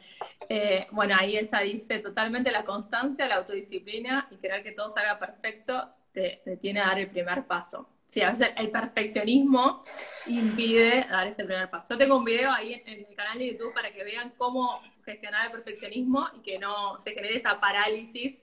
Eh, 0.49 0.89
bueno, 0.91 1.15
ahí 1.17 1.37
Elsa 1.37 1.61
dice 1.61 2.01
totalmente 2.01 2.51
la 2.51 2.65
constancia, 2.65 3.29
la 3.29 3.37
autodisciplina 3.37 4.27
y 4.33 4.39
querer 4.39 4.65
que 4.65 4.73
todo 4.73 4.91
salga 4.91 5.21
perfecto 5.21 5.95
te, 6.13 6.43
tiene 6.61 6.81
a 6.81 6.89
dar 6.89 6.99
el 6.99 7.09
primer 7.09 7.47
paso. 7.47 7.89
Sí, 8.07 8.23
a 8.23 8.33
veces 8.33 8.49
el 8.57 8.71
perfeccionismo 8.71 9.85
impide 10.27 11.07
dar 11.09 11.29
ese 11.29 11.45
primer 11.45 11.71
paso. 11.71 11.87
Yo 11.91 11.99
tengo 11.99 12.17
un 12.17 12.25
video 12.25 12.51
ahí 12.51 12.83
en, 12.85 13.07
el 13.09 13.15
canal 13.15 13.39
de 13.39 13.53
YouTube 13.53 13.73
para 13.73 13.93
que 13.93 14.03
vean 14.03 14.33
cómo 14.37 14.81
gestionar 15.05 15.47
el 15.47 15.53
perfeccionismo 15.53 16.27
y 16.35 16.41
que 16.41 16.59
no 16.59 16.99
se 16.99 17.13
genere 17.13 17.37
esta 17.37 17.61
parálisis 17.61 18.43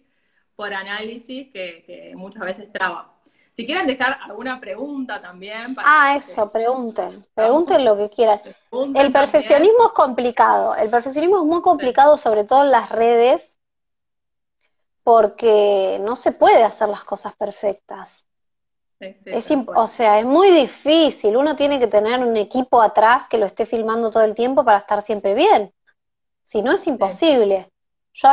por 0.58 0.74
análisis 0.74 1.54
que, 1.54 2.12
muchas 2.16 2.42
veces 2.42 2.74
traba. 2.74 3.14
Si 3.52 3.66
quieren 3.66 3.88
dejar 3.88 4.18
alguna 4.24 4.60
pregunta 4.60 5.22
también. 5.22 5.76
ah, 5.78 6.16
eso, 6.18 6.52
pregunten. 6.52 7.26
Pregunten 7.34 7.86
lo 7.86 7.96
que 7.96 8.10
quieran. 8.10 8.42
El 8.96 9.12
perfeccionismo 9.12 9.86
es 9.86 9.92
complicado. 9.94 10.76
El 10.76 10.90
perfeccionismo 10.90 11.38
es 11.38 11.44
muy 11.44 11.62
complicado, 11.62 12.18
sobre 12.18 12.44
todo 12.44 12.64
en 12.64 12.72
las 12.72 12.90
redes, 12.90 13.60
porque 15.04 16.00
no 16.02 16.16
se 16.16 16.32
puede 16.32 16.64
hacer 16.64 16.90
las 16.90 17.04
cosas 17.04 17.36
perfectas. 17.36 18.26
es 19.00 19.48
o 19.76 19.88
sea, 19.88 20.20
es 20.20 20.26
muy 20.26 20.50
difícil. 20.50 21.38
Uno 21.38 21.56
tiene 21.56 21.80
que 21.80 21.88
tener 21.88 22.20
un 22.20 22.36
equipo 22.36 22.82
atrás 22.82 23.28
que 23.28 23.38
lo 23.38 23.46
esté 23.46 23.68
filmando 23.68 24.10
todo 24.10 24.24
el 24.24 24.36
tiempo 24.36 24.66
para 24.66 24.80
estar 24.80 25.04
siempre 25.04 25.36
bien. 25.36 25.72
Si 26.44 26.64
no, 26.64 26.74
es 26.74 26.88
imposible. 26.88 27.72
Yo 28.14 28.30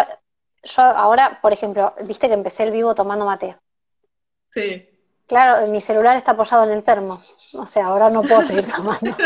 yo 0.64 0.82
ahora, 0.82 1.38
por 1.40 1.52
ejemplo, 1.52 1.94
viste 2.02 2.28
que 2.28 2.34
empecé 2.34 2.64
el 2.64 2.72
vivo 2.72 2.94
tomando 2.94 3.26
mate. 3.26 3.56
Sí. 4.50 4.88
Claro, 5.26 5.66
mi 5.68 5.80
celular 5.80 6.16
está 6.16 6.32
apoyado 6.32 6.64
en 6.64 6.70
el 6.70 6.84
termo. 6.84 7.22
O 7.54 7.66
sea, 7.66 7.86
ahora 7.86 8.10
no 8.10 8.22
puedo 8.22 8.42
seguir 8.42 8.66
tomando. 8.76 9.16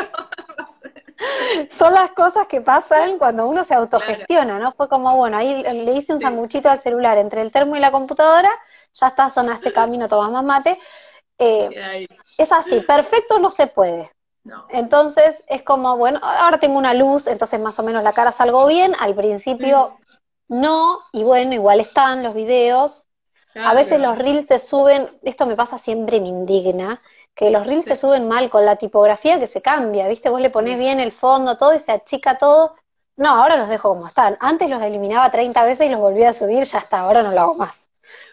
Son 1.71 1.93
las 1.93 2.13
cosas 2.13 2.47
que 2.47 2.61
pasan 2.61 3.19
cuando 3.19 3.47
uno 3.47 3.65
se 3.65 3.75
autogestiona, 3.75 4.59
¿no? 4.59 4.73
Fue 4.73 4.89
como, 4.89 5.17
bueno, 5.17 5.37
ahí 5.37 5.63
le 5.63 5.93
hice 5.93 6.13
un 6.13 6.21
sanguchito 6.21 6.71
al 6.71 6.81
celular 6.81 7.19
entre 7.19 7.41
el 7.41 7.51
termo 7.51 7.75
y 7.75 7.81
la 7.81 7.91
computadora, 7.91 8.51
ya 8.95 9.09
está, 9.09 9.29
sonaste 9.29 9.73
camino, 9.73 10.09
tomas 10.09 10.31
más 10.31 10.45
mate. 10.45 10.79
Eh, 11.39 12.07
es 12.37 12.53
así, 12.53 12.81
perfecto 12.81 13.39
no 13.39 13.51
se 13.51 13.67
puede. 13.67 14.13
No. 14.45 14.67
Entonces 14.71 15.43
es 15.49 15.63
como, 15.63 15.97
bueno, 15.97 16.21
ahora 16.23 16.59
tengo 16.59 16.79
una 16.79 16.95
luz, 16.95 17.27
entonces 17.27 17.61
más 17.61 17.79
o 17.79 17.83
menos 17.83 18.03
la 18.05 18.13
cara 18.13 18.31
salgo 18.31 18.67
bien. 18.67 18.95
Al 18.99 19.15
principio 19.15 19.99
no, 20.49 21.01
y 21.13 21.23
bueno, 21.25 21.55
igual 21.55 21.81
están 21.81 22.23
los 22.23 22.35
videos. 22.35 23.05
a 23.55 23.75
veces 23.75 24.01
los 24.01 24.17
reels 24.17 24.47
se 24.47 24.59
suben, 24.59 25.19
esto 25.23 25.47
me 25.47 25.57
pasa 25.57 25.79
siempre, 25.79 26.21
me 26.21 26.29
indigna, 26.29 27.03
que 27.35 27.51
los 27.51 27.67
reels 27.67 27.85
se 27.85 27.97
suben 27.97 28.29
mal 28.29 28.51
con 28.51 28.65
la 28.65 28.77
tipografía 28.77 29.39
que 29.39 29.47
se 29.47 29.63
cambia, 29.63 30.09
¿viste? 30.09 30.31
Vos 30.31 30.41
le 30.41 30.51
ponés 30.51 30.79
bien 30.79 31.01
el 31.01 31.13
fondo, 31.13 31.57
todo 31.57 31.75
y 31.75 31.79
se 31.79 31.93
achica 31.93 32.39
todo. 32.39 32.77
No, 33.17 33.31
ahora 33.31 33.57
los 33.57 33.69
dejo 33.69 33.89
como 33.91 34.07
están. 34.07 34.37
Antes 34.41 34.71
los 34.71 34.81
eliminaba 34.83 35.31
30 35.31 35.65
veces 35.65 35.87
y 35.87 35.91
los 35.91 36.01
volvía 36.01 36.31
a 36.31 36.33
subir, 36.33 36.63
ya 36.65 36.79
está, 36.79 37.01
ahora 37.01 37.23
no 37.23 37.33
lo 37.33 37.41
hago 37.41 37.55
más. 37.55 37.91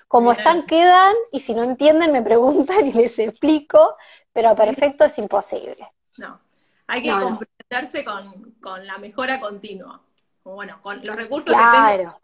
Como 0.08 0.32
están, 0.32 0.66
quedan, 0.68 1.16
y 1.32 1.40
si 1.40 1.54
no 1.54 1.64
entienden, 1.64 2.12
me 2.12 2.22
preguntan 2.22 2.86
y 2.88 2.94
les 2.94 3.18
explico, 3.20 3.98
pero 4.32 4.56
perfecto 4.56 5.06
es 5.06 5.18
imposible. 5.18 5.92
No, 6.18 6.40
hay 6.88 7.02
que 7.02 7.12
comprometerse 7.12 8.06
con, 8.06 8.52
con 8.62 8.86
la 8.86 9.00
mejora 9.00 9.40
continua 9.40 10.02
bueno, 10.54 10.80
con 10.82 11.02
los 11.04 11.16
recursos 11.16 11.56
que 11.56 11.64
tengo, 11.64 12.20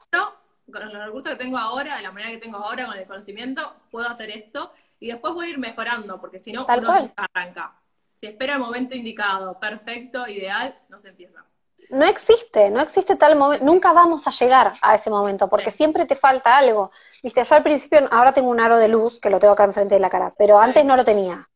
con 0.71 0.93
los 0.93 1.05
recursos 1.05 1.33
que 1.33 1.43
tengo 1.43 1.57
ahora, 1.57 1.97
de 1.97 2.03
la 2.03 2.11
manera 2.11 2.31
que 2.31 2.37
tengo 2.37 2.57
ahora, 2.57 2.85
con 2.85 2.97
el 2.97 3.07
conocimiento, 3.07 3.75
puedo 3.89 4.07
hacer 4.07 4.29
esto 4.29 4.71
y 4.99 5.07
después 5.07 5.33
voy 5.33 5.47
a 5.47 5.49
ir 5.49 5.57
mejorando, 5.57 6.21
porque 6.21 6.39
si 6.39 6.53
no, 6.53 6.65
uno 6.65 7.11
arranca. 7.15 7.73
Si 8.13 8.27
espera 8.27 8.53
el 8.53 8.59
momento 8.59 8.95
indicado, 8.95 9.59
perfecto, 9.59 10.27
ideal, 10.27 10.77
no 10.89 10.99
se 10.99 11.09
empieza. 11.09 11.43
no 11.89 12.05
existe, 12.05 12.69
no 12.69 12.79
existe 12.79 13.15
tal 13.15 13.35
momento, 13.35 13.65
nunca 13.65 13.91
vamos 13.91 14.27
a 14.27 14.31
llegar 14.31 14.73
a 14.81 14.95
ese 14.95 15.09
momento, 15.09 15.49
porque 15.49 15.71
siempre 15.71 16.05
te 16.05 16.15
falta 16.15 16.57
algo. 16.57 16.91
Viste, 17.23 17.43
yo 17.43 17.55
al 17.55 17.63
principio, 17.63 18.07
ahora 18.11 18.33
tengo 18.33 18.49
un 18.49 18.59
aro 18.59 18.77
de 18.77 18.87
luz 18.87 19.19
que 19.19 19.29
lo 19.29 19.39
tengo 19.39 19.53
acá 19.53 19.63
enfrente 19.65 19.95
de 19.95 20.01
la 20.01 20.09
cara, 20.09 20.33
pero 20.37 20.59
antes 20.59 20.85
no 20.85 20.95
lo 20.95 21.03
tenía. 21.03 21.49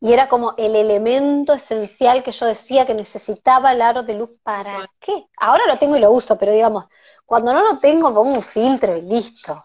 Y 0.00 0.12
era 0.12 0.28
como 0.28 0.54
el 0.56 0.76
elemento 0.76 1.52
esencial 1.54 2.22
que 2.22 2.32
yo 2.32 2.46
decía 2.46 2.86
que 2.86 2.94
necesitaba 2.94 3.72
el 3.72 3.82
aro 3.82 4.02
de 4.04 4.14
luz. 4.14 4.30
¿Para 4.42 4.88
qué? 5.00 5.26
Ahora 5.36 5.64
lo 5.66 5.78
tengo 5.78 5.96
y 5.96 6.00
lo 6.00 6.12
uso, 6.12 6.38
pero 6.38 6.52
digamos, 6.52 6.86
cuando 7.26 7.52
no 7.52 7.62
lo 7.62 7.78
tengo 7.80 8.14
pongo 8.14 8.32
un 8.34 8.42
filtro 8.42 8.96
y 8.96 9.02
listo. 9.02 9.64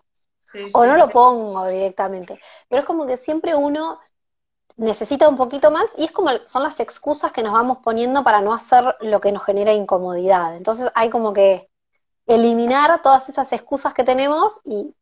o 0.72 0.86
no 0.86 0.98
lo 0.98 1.12
pongo 1.12 1.68
directamente. 1.68 2.40
Pero 2.70 2.82
es 2.82 2.86
como 2.88 3.06
que 3.08 3.18
siempre 3.18 3.56
uno 3.56 4.00
necesita 4.78 5.30
un 5.30 5.36
poquito 5.38 5.72
más 5.72 5.86
y 5.98 6.06
es 6.06 6.12
como 6.12 6.32
son 6.46 6.64
las 6.64 6.80
excusas 6.80 7.32
que 7.32 7.44
nos 7.44 7.54
vamos 7.54 7.78
poniendo 7.84 8.24
para 8.24 8.42
no 8.42 8.54
hacer 8.54 8.96
lo 9.02 9.22
que 9.22 9.32
nos 9.32 9.44
genera 9.46 9.74
incomodidad. 9.74 10.56
Entonces 10.58 10.92
hay 10.96 11.10
como 11.10 11.34
que 11.34 11.70
eliminar 12.28 13.02
todas 13.02 13.30
esas 13.30 13.52
excusas 13.54 13.94
que 13.94 14.04
tenemos 14.04 14.60
y 14.66 14.96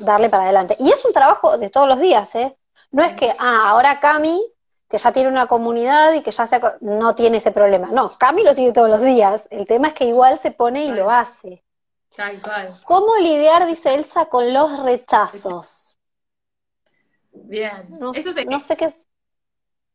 darle 0.00 0.28
para 0.30 0.44
adelante. 0.44 0.76
Y 0.80 0.90
es 0.92 1.04
un 1.04 1.12
trabajo 1.12 1.58
de 1.58 1.70
todos 1.70 1.88
los 1.88 2.00
días, 2.00 2.34
¿eh? 2.36 2.56
No 2.92 3.02
es 3.04 3.14
que, 3.14 3.30
ah, 3.38 3.70
ahora 3.70 4.00
Cami, 4.00 4.42
que 4.88 4.98
ya 4.98 5.12
tiene 5.12 5.28
una 5.28 5.46
comunidad 5.46 6.12
y 6.12 6.22
que 6.22 6.30
ya 6.30 6.46
se, 6.46 6.60
no 6.80 7.14
tiene 7.14 7.38
ese 7.38 7.50
problema. 7.50 7.88
No, 7.88 8.16
Cami 8.18 8.42
lo 8.42 8.54
tiene 8.54 8.72
todos 8.72 8.88
los 8.88 9.00
días. 9.00 9.48
El 9.50 9.66
tema 9.66 9.88
es 9.88 9.94
que 9.94 10.04
igual 10.04 10.38
se 10.38 10.52
pone 10.52 10.84
y 10.84 10.92
lo 10.92 11.10
hace. 11.10 11.64
¿Cómo 12.84 13.16
lidiar, 13.16 13.66
dice 13.66 13.94
Elsa, 13.94 14.26
con 14.26 14.52
los 14.52 14.82
rechazos? 14.84 15.98
Bien. 17.32 17.86
No, 17.90 18.12
no 18.48 18.60
sé 18.60 18.76
qué 18.76 18.86
es. 18.86 19.08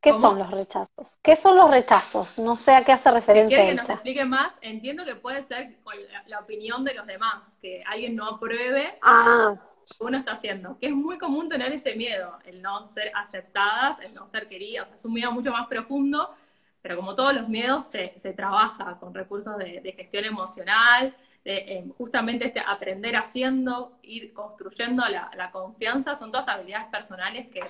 ¿Qué 0.01 0.13
son 0.13 0.39
los 0.39 0.49
rechazos? 0.49 1.19
¿Qué 1.21 1.35
son 1.35 1.57
los 1.57 1.69
rechazos? 1.69 2.39
No 2.39 2.55
sé 2.55 2.73
a 2.73 2.83
qué 2.83 2.91
hace 2.91 3.11
referencia. 3.11 3.65
que 3.65 3.75
nos 3.75 3.87
explique 3.87 4.25
más? 4.25 4.51
Entiendo 4.61 5.05
que 5.05 5.15
puede 5.15 5.43
ser 5.43 5.77
la, 6.25 6.39
opinión 6.39 6.83
de 6.83 6.95
los 6.95 7.05
demás, 7.05 7.55
que 7.61 7.83
alguien 7.85 8.15
no 8.15 8.27
apruebe 8.27 8.97
ah. 9.03 9.55
Uno 9.99 10.17
está 10.17 10.33
haciendo. 10.33 10.77
Que 10.79 10.87
es 10.87 10.93
muy 10.93 11.17
común 11.17 11.49
tener 11.49 11.71
ese 11.71 11.95
miedo, 11.95 12.37
el 12.45 12.61
no 12.61 12.87
ser 12.87 13.11
aceptadas, 13.15 13.99
el 14.01 14.13
no 14.13 14.27
ser 14.27 14.47
queridas. 14.47 14.87
es 14.95 15.05
un 15.05 15.13
miedo 15.13 15.31
mucho 15.31 15.51
más 15.51 15.67
profundo, 15.67 16.33
pero 16.81 16.95
como 16.95 17.15
todos 17.15 17.33
los 17.33 17.47
miedos, 17.49 17.85
se, 17.85 18.13
se 18.17 18.33
trabaja 18.33 18.97
con 18.99 19.13
recursos 19.13 19.57
de, 19.57 19.93
gestión 19.95 20.25
emocional, 20.25 21.15
eh, 21.45 21.85
justamente 21.97 22.45
este 22.45 22.59
aprender 22.59 23.15
haciendo, 23.15 23.97
ir 24.03 24.33
construyendo 24.33 25.05
la, 25.07 25.31
la 25.35 25.51
confianza, 25.51 26.15
son 26.15 26.31
todas 26.31 26.47
habilidades 26.47 26.87
personales 26.87 27.47
que 27.49 27.61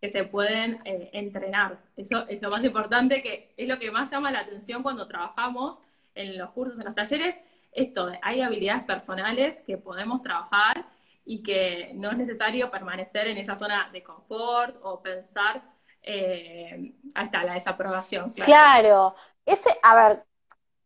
que 0.00 0.08
se 0.08 0.24
pueden 0.24 0.80
eh, 0.84 1.10
entrenar. 1.12 1.78
Eso 1.96 2.26
es 2.28 2.42
lo 2.42 2.50
más 2.50 2.62
importante, 2.64 3.22
que 3.22 3.52
es 3.56 3.68
lo 3.68 3.78
que 3.78 3.90
más 3.90 4.10
llama 4.10 4.30
la 4.30 4.40
atención 4.40 4.82
cuando 4.82 5.06
trabajamos 5.06 5.80
en 6.14 6.38
los 6.38 6.50
cursos, 6.50 6.78
en 6.78 6.86
los 6.86 6.94
talleres, 6.94 7.36
esto, 7.72 8.10
hay 8.22 8.40
habilidades 8.40 8.84
personales 8.84 9.62
que 9.62 9.76
podemos 9.76 10.22
trabajar 10.22 10.86
y 11.26 11.42
que 11.42 11.90
no 11.94 12.10
es 12.12 12.16
necesario 12.16 12.70
permanecer 12.70 13.26
en 13.26 13.36
esa 13.36 13.56
zona 13.56 13.90
de 13.92 14.02
confort 14.02 14.76
o 14.82 15.02
pensar 15.02 15.62
eh, 16.02 16.94
hasta 17.14 17.42
la 17.42 17.54
desaprobación. 17.54 18.30
Claro. 18.30 19.16
ese, 19.44 19.76
a 19.82 19.96
ver, 19.96 20.24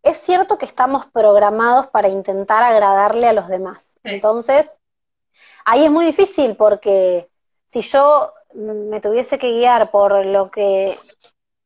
es 0.02 0.16
cierto 0.16 0.56
que 0.56 0.64
estamos 0.64 1.06
programados 1.06 1.88
para 1.88 2.08
intentar 2.08 2.62
agradarle 2.62 3.28
a 3.28 3.34
los 3.34 3.48
demás. 3.48 4.00
Entonces, 4.02 4.74
ahí 5.66 5.84
es 5.84 5.90
muy 5.90 6.06
difícil 6.06 6.56
porque 6.56 7.28
si 7.66 7.82
yo 7.82 8.32
me 8.54 9.00
tuviese 9.00 9.38
que 9.38 9.52
guiar 9.52 9.90
por 9.90 10.24
lo 10.24 10.50
que 10.50 10.98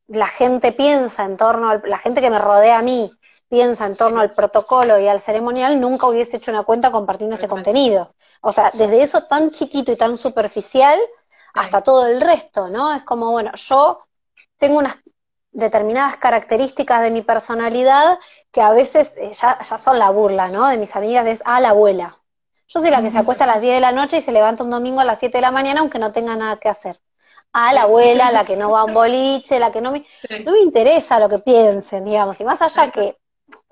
la 0.07 0.27
gente 0.27 0.73
piensa 0.73 1.23
en 1.23 1.37
torno 1.37 1.69
al, 1.69 1.81
la 1.85 1.97
gente 1.97 2.19
que 2.19 2.29
me 2.29 2.39
rodea 2.39 2.79
a 2.79 2.83
mí 2.83 3.09
piensa 3.49 3.85
en 3.85 3.95
torno 3.95 4.19
al 4.19 4.33
protocolo 4.33 4.99
y 4.99 5.07
al 5.07 5.21
ceremonial, 5.21 5.79
nunca 5.79 6.07
hubiese 6.07 6.37
hecho 6.37 6.51
una 6.51 6.63
cuenta 6.63 6.91
compartiendo 6.91 7.35
este 7.35 7.47
contenido. 7.47 8.13
O 8.41 8.51
sea, 8.51 8.71
desde 8.73 9.01
eso 9.03 9.23
tan 9.25 9.51
chiquito 9.51 9.91
y 9.91 9.95
tan 9.95 10.17
superficial 10.17 10.99
hasta 11.53 11.81
todo 11.81 12.07
el 12.07 12.21
resto, 12.21 12.67
¿no? 12.69 12.93
Es 12.93 13.03
como, 13.03 13.31
bueno, 13.31 13.51
yo 13.55 14.05
tengo 14.57 14.77
unas 14.79 14.97
determinadas 15.51 16.17
características 16.17 17.01
de 17.01 17.11
mi 17.11 17.21
personalidad 17.21 18.19
que 18.51 18.61
a 18.61 18.71
veces 18.71 19.13
eh, 19.17 19.31
ya, 19.33 19.59
ya 19.61 19.77
son 19.77 19.97
la 19.99 20.09
burla, 20.09 20.49
¿no? 20.49 20.67
De 20.67 20.77
mis 20.77 20.95
amigas 20.95 21.25
es, 21.27 21.41
ah, 21.45 21.61
la 21.61 21.69
abuela. 21.69 22.19
Yo 22.67 22.81
soy 22.81 22.89
la 22.89 23.01
que 23.01 23.11
se 23.11 23.19
acuesta 23.19 23.43
a 23.45 23.47
las 23.47 23.61
10 23.61 23.75
de 23.75 23.79
la 23.79 23.91
noche 23.91 24.17
y 24.17 24.21
se 24.21 24.31
levanta 24.31 24.63
un 24.63 24.71
domingo 24.71 24.99
a 24.99 25.05
las 25.05 25.19
7 25.19 25.37
de 25.37 25.41
la 25.41 25.51
mañana 25.51 25.81
aunque 25.81 25.99
no 25.99 26.11
tenga 26.11 26.35
nada 26.35 26.57
que 26.57 26.67
hacer. 26.67 26.99
Ah, 27.53 27.71
la 27.73 27.83
abuela, 27.83 28.31
la 28.31 28.43
que 28.43 28.57
no 28.57 28.71
va 28.71 28.81
a 28.81 28.85
un 28.85 28.93
boliche, 28.93 29.59
la 29.59 29.71
que 29.71 29.79
no 29.79 29.91
me... 29.91 30.05
No 30.43 30.51
me 30.51 30.59
interesa 30.59 31.19
lo 31.19 31.29
que 31.29 31.39
piensen, 31.39 32.03
digamos. 32.03 32.39
Y 32.41 32.43
más 32.43 32.61
allá 32.61 32.91
que 32.91 33.17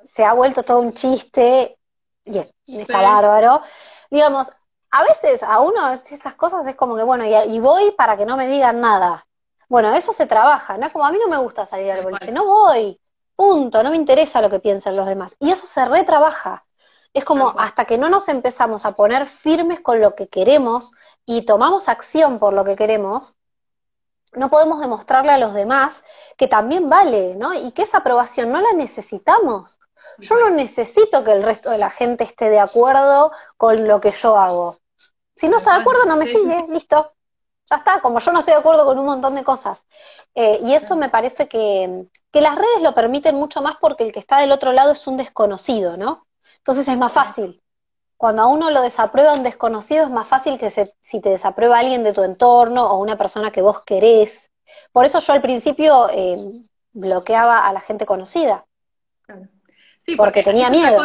se 0.05 0.25
ha 0.25 0.33
vuelto 0.33 0.63
todo 0.63 0.79
un 0.79 0.93
chiste 0.93 1.77
y 2.25 2.39
está 2.79 3.01
bárbaro, 3.01 3.61
digamos, 4.09 4.47
a 4.91 5.03
veces 5.03 5.41
a 5.43 5.59
uno 5.59 5.91
esas 5.91 6.35
cosas 6.35 6.65
es 6.67 6.75
como 6.75 6.95
que, 6.95 7.03
bueno, 7.03 7.25
y, 7.25 7.59
voy 7.59 7.91
para 7.91 8.15
que 8.15 8.25
no 8.25 8.37
me 8.37 8.47
digan 8.47 8.79
nada. 8.79 9.25
Bueno, 9.67 9.93
eso 9.93 10.13
se 10.13 10.27
trabaja, 10.27 10.77
¿no? 10.77 10.85
Es 10.85 10.93
como 10.93 11.05
a 11.05 11.11
mí 11.11 11.17
no 11.19 11.27
me 11.27 11.41
gusta 11.41 11.65
salir 11.65 11.91
al 11.91 12.03
boliche, 12.03 12.31
no 12.31 12.45
voy, 12.45 12.99
punto, 13.35 13.81
no 13.81 13.89
me 13.89 13.95
interesa 13.95 14.41
lo 14.41 14.49
que 14.49 14.59
piensen 14.59 14.95
los 14.95 15.07
demás. 15.07 15.35
Y 15.39 15.51
eso 15.51 15.65
se 15.65 15.83
retrabaja. 15.85 16.65
Es 17.13 17.25
como 17.25 17.53
hasta 17.57 17.85
que 17.85 17.97
no 17.97 18.09
nos 18.09 18.27
empezamos 18.27 18.85
a 18.85 18.93
poner 18.93 19.25
firmes 19.25 19.81
con 19.81 19.99
lo 19.99 20.15
que 20.15 20.27
queremos 20.27 20.91
y 21.25 21.43
tomamos 21.43 21.89
acción 21.89 22.39
por 22.39 22.53
lo 22.53 22.63
que 22.63 22.75
queremos, 22.75 23.35
no 24.35 24.49
podemos 24.49 24.79
demostrarle 24.79 25.31
a 25.31 25.37
los 25.37 25.53
demás 25.53 26.03
que 26.37 26.47
también 26.47 26.89
vale, 26.89 27.35
¿no? 27.35 27.53
Y 27.53 27.71
que 27.71 27.83
esa 27.83 27.99
aprobación 27.99 28.51
no 28.51 28.61
la 28.61 28.73
necesitamos. 28.73 29.79
Yo 30.19 30.35
no 30.39 30.49
necesito 30.49 31.23
que 31.23 31.31
el 31.31 31.43
resto 31.43 31.69
de 31.69 31.77
la 31.77 31.89
gente 31.89 32.23
esté 32.23 32.49
de 32.49 32.59
acuerdo 32.59 33.31
con 33.57 33.87
lo 33.87 33.99
que 33.99 34.11
yo 34.11 34.37
hago. 34.37 34.79
Si 35.35 35.47
no 35.47 35.57
está 35.57 35.75
de 35.75 35.81
acuerdo, 35.81 36.05
no 36.05 36.15
me 36.15 36.25
sigue, 36.25 36.65
listo. 36.69 37.13
Ya 37.69 37.77
está, 37.77 38.01
como 38.01 38.19
yo 38.19 38.31
no 38.31 38.39
estoy 38.39 38.53
de 38.53 38.59
acuerdo 38.59 38.85
con 38.85 38.99
un 38.99 39.05
montón 39.05 39.35
de 39.35 39.43
cosas. 39.43 39.85
Eh, 40.35 40.59
y 40.63 40.73
eso 40.73 40.95
me 40.95 41.09
parece 41.09 41.47
que, 41.47 42.07
que 42.31 42.41
las 42.41 42.55
redes 42.55 42.81
lo 42.81 42.93
permiten 42.93 43.35
mucho 43.35 43.61
más 43.61 43.77
porque 43.77 44.03
el 44.03 44.11
que 44.11 44.19
está 44.19 44.39
del 44.39 44.51
otro 44.51 44.73
lado 44.73 44.91
es 44.91 45.07
un 45.07 45.17
desconocido, 45.17 45.97
¿no? 45.97 46.27
Entonces 46.57 46.87
es 46.87 46.97
más 46.97 47.11
fácil. 47.11 47.61
Cuando 48.17 48.43
a 48.43 48.47
uno 48.47 48.69
lo 48.69 48.81
desaprueba 48.81 49.33
un 49.33 49.43
desconocido, 49.43 50.03
es 50.03 50.09
más 50.09 50.27
fácil 50.27 50.57
que 50.57 50.71
si 51.01 51.19
te 51.19 51.29
desaprueba 51.29 51.79
alguien 51.79 52.03
de 52.03 52.13
tu 52.13 52.23
entorno 52.23 52.87
o 52.87 52.99
una 52.99 53.17
persona 53.17 53.51
que 53.51 53.61
vos 53.61 53.81
querés. 53.83 54.51
Por 54.91 55.05
eso 55.05 55.19
yo 55.19 55.33
al 55.33 55.41
principio 55.41 56.09
eh, 56.09 56.37
bloqueaba 56.91 57.67
a 57.67 57.73
la 57.73 57.81
gente 57.81 58.05
conocida. 58.05 58.65
Claro. 59.23 59.47
Sí, 60.03 60.17
porque, 60.17 60.43
tenía 60.43 60.69
miedo. 60.69 61.01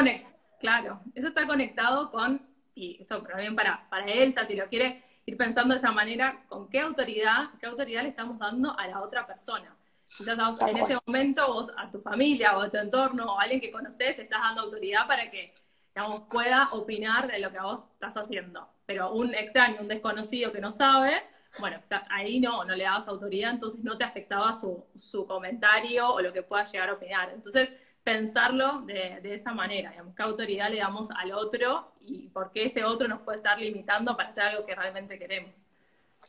Claro, 0.59 1.01
eso 1.14 1.28
está 1.28 1.46
conectado 1.46 2.11
con, 2.11 2.42
y 2.74 3.01
esto 3.01 3.22
también 3.22 3.55
para, 3.55 3.88
para 3.88 4.07
Elsa, 4.07 4.44
si 4.44 4.57
lo 4.57 4.66
quiere 4.66 5.05
ir 5.24 5.36
pensando 5.36 5.72
de 5.72 5.78
esa 5.78 5.92
manera, 5.92 6.42
con 6.49 6.68
qué 6.68 6.80
autoridad, 6.80 7.51
qué 7.61 7.66
autoridad 7.66 8.03
le 8.03 8.09
estamos 8.09 8.40
dando 8.40 8.76
a 8.76 8.88
la 8.88 9.01
otra 9.01 9.24
persona. 9.24 9.76
Quizás 10.16 10.36
en 10.66 10.76
ese 10.78 10.99
momento 11.07 11.46
vos 11.46 11.70
a 11.76 11.88
tu 11.92 12.01
familia 12.01 12.57
o 12.57 12.61
a 12.61 12.70
tu 12.70 12.76
entorno 12.76 13.34
o 13.34 13.38
a 13.38 13.42
alguien 13.42 13.61
que 13.61 13.70
conoces 13.70 14.18
estás 14.18 14.40
dando 14.40 14.62
autoridad 14.62 15.07
para 15.07 15.30
que 15.30 15.55
digamos, 15.94 16.22
pueda 16.28 16.70
opinar 16.72 17.30
de 17.30 17.38
lo 17.38 17.53
que 17.53 17.61
vos 17.61 17.84
estás 17.92 18.16
haciendo. 18.16 18.68
Pero 18.84 19.12
un 19.12 19.32
extraño, 19.34 19.80
un 19.80 19.88
desconocido 19.88 20.51
que 20.51 20.61
no 20.61 20.72
sabe, 20.72 21.22
bueno, 21.61 21.80
ahí 22.11 22.40
no, 22.40 22.64
no 22.64 22.74
le 22.74 22.84
dabas 22.84 23.07
autoridad, 23.07 23.51
entonces 23.51 23.84
no 23.84 23.96
te 23.96 24.05
afectaba 24.05 24.53
su, 24.53 24.84
su 24.96 25.26
comentario 25.26 26.09
o 26.09 26.20
lo 26.20 26.32
que 26.32 26.42
pueda 26.42 26.64
llegar 26.64 26.88
a 26.88 26.94
opinar. 26.94 27.30
Entonces, 27.30 27.72
pensarlo 28.09 28.80
de, 28.86 29.20
de, 29.20 29.34
esa 29.34 29.52
manera, 29.52 29.90
digamos, 29.90 30.14
qué 30.14 30.22
autoridad 30.22 30.70
le 30.70 30.78
damos 30.78 31.11
al 31.11 31.30
otro 31.32 31.92
y 32.00 32.28
por 32.28 32.52
qué 32.52 32.64
ese 32.64 32.82
otro 32.82 33.06
nos 33.06 33.20
puede 33.20 33.36
estar 33.36 33.59
limitando 33.59 34.16
para 34.16 34.30
hacer 34.30 34.44
algo 34.44 34.64
que 34.64 34.74
realmente 34.74 35.18
queremos. 35.18 35.52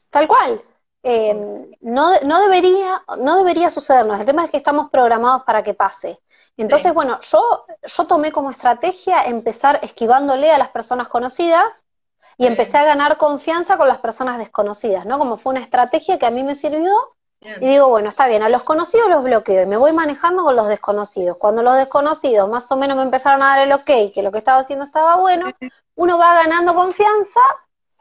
Tal 0.10 0.28
cual, 0.28 0.62
eh, 1.04 1.34
no, 1.80 2.20
no, 2.20 2.42
debería, 2.42 3.02
no 3.20 3.38
debería 3.38 3.70
sucedernos. 3.70 4.20
El 4.20 4.26
tema 4.26 4.44
es 4.44 4.52
que 4.52 4.58
estamos 4.58 4.90
programados 4.90 5.44
para 5.44 5.64
que 5.64 5.74
pase. 5.74 6.20
Entonces, 6.58 6.94
bueno, 6.94 7.18
yo, 7.22 7.66
yo 7.82 8.08
tomé 8.08 8.34
como 8.34 8.52
estrategia 8.52 9.24
empezar 9.24 9.80
esquivándole 9.82 10.52
a 10.52 10.58
las 10.58 10.72
personas 10.72 11.08
conocidas 11.08 11.86
y 12.36 12.46
empecé 12.46 12.78
a 12.78 12.84
ganar 12.84 13.16
confianza 13.16 13.78
con 13.78 13.88
las 13.88 14.00
personas 14.00 14.38
desconocidas, 14.38 15.06
¿no? 15.06 15.18
Como 15.18 15.38
fue 15.38 15.52
una 15.52 15.62
estrategia 15.62 16.20
que 16.20 16.26
a 16.26 16.32
mí 16.32 16.44
me 16.44 16.56
sirvió. 16.56 16.92
Y 17.42 17.68
digo, 17.68 17.88
bueno, 17.88 18.10
está 18.10 18.28
bien, 18.28 18.44
a 18.44 18.50
los 18.50 18.64
conocidos 18.64 19.10
los 19.10 19.24
bloqueo 19.24 19.64
y 19.64 19.66
me 19.66 19.78
voy 19.78 19.94
manejando 19.94 20.44
con 20.44 20.58
los 20.58 20.68
desconocidos. 20.68 21.38
Cuando 21.38 21.64
los 21.64 21.78
desconocidos 21.78 22.50
más 22.50 22.70
o 22.72 22.76
menos 22.76 22.98
me 22.98 23.04
empezaron 23.04 23.42
a 23.42 23.48
dar 23.48 23.60
el 23.60 23.72
ok, 23.72 24.14
que 24.14 24.22
lo 24.22 24.32
que 24.32 24.40
estaba 24.40 24.60
haciendo 24.60 24.84
estaba 24.84 25.16
bueno, 25.16 25.50
uno 25.96 26.18
va 26.18 26.36
ganando 26.36 26.76
confianza 26.76 27.40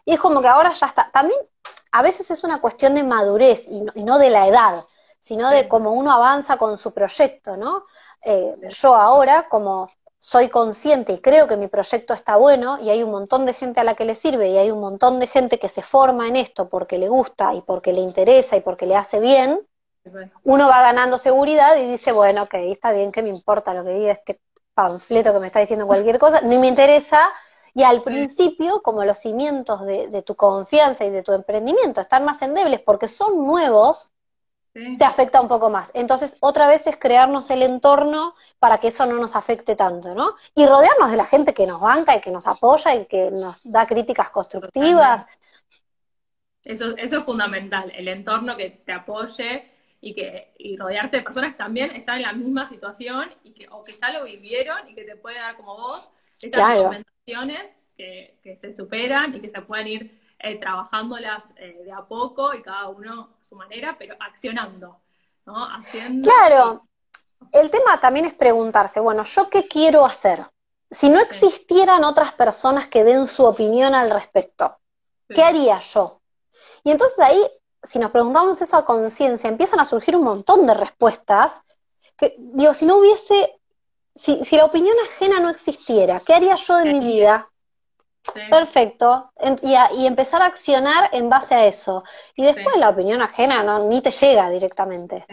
y 0.04 0.14
es 0.14 0.20
como 0.20 0.40
que 0.42 0.48
ahora 0.48 0.72
ya 0.72 0.86
está. 0.86 1.08
También 1.12 1.38
a 1.92 2.02
veces 2.02 2.30
es 2.32 2.42
una 2.42 2.60
cuestión 2.60 2.94
de 2.96 3.04
madurez 3.04 3.68
y 3.68 4.02
no, 4.02 4.18
de 4.18 4.30
la 4.30 4.48
edad, 4.48 4.84
sino 5.20 5.50
de 5.50 5.68
cómo 5.68 5.92
uno 5.92 6.10
avanza 6.10 6.56
con 6.56 6.76
su 6.76 6.92
proyecto, 6.92 7.56
¿no? 7.56 7.86
Eh, 8.22 8.56
yo 8.68 8.94
ahora, 8.96 9.48
como 9.48 9.88
soy 10.18 10.48
consciente 10.48 11.12
y 11.12 11.18
creo 11.20 11.46
que 11.46 11.56
mi 11.56 11.68
proyecto 11.68 12.12
está 12.12 12.36
bueno 12.36 12.78
y 12.80 12.90
hay 12.90 13.02
un 13.02 13.10
montón 13.10 13.46
de 13.46 13.54
gente 13.54 13.80
a 13.80 13.84
la 13.84 13.94
que 13.94 14.04
le 14.04 14.14
sirve 14.14 14.50
y 14.50 14.58
hay 14.58 14.70
un 14.70 14.80
montón 14.80 15.20
de 15.20 15.26
gente 15.28 15.58
que 15.58 15.68
se 15.68 15.82
forma 15.82 16.26
en 16.26 16.36
esto 16.36 16.68
porque 16.68 16.98
le 16.98 17.08
gusta 17.08 17.54
y 17.54 17.62
porque 17.62 17.92
le 17.92 18.00
interesa 18.00 18.56
y 18.56 18.60
porque 18.60 18.86
le 18.86 18.96
hace 18.96 19.20
bien, 19.20 19.60
uno 20.44 20.68
va 20.68 20.82
ganando 20.82 21.18
seguridad 21.18 21.76
y 21.76 21.86
dice, 21.86 22.12
bueno, 22.12 22.44
ok, 22.44 22.54
está 22.54 22.92
bien, 22.92 23.12
que 23.12 23.22
me 23.22 23.28
importa 23.28 23.74
lo 23.74 23.84
que 23.84 23.90
diga 23.90 24.12
este 24.12 24.40
panfleto 24.74 25.32
que 25.32 25.40
me 25.40 25.48
está 25.48 25.60
diciendo 25.60 25.86
cualquier 25.86 26.18
cosa, 26.18 26.40
ni 26.40 26.56
me 26.56 26.68
interesa. 26.68 27.20
Y 27.74 27.82
al 27.82 28.02
principio, 28.02 28.82
como 28.82 29.04
los 29.04 29.18
cimientos 29.18 29.84
de, 29.84 30.22
tu 30.22 30.34
confianza 30.34 31.04
y 31.04 31.10
de 31.10 31.22
tu 31.22 31.32
emprendimiento 31.32 32.00
están 32.00 32.24
más 32.24 32.40
endebles 32.42 32.80
porque 32.80 33.08
son 33.08 33.46
nuevos, 33.46 34.10
te 34.98 35.04
afecta 35.04 35.40
un 35.40 35.48
poco 35.48 35.70
más. 35.70 35.90
Entonces, 35.94 36.36
otra 36.40 36.68
vez 36.68 36.86
es 36.86 36.96
crearnos 36.96 37.50
el 37.50 37.62
entorno 37.62 38.34
para 38.58 38.78
que 38.78 38.88
eso 38.88 39.06
no 39.06 39.14
nos 39.14 39.36
afecte 39.36 39.76
tanto, 39.76 40.14
¿no? 40.14 40.34
Y 40.54 40.66
rodearnos 40.66 41.10
de 41.10 41.16
la 41.16 41.24
gente 41.24 41.54
que 41.54 41.66
nos 41.66 41.80
banca 41.80 42.16
y 42.16 42.20
que 42.20 42.30
nos 42.30 42.46
apoya 42.46 42.94
y 42.94 43.06
que 43.06 43.30
nos 43.30 43.60
da 43.64 43.86
críticas 43.86 44.30
constructivas. 44.30 45.26
Eso, 46.62 46.96
eso 46.96 47.18
es 47.18 47.24
fundamental, 47.24 47.90
el 47.94 48.08
entorno 48.08 48.56
que 48.56 48.70
te 48.70 48.92
apoye 48.92 49.70
y 50.00 50.14
que 50.14 50.52
y 50.58 50.76
rodearse 50.76 51.16
de 51.16 51.22
personas 51.22 51.52
que 51.52 51.58
también 51.58 51.90
están 51.90 52.16
en 52.16 52.22
la 52.22 52.32
misma 52.32 52.66
situación 52.66 53.30
y 53.42 53.52
que 53.52 53.68
o 53.70 53.82
que 53.84 53.94
ya 53.94 54.10
lo 54.10 54.24
vivieron 54.24 54.88
y 54.88 54.94
que 54.94 55.04
te 55.04 55.16
pueden 55.16 55.40
dar 55.40 55.56
como 55.56 55.76
vos 55.76 56.08
estas 56.40 56.76
recomendaciones 56.76 57.70
que, 57.96 58.38
que, 58.42 58.56
se 58.56 58.72
superan 58.72 59.34
y 59.34 59.40
que 59.40 59.48
se 59.48 59.60
pueden 59.62 59.86
ir 59.88 60.20
eh, 60.38 60.58
trabajándolas 60.58 61.52
eh, 61.56 61.82
de 61.84 61.92
a 61.92 62.02
poco 62.02 62.54
y 62.54 62.62
cada 62.62 62.88
uno 62.88 63.30
a 63.40 63.44
su 63.44 63.56
manera, 63.56 63.96
pero 63.98 64.16
accionando, 64.20 65.00
¿no? 65.46 65.64
Haciendo. 65.64 66.28
Claro. 66.28 66.84
El 67.52 67.70
tema 67.70 68.00
también 68.00 68.26
es 68.26 68.34
preguntarse, 68.34 69.00
bueno, 69.00 69.24
¿yo 69.24 69.48
qué 69.48 69.68
quiero 69.68 70.04
hacer? 70.04 70.44
Si 70.90 71.08
no 71.08 71.20
existieran 71.20 72.04
otras 72.04 72.32
personas 72.32 72.88
que 72.88 73.04
den 73.04 73.26
su 73.26 73.44
opinión 73.44 73.94
al 73.94 74.10
respecto, 74.10 74.78
¿qué 75.28 75.42
haría 75.42 75.78
yo? 75.78 76.20
Y 76.82 76.90
entonces 76.90 77.18
ahí 77.20 77.40
si 77.82 77.98
nos 77.98 78.10
preguntamos 78.10 78.60
eso 78.60 78.76
a 78.76 78.84
conciencia, 78.84 79.48
empiezan 79.48 79.80
a 79.80 79.84
surgir 79.84 80.16
un 80.16 80.24
montón 80.24 80.66
de 80.66 80.74
respuestas 80.74 81.60
que, 82.16 82.34
digo, 82.38 82.74
si 82.74 82.86
no 82.86 82.96
hubiese, 82.96 83.60
si, 84.14 84.44
la 84.56 84.64
opinión 84.64 84.96
ajena 85.04 85.40
no 85.40 85.50
existiera, 85.50 86.20
¿qué 86.20 86.34
haría 86.34 86.56
yo 86.56 86.76
de 86.78 86.92
mi 86.92 87.00
vida? 87.00 87.48
Perfecto. 88.50 89.30
Y, 89.62 90.06
empezar 90.06 90.42
a 90.42 90.46
accionar 90.46 91.10
en 91.12 91.28
base 91.28 91.54
a 91.54 91.66
eso. 91.66 92.04
Y 92.36 92.44
después 92.44 92.76
la 92.76 92.90
opinión 92.90 93.22
ajena 93.22 93.62
no, 93.62 93.88
ni 93.88 94.00
te 94.00 94.10
llega 94.10 94.50
directamente. 94.50 95.24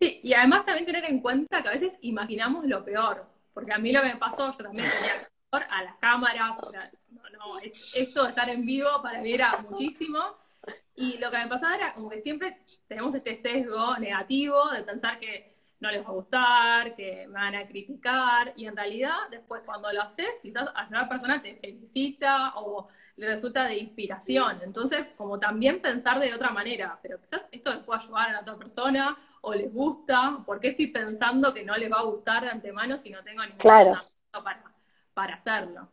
Sí, 0.00 0.20
y 0.22 0.32
además 0.34 0.64
también 0.64 0.86
tener 0.86 1.04
en 1.04 1.20
cuenta 1.20 1.62
que 1.62 1.68
a 1.68 1.72
veces 1.72 1.96
imaginamos 2.02 2.64
lo 2.64 2.84
peor. 2.84 3.26
Porque 3.52 3.72
a 3.72 3.78
mí 3.78 3.90
lo 3.90 4.02
que 4.02 4.08
me 4.08 4.16
pasó, 4.16 4.52
yo 4.52 4.64
también 4.64 4.88
tenía 4.88 5.28
a 5.50 5.82
las 5.82 5.96
cámaras, 5.96 6.56
o 6.62 6.70
sea, 6.70 6.90
no, 7.10 7.22
no, 7.30 7.58
esto 7.58 8.22
de 8.22 8.28
estar 8.28 8.48
en 8.48 8.64
vivo 8.64 8.88
para 9.02 9.20
mí 9.20 9.32
era 9.32 9.56
muchísimo. 9.68 10.18
Y 10.94 11.18
lo 11.18 11.30
que 11.30 11.38
me 11.38 11.48
pasaba 11.48 11.76
era 11.76 11.94
como 11.94 12.10
que 12.10 12.18
siempre 12.18 12.58
tenemos 12.86 13.14
este 13.14 13.34
sesgo 13.34 13.96
negativo 13.98 14.70
de 14.70 14.82
pensar 14.82 15.18
que 15.18 15.57
no 15.80 15.90
les 15.90 16.04
va 16.04 16.08
a 16.08 16.12
gustar, 16.12 16.94
que 16.96 17.26
me 17.28 17.34
van 17.34 17.54
a 17.54 17.66
criticar, 17.66 18.52
y 18.56 18.66
en 18.66 18.76
realidad 18.76 19.16
después 19.30 19.62
cuando 19.64 19.92
lo 19.92 20.02
haces, 20.02 20.28
quizás 20.42 20.68
a 20.74 20.86
una 20.88 21.08
persona 21.08 21.40
te 21.40 21.54
felicita 21.56 22.54
o 22.56 22.88
le 23.16 23.26
resulta 23.26 23.64
de 23.64 23.78
inspiración. 23.78 24.60
Entonces, 24.62 25.10
como 25.16 25.38
también 25.38 25.80
pensar 25.80 26.20
de 26.20 26.34
otra 26.34 26.50
manera, 26.50 26.98
pero 27.02 27.20
quizás 27.20 27.44
esto 27.50 27.72
les 27.74 27.82
puede 27.82 28.00
ayudar 28.00 28.30
a 28.30 28.32
la 28.32 28.40
otra 28.40 28.56
persona 28.56 29.16
o 29.40 29.54
les 29.54 29.72
gusta, 29.72 30.38
¿por 30.46 30.60
qué 30.60 30.68
estoy 30.68 30.88
pensando 30.88 31.52
que 31.52 31.64
no 31.64 31.76
les 31.76 31.90
va 31.90 31.98
a 31.98 32.04
gustar 32.04 32.44
de 32.44 32.50
antemano 32.50 32.96
si 32.96 33.10
no 33.10 33.22
tengo 33.22 33.42
ningún 33.42 33.58
claro. 33.58 34.02
para, 34.32 34.62
para 35.14 35.34
hacerlo? 35.34 35.88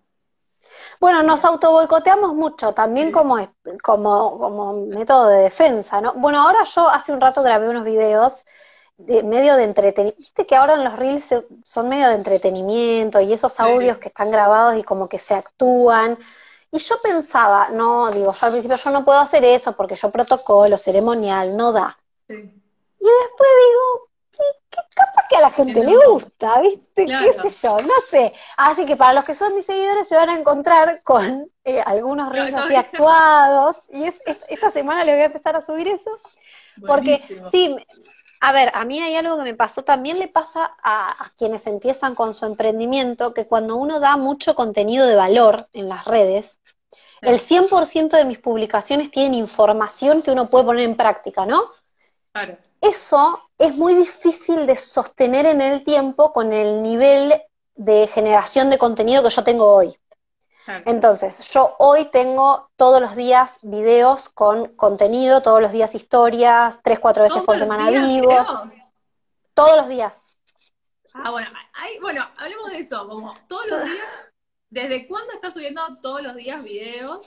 Bueno, 1.00 1.24
nos 1.24 1.46
auto 1.46 1.72
boicoteamos 1.72 2.34
mucho, 2.34 2.74
también 2.74 3.12
como, 3.12 3.38
como, 3.84 4.40
como 4.40 4.86
método 4.88 5.30
de 5.30 5.44
defensa, 5.44 6.02
¿no? 6.02 6.14
Bueno, 6.14 6.42
ahora 6.42 6.64
yo 6.64 6.90
hace 6.90 7.12
un 7.12 7.22
rato 7.22 7.44
grabé 7.44 7.70
unos 7.70 7.84
videos 7.84 8.44
de 8.98 9.24
medio 9.24 9.56
de 9.56 9.64
entretenimiento, 9.64 10.20
viste 10.20 10.46
que 10.46 10.56
ahora 10.56 10.76
en 10.76 10.84
los 10.84 10.96
reels 10.96 11.34
son 11.64 11.90
medio 11.90 12.08
de 12.10 12.16
entretenimiento 12.16 13.20
y 13.20 13.34
esos 13.34 13.60
audios 13.60 13.98
que 13.98 14.08
están 14.08 14.32
grabados 14.32 14.78
y 14.78 14.84
como 14.84 15.10
que 15.10 15.20
se 15.20 15.34
actúan. 15.34 16.18
Y 16.72 16.80
yo 16.80 17.02
pensaba, 17.02 17.70
no, 17.70 18.12
digo, 18.12 18.34
yo 18.34 18.46
al 18.46 18.52
principio 18.52 18.78
yo 18.78 18.90
no 18.92 19.06
puedo 19.06 19.20
hacer 19.20 19.44
eso 19.46 19.76
porque 19.76 19.96
yo 19.96 20.12
protocolo, 20.12 20.78
ceremonial, 20.78 21.56
no 21.56 21.72
da. 21.72 21.98
Y 22.28 22.34
después 22.34 23.50
digo, 23.68 24.10
capaz 24.94 25.28
que 25.30 25.36
a 25.36 25.42
la 25.42 25.52
gente 25.52 25.84
le 25.84 25.96
gusta, 26.08 26.62
¿viste? 26.62 27.06
¿Qué 27.06 27.50
sé 27.50 27.68
yo? 27.68 27.78
No 27.80 27.94
sé. 28.10 28.34
Así 28.58 28.86
que 28.86 28.96
para 28.96 29.14
los 29.14 29.24
que 29.24 29.36
son 29.36 29.56
mis 29.56 29.66
seguidores 29.66 30.08
se 30.08 30.16
van 30.16 30.30
a 30.30 30.38
encontrar 30.38 31.02
con 31.04 31.50
eh, 31.64 31.82
algunos 31.86 32.32
reels 32.32 32.54
así 32.54 32.76
actuados. 32.76 33.84
Y 33.90 34.06
esta 34.48 34.72
semana 34.72 35.04
le 35.04 35.14
voy 35.14 35.22
a 35.22 35.26
empezar 35.26 35.56
a 35.56 35.62
subir 35.62 35.88
eso. 35.88 36.12
Porque 36.86 37.22
sí, 37.52 37.76
a 38.40 38.52
ver, 38.52 38.72
a 38.74 38.86
mí 38.86 39.00
hay 39.00 39.16
algo 39.16 39.38
que 39.38 39.44
me 39.44 39.56
pasó, 39.56 39.84
también 39.84 40.20
le 40.20 40.28
pasa 40.28 40.76
a, 40.84 41.32
quienes 41.38 41.68
empiezan 41.68 42.16
con 42.16 42.34
su 42.34 42.46
emprendimiento, 42.46 43.34
que 43.34 43.48
cuando 43.48 43.76
uno 43.76 44.00
da 44.00 44.18
mucho 44.18 44.56
contenido 44.56 45.06
de 45.06 45.16
valor 45.16 45.68
en 45.74 45.90
las 45.90 46.06
redes, 46.06 46.60
el 47.22 47.40
100% 47.40 48.18
de 48.18 48.26
mis 48.26 48.38
publicaciones 48.38 49.10
tienen 49.10 49.34
información 49.34 50.22
que 50.22 50.32
uno 50.32 50.50
puede 50.50 50.66
poner 50.66 50.84
en 50.84 50.96
práctica, 50.96 51.46
¿no? 51.46 51.72
Eso 52.82 53.50
es 53.58 53.76
muy 53.76 53.96
difícil 53.96 54.68
de 54.68 54.76
sostener 54.76 55.46
en 55.46 55.62
el 55.62 55.84
tiempo 55.84 56.34
con 56.34 56.52
el 56.54 56.84
nivel 56.84 57.34
de 57.76 58.08
generación 58.08 58.70
de 58.70 58.78
contenido 58.78 59.24
que 59.24 59.30
yo 59.30 59.44
tengo 59.44 59.74
hoy. 59.74 59.98
Entonces, 60.86 61.50
yo 61.52 61.76
hoy 61.78 62.06
tengo 62.06 62.70
todos 62.76 63.02
los 63.02 63.16
días 63.16 63.60
videos 63.62 64.30
con 64.30 64.76
contenido, 64.76 65.42
todos 65.42 65.62
los 65.62 65.72
días 65.72 65.96
historias, 65.96 66.78
tres, 66.84 67.00
cuatro 67.00 67.24
veces 67.24 67.42
por 67.44 67.58
semana 67.58 67.90
vivos. 67.90 68.48
Todos 69.54 69.78
los 69.78 69.88
días. 69.88 70.36
Ah, 71.14 71.32
bueno, 71.32 71.50
bueno, 72.02 72.28
hablemos 72.38 72.72
de 72.72 72.80
eso, 72.80 73.08
como 73.08 73.36
todos 73.48 73.68
los 73.68 73.84
días, 73.86 74.08
¿desde 74.70 75.08
cuándo 75.08 75.34
estás 75.34 75.54
subiendo 75.54 75.82
todos 76.02 76.22
los 76.22 76.36
días 76.36 76.62
videos? 76.62 77.26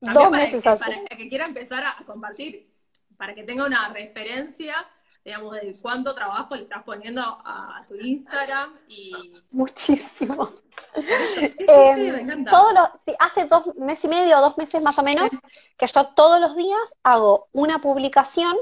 Dos 0.00 0.30
meses 0.30 0.62
para, 0.62 0.76
para 0.76 1.16
que 1.16 1.28
quiera 1.28 1.46
empezar 1.46 1.84
a 1.84 1.96
compartir 2.04 2.72
para 3.22 3.36
que 3.36 3.44
tenga 3.44 3.64
una 3.64 3.88
referencia, 3.90 4.84
digamos, 5.24 5.52
de 5.54 5.76
cuánto 5.80 6.14
trabajo 6.14 6.56
le 6.56 6.62
estás 6.62 6.82
poniendo 6.82 7.22
a, 7.22 7.84
tu 7.86 7.94
Instagram 7.94 8.72
y... 8.88 9.32
Muchísimo. 9.50 10.50
Sí, 10.94 11.64
em, 11.68 12.46
hace 13.18 13.44
dos 13.44 13.74
meses 13.76 14.04
y 14.04 14.08
medio, 14.08 14.40
dos 14.40 14.58
meses 14.58 14.82
más 14.82 14.98
o 14.98 15.02
menos, 15.02 15.30
que 15.76 15.86
yo 15.86 16.06
todos 16.14 16.40
los 16.40 16.56
días 16.56 16.94
hago 17.02 17.48
una 17.52 17.78
publicación 17.78 18.56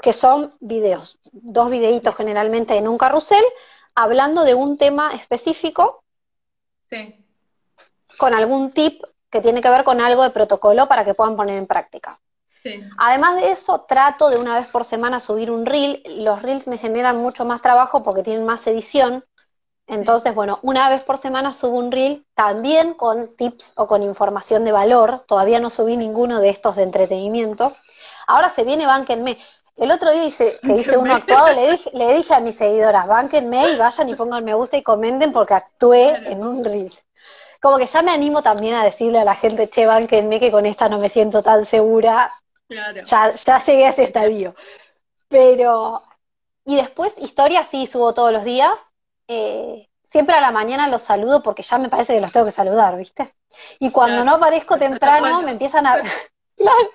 que 0.00 0.12
son 0.12 0.54
videos, 0.60 1.18
dos 1.32 1.70
videitos 1.70 2.16
generalmente 2.16 2.76
en 2.76 2.88
un 2.88 2.98
carrusel, 2.98 3.42
hablando 3.94 4.44
de 4.44 4.54
un 4.54 4.78
tema 4.78 5.14
específico. 5.14 6.04
Con 8.18 8.34
algún 8.34 8.70
tip 8.70 9.02
que 9.30 9.40
tiene 9.40 9.60
que 9.60 9.70
ver 9.70 9.84
con 9.84 10.00
algo 10.00 10.22
de 10.22 10.30
protocolo 10.30 10.88
para 10.88 11.04
que 11.04 11.14
puedan 11.14 11.36
poner 11.36 11.56
en 11.56 11.66
práctica. 11.66 12.20
Además 12.98 13.36
de 13.36 13.50
eso, 13.50 13.84
trato 13.88 14.30
de 14.30 14.38
una 14.38 14.58
vez 14.58 14.68
por 14.68 14.84
semana 14.84 15.20
subir 15.20 15.50
un 15.50 15.66
reel. 15.66 16.02
Los 16.18 16.42
reels 16.42 16.66
me 16.68 16.78
generan 16.78 17.16
mucho 17.16 17.44
más 17.44 17.62
trabajo 17.62 18.02
porque 18.02 18.22
tienen 18.22 18.44
más 18.44 18.66
edición. 18.66 19.24
Entonces, 19.86 20.34
bueno, 20.34 20.58
una 20.62 20.88
vez 20.90 21.04
por 21.04 21.18
semana 21.18 21.52
subo 21.52 21.78
un 21.78 21.92
reel 21.92 22.26
también 22.34 22.94
con 22.94 23.36
tips 23.36 23.74
o 23.76 23.86
con 23.86 24.02
información 24.02 24.64
de 24.64 24.72
valor. 24.72 25.24
Todavía 25.28 25.60
no 25.60 25.70
subí 25.70 25.96
ninguno 25.96 26.40
de 26.40 26.48
estos 26.48 26.76
de 26.76 26.82
entretenimiento. 26.82 27.76
Ahora 28.26 28.50
se 28.50 28.64
viene 28.64 28.86
Bankenme. 28.86 29.38
El 29.76 29.90
otro 29.90 30.10
día 30.10 30.24
hice, 30.24 30.58
que 30.62 30.72
hice 30.72 30.96
uno 30.96 31.14
actuado, 31.14 31.52
le 31.52 31.72
dije, 31.72 31.90
le 31.92 32.14
dije 32.14 32.32
a 32.32 32.40
mis 32.40 32.56
seguidoras, 32.56 33.06
banquenme 33.06 33.72
y 33.72 33.76
vayan 33.76 34.08
y 34.08 34.14
pongan 34.14 34.42
me 34.42 34.54
gusta 34.54 34.78
y 34.78 34.82
comenten 34.82 35.32
porque 35.32 35.52
actué 35.52 36.16
en 36.32 36.42
un 36.42 36.64
reel. 36.64 36.90
Como 37.60 37.76
que 37.76 37.86
ya 37.86 38.00
me 38.00 38.10
animo 38.10 38.42
también 38.42 38.74
a 38.74 38.84
decirle 38.84 39.18
a 39.18 39.24
la 39.24 39.34
gente, 39.34 39.68
che, 39.68 39.84
banquenme 39.84 40.40
que 40.40 40.50
con 40.50 40.64
esta 40.64 40.88
no 40.88 40.98
me 40.98 41.10
siento 41.10 41.42
tan 41.42 41.66
segura, 41.66 42.32
ya, 42.68 43.34
ya 43.34 43.58
llegué 43.58 43.86
a 43.86 43.90
ese 43.90 44.04
estadio. 44.04 44.54
Pero, 45.28 46.02
y 46.64 46.76
después, 46.76 47.14
historias 47.18 47.68
sí 47.68 47.86
subo 47.86 48.14
todos 48.14 48.32
los 48.32 48.44
días. 48.44 48.80
Eh, 49.28 49.88
siempre 50.10 50.34
a 50.34 50.40
la 50.40 50.50
mañana 50.50 50.88
los 50.88 51.02
saludo 51.02 51.42
porque 51.42 51.62
ya 51.62 51.78
me 51.78 51.88
parece 51.88 52.14
que 52.14 52.20
los 52.20 52.32
tengo 52.32 52.46
que 52.46 52.52
saludar, 52.52 52.96
¿viste? 52.96 53.34
Y 53.78 53.90
cuando 53.90 54.24
no 54.24 54.34
aparezco 54.36 54.78
temprano, 54.78 55.42
me 55.42 55.52
empiezan 55.52 55.86
a. 55.86 55.96
claro. 56.56 56.90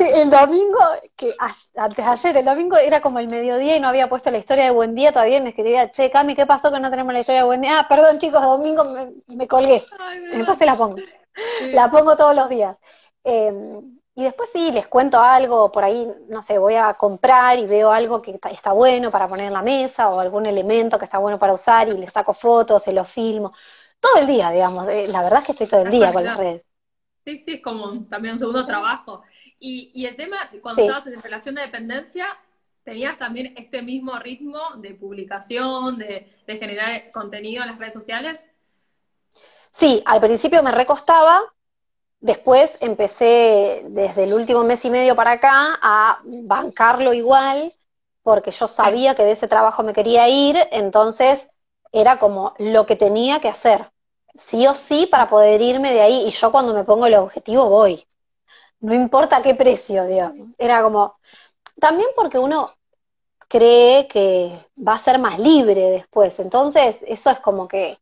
el 0.00 0.30
domingo, 0.30 0.78
que 1.16 1.34
antes 1.76 2.06
ayer, 2.06 2.36
el 2.38 2.44
domingo 2.44 2.76
era 2.76 3.00
como 3.00 3.18
el 3.18 3.28
mediodía 3.28 3.76
y 3.76 3.80
no 3.80 3.88
había 3.88 4.08
puesto 4.08 4.30
la 4.30 4.38
historia 4.38 4.64
de 4.64 4.70
buen 4.70 4.94
día, 4.94 5.12
todavía 5.12 5.40
me 5.42 5.50
escribía, 5.50 5.90
che, 5.90 6.10
Cami, 6.10 6.34
¿qué 6.34 6.46
pasó 6.46 6.72
que 6.72 6.80
no 6.80 6.90
tenemos 6.90 7.12
la 7.12 7.20
historia 7.20 7.42
de 7.42 7.46
buen 7.46 7.60
día? 7.60 7.80
Ah, 7.80 7.88
perdón 7.88 8.18
chicos, 8.18 8.42
domingo 8.42 9.12
me, 9.26 9.46
colgué. 9.46 9.84
Entonces 10.32 10.66
la 10.66 10.76
pongo. 10.76 10.96
La 11.72 11.90
pongo 11.90 12.16
todos 12.16 12.34
los 12.34 12.48
días. 12.48 12.76
Eh, 13.24 13.52
y 14.14 14.22
después 14.22 14.50
sí, 14.52 14.70
les 14.72 14.86
cuento 14.86 15.18
algo, 15.18 15.72
por 15.72 15.84
ahí, 15.84 16.08
no 16.28 16.40
sé, 16.42 16.58
voy 16.58 16.74
a 16.74 16.94
comprar 16.94 17.58
y 17.58 17.66
veo 17.66 17.90
algo 17.90 18.22
que 18.22 18.38
está, 18.50 18.72
bueno 18.72 19.10
para 19.10 19.26
poner 19.26 19.46
en 19.46 19.52
la 19.52 19.62
mesa 19.62 20.10
o 20.10 20.20
algún 20.20 20.46
elemento 20.46 20.98
que 20.98 21.04
está 21.04 21.18
bueno 21.18 21.38
para 21.38 21.52
usar 21.52 21.88
y 21.88 21.98
les 21.98 22.12
saco 22.12 22.32
fotos, 22.32 22.82
se 22.82 22.92
lo 22.92 23.04
filmo. 23.04 23.52
Todo 23.98 24.20
el 24.20 24.26
día, 24.26 24.50
digamos. 24.50 24.86
Eh, 24.88 25.08
la 25.08 25.22
verdad 25.22 25.40
es 25.40 25.46
que 25.46 25.52
estoy 25.52 25.66
todo 25.66 25.82
el 25.82 25.90
día 25.90 26.12
con 26.12 26.24
las 26.24 26.36
redes. 26.36 26.62
Sí, 27.24 27.38
sí, 27.38 27.52
es 27.54 27.62
como 27.62 28.04
también 28.06 28.34
un 28.34 28.38
segundo 28.38 28.66
trabajo. 28.66 29.22
Y, 29.58 29.90
y 29.94 30.06
el 30.06 30.14
tema, 30.14 30.50
cuando 30.62 30.82
estabas 30.82 31.06
en 31.06 31.22
relación 31.22 31.54
de 31.54 31.62
dependencia, 31.62 32.26
¿tenías 32.84 33.18
también 33.18 33.54
este 33.56 33.82
mismo 33.82 34.18
ritmo 34.18 34.60
de 34.76 34.94
publicación, 34.94 35.98
de, 35.98 36.30
generar 36.46 37.10
contenido 37.12 37.62
en 37.62 37.70
las 37.70 37.78
redes 37.78 37.94
sociales? 37.94 38.46
Sí, 39.72 40.02
al 40.06 40.20
principio 40.20 40.62
me 40.62 40.70
recostaba, 40.70 41.40
después 42.24 42.76
empecé 42.80 43.84
desde 43.88 44.24
el 44.24 44.32
último 44.32 44.64
mes 44.64 44.84
y 44.84 44.90
medio 44.90 45.14
para 45.14 45.32
acá 45.32 45.78
a 45.82 46.20
bancarlo 46.24 47.12
igual, 47.12 47.74
porque 48.22 48.50
yo 48.50 48.66
sabía 48.66 49.14
que 49.14 49.24
de 49.24 49.32
ese 49.32 49.48
trabajo 49.48 49.82
me 49.82 49.92
quería 49.92 50.28
ir, 50.28 50.56
entonces 50.72 51.50
era 51.92 52.18
como 52.18 52.54
lo 52.58 52.86
que 52.86 52.96
tenía 52.96 53.40
que 53.40 53.48
hacer, 53.48 53.90
sí 54.36 54.66
o 54.66 54.74
sí, 54.74 55.06
para 55.06 55.28
poder 55.28 55.60
irme 55.60 55.92
de 55.92 56.00
ahí, 56.00 56.24
y 56.26 56.30
yo 56.30 56.50
cuando 56.50 56.72
me 56.72 56.84
pongo 56.84 57.06
el 57.06 57.14
objetivo 57.14 57.68
voy 57.68 58.06
no 58.80 58.94
importa 58.94 59.42
qué 59.42 59.54
precio, 59.54 60.06
digamos. 60.06 60.54
Era 60.58 60.82
como, 60.82 61.16
también 61.80 62.08
porque 62.14 62.38
uno 62.38 62.74
cree 63.48 64.08
que 64.08 64.58
va 64.76 64.94
a 64.94 64.98
ser 64.98 65.18
más 65.18 65.38
libre 65.38 65.90
después, 65.90 66.38
entonces 66.38 67.04
eso 67.06 67.30
es 67.30 67.40
como 67.40 67.66
que 67.66 67.98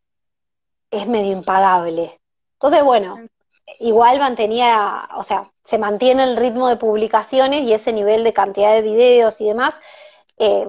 es 0.91 1.07
medio 1.07 1.33
impagable. 1.33 2.21
Entonces, 2.55 2.85
bueno, 2.85 3.19
igual 3.81 4.19
mantenía, 4.19 5.09
o 5.15 5.23
sea, 5.23 5.51
se 5.65 5.79
mantiene 5.79 6.25
el 6.25 6.37
ritmo 6.37 6.69
de 6.69 6.77
publicaciones 6.77 7.63
y 7.63 7.73
ese 7.73 7.93
nivel 7.93 8.25
de 8.25 8.33
cantidad 8.33 8.73
de 8.73 8.83
videos 8.83 9.41
y 9.41 9.47
demás, 9.47 9.75
eh, 10.39 10.69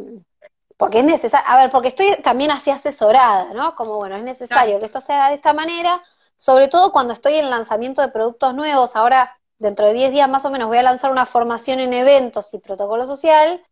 porque 0.77 0.99
es 0.99 1.05
necesario, 1.05 1.47
a 1.49 1.57
ver, 1.57 1.71
porque 1.71 1.89
estoy 1.89 2.15
también 2.21 2.51
así 2.51 2.69
asesorada, 2.69 3.53
¿no? 3.53 3.75
Como, 3.75 3.95
bueno, 3.95 4.15
es 4.15 4.23
necesario 4.23 4.79
que 4.79 4.85
esto 4.85 5.01
se 5.01 5.13
haga 5.13 5.29
de 5.29 5.35
esta 5.35 5.53
manera, 5.53 6.03
sobre 6.35 6.67
todo 6.67 6.91
cuando 6.91 7.13
estoy 7.13 7.35
en 7.35 7.49
lanzamiento 7.49 8.01
de 8.01 8.09
productos 8.09 8.53
nuevos, 8.53 8.95
ahora 8.95 9.37
dentro 9.59 9.85
de 9.85 9.93
10 9.93 10.11
días 10.11 10.29
más 10.29 10.45
o 10.45 10.51
menos 10.51 10.67
voy 10.67 10.77
a 10.77 10.83
lanzar 10.83 11.11
una 11.11 11.25
formación 11.25 11.79
en 11.79 11.93
eventos 11.93 12.53
y 12.53 12.59
protocolo 12.59 13.07
social, 13.07 13.63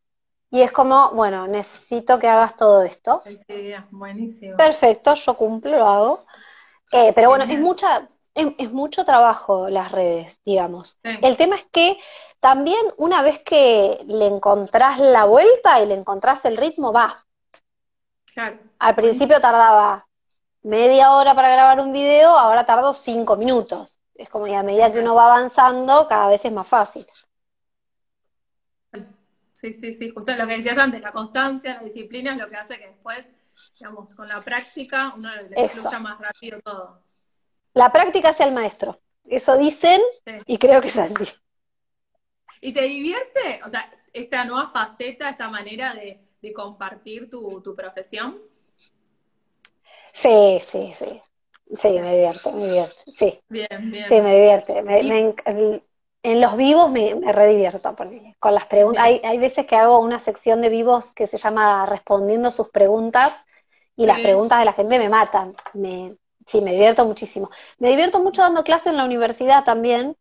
y 0.49 0.61
es 0.61 0.71
como, 0.71 1.11
bueno, 1.11 1.47
necesito 1.47 2.19
que 2.19 2.27
hagas 2.27 2.57
todo 2.57 2.83
esto. 2.83 3.23
Sí, 3.25 3.73
buenísimo. 3.89 4.57
Perfecto, 4.57 5.13
yo 5.13 5.35
cumplo, 5.35 5.77
lo 5.77 5.87
hago. 5.87 6.25
Eh, 6.91 7.13
pero 7.15 7.29
bueno, 7.29 7.45
es 7.45 7.57
mucha, 7.57 8.09
es, 8.33 8.71
mucho 8.71 9.05
trabajo 9.05 9.69
las 9.69 9.91
redes, 9.91 10.39
digamos. 10.45 10.97
El 11.03 11.37
tema 11.37 11.55
es 11.55 11.65
que 11.65 11.97
también 12.39 12.81
una 12.97 13.21
vez 13.21 13.39
que 13.39 13.99
le 14.07 14.27
encontrás 14.27 14.99
la 14.99 15.25
vuelta 15.25 15.81
y 15.81 15.87
le 15.87 15.95
encontrás 15.95 16.45
el 16.45 16.57
ritmo, 16.57 16.93
va. 16.93 17.25
Claro. 18.33 18.59
Al 18.79 18.95
principio 18.95 19.41
tardaba 19.41 20.07
media 20.63 21.11
hora 21.13 21.35
para 21.35 21.51
grabar 21.51 21.79
un 21.79 21.91
video, 21.91 22.29
ahora 22.29 22.65
tardo 22.65 22.93
cinco 22.93 23.35
minutos. 23.35 23.99
Es 24.15 24.29
como 24.29 24.45
que 24.45 24.55
a 24.55 24.63
medida 24.63 24.91
que 24.91 24.99
uno 24.99 25.15
va 25.15 25.25
avanzando, 25.25 26.07
cada 26.07 26.27
vez 26.27 26.45
es 26.45 26.51
más 26.51 26.67
fácil. 26.67 27.05
Sí, 29.53 29.73
sí, 29.73 29.93
sí, 29.93 30.09
justo 30.09 30.31
lo 30.33 30.47
que 30.47 30.57
decías 30.57 30.77
antes, 30.77 31.01
la 31.01 31.11
constancia, 31.11 31.75
la 31.75 31.83
disciplina 31.83 32.33
es 32.33 32.39
lo 32.39 32.49
que 32.49 32.55
hace 32.55 32.79
que 32.79 32.87
después, 32.87 33.29
digamos, 33.77 34.13
con 34.15 34.27
la 34.27 34.41
práctica 34.41 35.13
uno 35.15 35.29
le 35.35 35.69
fluya 35.69 35.99
más 35.99 36.19
rápido 36.19 36.59
todo. 36.61 37.10
La 37.73 37.91
práctica 37.91 38.33
sea 38.33 38.47
el 38.47 38.53
maestro, 38.53 38.99
eso 39.25 39.57
dicen 39.57 40.01
y 40.45 40.57
creo 40.57 40.81
que 40.81 40.87
es 40.87 40.97
así. 40.97 41.25
¿Y 42.59 42.73
te 42.73 42.81
divierte, 42.83 43.61
o 43.65 43.69
sea, 43.69 43.91
esta 44.13 44.45
nueva 44.45 44.71
faceta, 44.71 45.29
esta 45.29 45.49
manera 45.49 45.93
de, 45.95 46.19
compartir 46.53 47.29
tu, 47.29 47.61
tu 47.61 47.75
profesión? 47.75 48.39
Sí, 50.13 50.59
sí, 50.63 50.93
sí. 50.97 51.21
Sí, 51.73 51.87
me 51.99 52.11
divierte, 52.11 52.51
me 52.51 52.65
divierte, 52.65 52.95
sí. 53.13 53.39
Bien, 53.47 53.91
bien. 53.91 54.07
Sí, 54.07 54.21
me 54.21 54.35
divierte. 54.35 54.83
en 56.23 56.41
los 56.41 56.57
vivos 56.57 56.91
me, 56.91 57.15
me 57.15 57.31
redivierto 57.31 57.95
con 58.39 58.53
las 58.53 58.65
preguntas. 58.65 59.03
Hay, 59.03 59.21
hay 59.23 59.37
veces 59.37 59.65
que 59.65 59.77
hago 59.77 59.99
una 59.99 60.19
sección 60.19 60.61
de 60.61 60.69
vivos 60.69 61.11
que 61.11 61.27
se 61.27 61.37
llama 61.37 61.85
Respondiendo 61.85 62.51
sus 62.51 62.69
preguntas 62.69 63.45
y 63.95 64.05
las 64.05 64.19
preguntas 64.19 64.59
de 64.59 64.65
la 64.65 64.73
gente 64.73 64.99
me 64.99 65.09
matan. 65.09 65.55
Me, 65.73 66.17
sí, 66.51 66.61
me 66.61 66.71
divierto 66.73 67.05
muchísimo. 67.05 67.49
Me 67.79 67.89
divierto 67.89 68.19
mucho 68.19 68.41
dando 68.41 68.63
clases 68.63 68.87
en 68.87 68.97
la 68.97 69.05
universidad 69.05 69.63
también. 69.63 70.17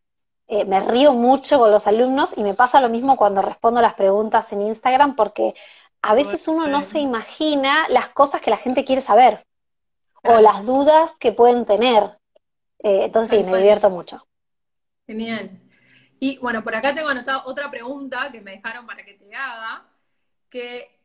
Eh, 0.46 0.64
me 0.64 0.80
río 0.80 1.12
mucho 1.12 1.58
con 1.58 1.70
los 1.70 1.86
alumnos 1.86 2.36
y 2.36 2.42
me 2.42 2.54
pasa 2.54 2.80
lo 2.80 2.88
mismo 2.88 3.16
cuando 3.16 3.42
respondo 3.42 3.80
las 3.80 3.94
preguntas 3.94 4.52
en 4.52 4.62
Instagram 4.62 5.14
porque 5.14 5.54
a 6.02 6.14
veces 6.14 6.48
uno 6.48 6.66
no 6.66 6.82
se 6.82 6.98
imagina 6.98 7.86
las 7.88 8.08
cosas 8.08 8.40
que 8.40 8.50
la 8.50 8.56
gente 8.56 8.84
quiere 8.84 9.02
saber 9.02 9.44
o 10.24 10.40
las 10.40 10.64
dudas 10.64 11.18
que 11.18 11.32
pueden 11.32 11.66
tener. 11.66 12.18
Eh, 12.82 13.04
entonces 13.04 13.38
sí, 13.38 13.50
me 13.50 13.58
divierto 13.58 13.90
mucho. 13.90 14.26
Genial. 15.06 15.50
Y 16.18 16.38
bueno, 16.38 16.62
por 16.62 16.74
acá 16.74 16.94
tengo 16.94 17.08
anotada 17.08 17.44
otra 17.46 17.70
pregunta 17.70 18.30
que 18.30 18.40
me 18.40 18.52
dejaron 18.52 18.86
para 18.86 19.04
que 19.04 19.14
te 19.14 19.34
haga, 19.34 19.86
que 20.50 20.99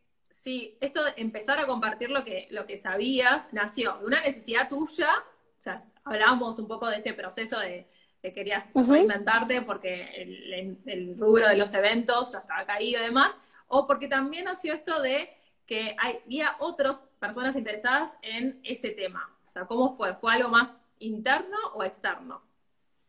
si 0.45 0.77
esto 0.79 1.03
de 1.03 1.13
empezar 1.17 1.57
a 1.57 1.65
compartir 1.65 2.11
lo 2.11 2.23
que, 2.23 2.47
lo 2.51 2.67
que 2.67 2.77
sabías 2.77 3.51
nació 3.51 3.97
de 3.97 4.05
una 4.05 4.21
necesidad 4.21 4.69
tuya, 4.69 5.09
o 5.57 5.59
sea, 5.61 5.79
hablábamos 6.03 6.59
un 6.59 6.67
poco 6.67 6.85
de 6.87 6.97
este 6.97 7.15
proceso 7.15 7.57
de 7.59 7.89
que 8.21 8.31
querías 8.31 8.63
reinventarte 8.75 9.63
porque 9.63 10.03
el, 10.21 10.77
el, 10.85 11.17
rubro 11.17 11.47
de 11.47 11.57
los 11.57 11.73
eventos 11.73 12.31
ya 12.31 12.39
estaba 12.39 12.63
caído 12.63 13.01
y 13.01 13.05
demás, 13.05 13.35
o 13.67 13.87
porque 13.87 14.07
también 14.07 14.45
nació 14.45 14.75
esto 14.75 15.01
de 15.01 15.35
que 15.65 15.95
había 15.99 16.55
otras 16.59 16.99
personas 17.19 17.55
interesadas 17.55 18.15
en 18.21 18.59
ese 18.63 18.91
tema. 18.91 19.27
O 19.47 19.49
sea, 19.49 19.65
¿cómo 19.65 19.95
fue? 19.97 20.13
¿Fue 20.13 20.31
algo 20.31 20.49
más 20.49 20.77
interno 20.99 21.57
o 21.73 21.83
externo? 21.83 22.43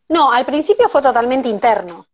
No, 0.08 0.32
al 0.32 0.46
principio 0.46 0.88
fue 0.88 1.02
totalmente 1.02 1.50
interno. 1.50 2.06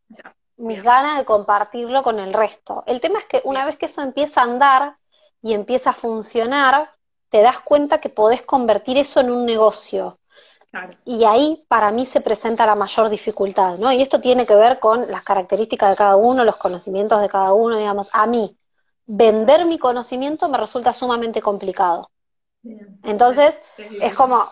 Mis 0.57 0.83
ganas 0.83 1.19
de 1.19 1.25
compartirlo 1.25 2.03
con 2.03 2.19
el 2.19 2.33
resto. 2.33 2.83
El 2.89 3.01
tema 3.01 3.21
es 3.21 3.27
que 3.27 3.41
una 3.45 3.65
vez 3.65 3.77
que 3.77 3.87
eso 3.87 4.03
empieza 4.03 4.41
a 4.41 4.45
andar 4.45 4.97
y 5.43 5.55
empieza 5.55 5.91
a 5.91 5.95
funcionar, 5.95 6.91
te 7.29 7.43
das 7.43 7.61
cuenta 7.61 8.01
que 8.01 8.09
podés 8.09 8.43
convertir 8.43 8.97
eso 8.97 9.21
en 9.21 9.31
un 9.31 9.45
negocio. 9.45 10.19
Y 11.05 11.25
ahí 11.25 11.65
para 11.69 11.91
mí 11.91 12.07
se 12.07 12.23
presenta 12.23 12.65
la 12.65 12.75
mayor 12.75 13.11
dificultad, 13.11 13.77
¿no? 13.77 13.93
Y 13.93 14.01
esto 14.01 14.21
tiene 14.21 14.47
que 14.47 14.55
ver 14.55 14.79
con 14.79 15.11
las 15.11 15.23
características 15.23 15.91
de 15.91 15.97
cada 15.97 16.17
uno, 16.17 16.45
los 16.45 16.57
conocimientos 16.57 17.21
de 17.21 17.29
cada 17.29 17.53
uno, 17.53 17.77
digamos. 17.77 18.09
A 18.13 18.27
mí, 18.27 18.57
vender 19.05 19.67
mi 19.67 19.79
conocimiento 19.79 20.49
me 20.49 20.57
resulta 20.57 20.93
sumamente 20.95 21.43
complicado. 21.43 22.11
Entonces, 23.03 23.61
es 23.77 24.15
como, 24.15 24.49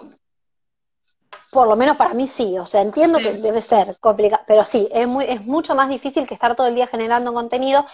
por 1.51 1.69
lo 1.69 1.77
menos 1.77 1.97
para 1.97 2.15
mí 2.15 2.29
sí, 2.29 2.59
o 2.59 2.67
sea, 2.67 2.83
entiendo 2.83 3.19
que 3.19 3.35
debe 3.35 3.63
ser 3.63 3.97
complicado, 4.01 4.43
pero 4.47 4.65
sí, 4.65 4.89
es, 4.93 5.07
muy, 5.07 5.25
es 5.25 5.45
mucho 5.45 5.75
más 5.75 5.89
difícil 5.89 6.27
que 6.27 6.35
estar 6.35 6.55
todo 6.55 6.67
el 6.67 6.75
día 6.75 6.87
generando 6.87 7.33
contenido, 7.33 7.85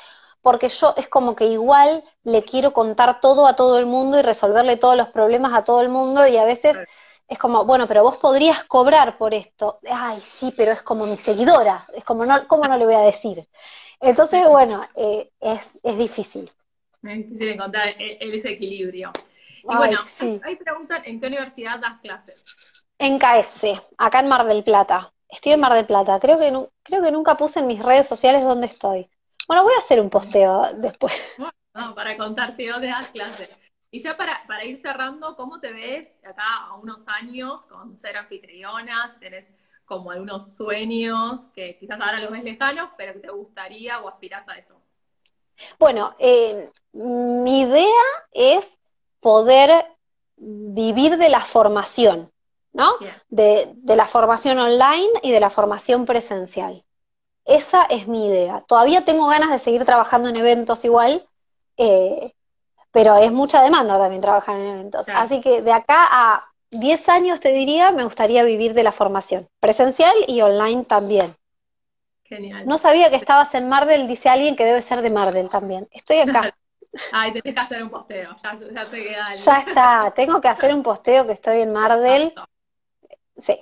porque 0.43 0.69
yo 0.69 0.95
es 0.97 1.09
como 1.09 1.35
que 1.35 1.47
igual 1.47 2.05
le 2.25 2.45
quiero 2.45 2.73
contar 2.73 3.21
todo 3.21 3.47
a 3.47 3.57
todo 3.57 3.79
el 3.79 3.87
mundo 3.87 4.19
y 4.19 4.23
resolverle 4.23 4.77
todos 4.77 4.97
los 4.97 5.09
problemas 5.09 5.53
a 5.55 5.65
todo 5.65 5.81
el 5.81 5.89
mundo 5.89 6.27
y 6.27 6.37
a 6.37 6.45
veces 6.45 6.77
es 7.29 7.39
como, 7.39 7.65
bueno, 7.65 7.89
pero 7.89 8.03
vos 8.03 8.17
podrías 8.19 8.65
cobrar 8.65 9.19
por 9.19 9.35
esto. 9.35 9.81
Ay, 9.91 10.21
sí, 10.21 10.53
pero 10.57 10.73
es 10.73 10.83
como 10.83 11.07
mi 11.07 11.17
seguidora, 11.17 11.87
es 11.95 12.05
como, 12.05 12.25
no, 12.25 12.47
¿cómo 12.47 12.65
no 12.69 12.77
le 12.77 12.85
voy 12.85 12.95
a 12.95 13.01
decir? 13.01 13.47
Entonces, 14.01 14.47
bueno, 14.49 14.87
eh, 14.95 15.31
es, 15.41 15.79
es 15.83 15.99
difícil. 15.99 16.51
Es 17.03 17.17
difícil 17.19 17.49
encontrar 17.49 17.89
e, 17.89 18.19
e, 18.21 18.35
ese 18.35 18.51
equilibrio. 18.51 19.13
Y 19.63 19.77
bueno, 19.77 19.99
hay 20.45 20.57
preguntan 20.57 21.03
en 21.05 21.21
qué 21.21 21.27
universidad 21.27 21.81
das 21.81 22.01
clases. 22.01 22.45
En 22.99 23.19
KS, 23.19 23.83
acá 23.99 24.21
en 24.21 24.29
Mar 24.29 24.47
del 24.47 24.63
Plata. 24.63 25.13
Estoy 25.29 25.53
en 25.53 25.61
Mar 25.61 25.75
del 25.75 25.87
Plata. 25.87 26.21
Creo 26.21 26.39
que, 26.39 26.53
creo 26.85 27.03
que 27.03 27.11
nunca 27.11 27.37
puse 27.37 27.59
en 27.59 27.67
mis 27.67 27.83
redes 27.83 28.07
sociales 28.07 28.45
dónde 28.45 28.69
estoy. 28.69 29.11
Bueno, 29.47 29.63
voy 29.63 29.75
a 29.75 29.79
hacer 29.79 30.01
un 30.01 30.11
posteo 30.11 30.73
después. 30.75 31.15
Bueno, 31.77 31.95
para 31.95 32.17
contar 32.17 32.57
si 32.57 32.65
dónde 32.65 32.87
das 32.87 33.09
clases. 33.09 33.55
Y 33.91 34.01
ya 34.01 34.17
para, 34.17 34.47
para 34.47 34.65
ir 34.65 34.79
cerrando, 34.79 35.37
¿cómo 35.37 35.61
te 35.61 35.75
ves 35.75 36.11
acá 36.25 36.65
a 36.69 36.75
unos 36.77 37.07
años 37.07 37.67
con 37.67 37.95
ser 37.95 38.17
anfitriona? 38.17 39.07
Si 39.13 39.21
tenés 39.21 39.53
como 39.85 40.11
algunos 40.11 40.55
sueños 40.55 41.49
que 41.49 41.77
quizás 41.79 42.01
ahora 42.01 42.21
los 42.21 42.31
ves 42.31 42.45
lejanos, 42.45 42.89
pero 42.97 43.13
que 43.13 43.21
te 43.21 43.31
gustaría 43.31 44.01
o 44.01 44.09
aspirás 44.09 44.49
a 44.49 44.57
eso. 44.57 44.81
Bueno, 45.79 46.15
eh, 46.19 46.71
mi 46.93 47.61
idea 47.61 48.05
es 48.33 48.79
poder 49.21 49.87
vivir 50.37 51.17
de 51.17 51.29
la 51.29 51.41
formación, 51.41 52.31
¿no? 52.73 52.93
De, 53.29 53.75
la 53.85 54.07
formación 54.07 54.59
online 54.59 55.11
y 55.23 55.31
de 55.31 55.41
la 55.41 55.51
formación 55.51 56.05
presencial. 56.05 56.83
Esa 57.47 57.85
es 57.85 58.09
mi 58.09 58.27
idea. 58.27 58.65
Todavía 58.67 59.05
tengo 59.05 59.29
ganas 59.29 59.51
de 59.51 59.59
seguir 59.61 59.85
trabajando 59.85 60.29
en 60.29 60.37
eventos 60.37 60.85
igual, 60.85 61.25
eh, 61.77 62.33
pero 62.91 63.17
es 63.17 63.31
mucha 63.31 63.63
demanda 63.63 63.99
también 63.99 64.21
trabajar 64.21 64.57
en 64.57 64.67
eventos. 64.67 65.09
Así 65.09 65.41
que 65.41 65.63
de 65.63 65.73
acá 65.73 66.09
a 66.11 66.45
10 66.71 67.09
años, 67.09 67.41
te 67.41 67.53
diría, 67.53 67.93
me 67.93 68.05
gustaría 68.05 68.43
vivir 68.43 68.75
de 68.75 68.83
la 68.83 68.93
formación, 68.93 69.49
presencial 69.61 70.15
y 70.27 70.41
online 70.43 70.85
también. 70.85 71.37
Genial. 72.25 72.67
No 72.67 72.79
sabía 72.79 73.11
que 73.11 73.17
estabas 73.17 73.55
en 73.55 73.69
Mardel, 73.69 74.09
dice 74.09 74.29
alguien 74.29 74.57
que 74.57 74.65
debe 74.65 74.83
ser 74.83 75.01
de 75.01 75.11
Mardel 75.11 75.49
también. 75.49 75.87
Estoy 75.93 76.19
acá. 76.19 76.53
Ay, 77.13 77.33
tenés 77.33 77.55
que 77.55 77.61
hacer 77.61 77.83
un 77.83 77.91
posteo, 77.91 78.35
ya, 78.43 78.91
te 78.91 79.03
queda. 79.05 79.35
Ya 79.37 79.59
está, 79.59 80.13
tengo 80.15 80.41
que 80.41 80.49
hacer 80.49 80.75
un 80.75 80.83
posteo 80.83 81.27
que 81.27 81.33
estoy 81.35 81.61
en 81.61 81.73
Mardel. 81.73 82.35
Sí. 83.37 83.61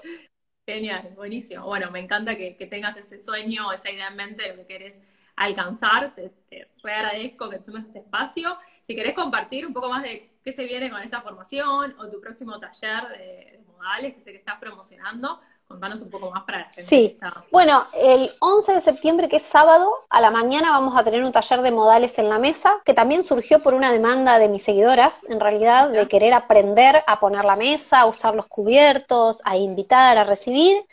Genial, 0.67 1.13
buenísimo. 1.15 1.67
Bueno, 1.67 1.91
me 1.91 2.01
encanta 2.01 2.37
que, 2.37 2.53
tengas 2.71 2.97
ese 2.97 3.19
sueño, 3.19 3.71
esa 3.73 3.91
idea 3.91 4.09
en 4.09 4.17
mente 4.17 4.43
de 4.45 4.49
lo 4.51 4.57
que 4.57 4.67
querés 4.67 5.03
alcanzar. 5.37 6.15
Te, 6.15 6.31
te 6.49 6.69
re 6.83 6.95
agradezco 6.95 7.51
que 7.51 7.59
tomes 7.59 7.85
este 7.85 7.99
espacio. 7.99 8.57
Si 8.81 8.95
querés 8.95 9.15
compartir 9.15 9.67
un 9.67 9.75
poco 9.75 9.91
más 9.91 10.03
de 10.03 10.31
qué 10.43 10.53
se 10.53 10.65
viene 10.65 10.91
con 10.91 11.03
esta 11.03 11.21
formación 11.21 11.95
o 11.99 12.09
tu 12.09 12.19
próximo 12.19 12.59
taller 12.59 13.09
de, 13.09 13.61
modales 13.67 14.15
que 14.15 14.21
sé 14.21 14.33
que 14.33 14.39
estás 14.39 14.59
promocionando, 14.59 15.41
contanos 15.67 16.03
un 16.03 16.11
poco 16.11 16.31
más 16.31 16.45
para 16.45 16.59
la 16.59 16.65
gente. 16.67 16.85
Sí, 16.85 17.19
bueno, 17.51 17.87
el 17.95 18.31
11 18.41 18.75
de 18.75 18.81
septiembre, 18.81 19.29
que 19.29 19.37
es 19.37 19.43
sábado, 19.43 19.91
a 20.11 20.21
la 20.21 20.31
mañana 20.31 20.71
vamos 20.71 20.97
a 20.97 21.05
tener 21.05 21.25
un 21.25 21.33
taller 21.33 21.63
de 21.63 21.71
modales 21.71 22.19
en 22.19 22.29
la 22.29 22.39
mesa, 22.39 22.81
que 22.85 22.95
también 22.95 23.25
surgió 23.25 23.63
por 23.63 23.75
una 23.75 23.93
demanda 23.93 24.39
de 24.39 24.49
mis 24.49 24.63
seguidoras, 24.63 25.25
en 25.29 25.41
realidad, 25.41 25.91
de 25.91 26.07
querer 26.09 26.35
aprender 26.35 27.03
a 27.07 27.19
poner 27.21 27.45
la 27.45 27.57
mesa, 27.57 28.01
a 28.01 28.07
usar 28.07 28.35
los 28.35 28.47
cubiertos, 28.47 29.41
a 29.45 29.57
invitar, 29.57 30.19
a 30.19 30.25
recibir. 30.25 30.85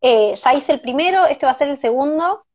Eh, 0.00 0.34
ya 0.36 0.54
hice 0.54 0.72
el 0.72 0.80
primero, 0.80 1.26
este 1.26 1.46
va 1.46 1.52
a 1.52 1.56
ser 1.56 1.68
el 1.68 1.78
segundo. 1.78 2.46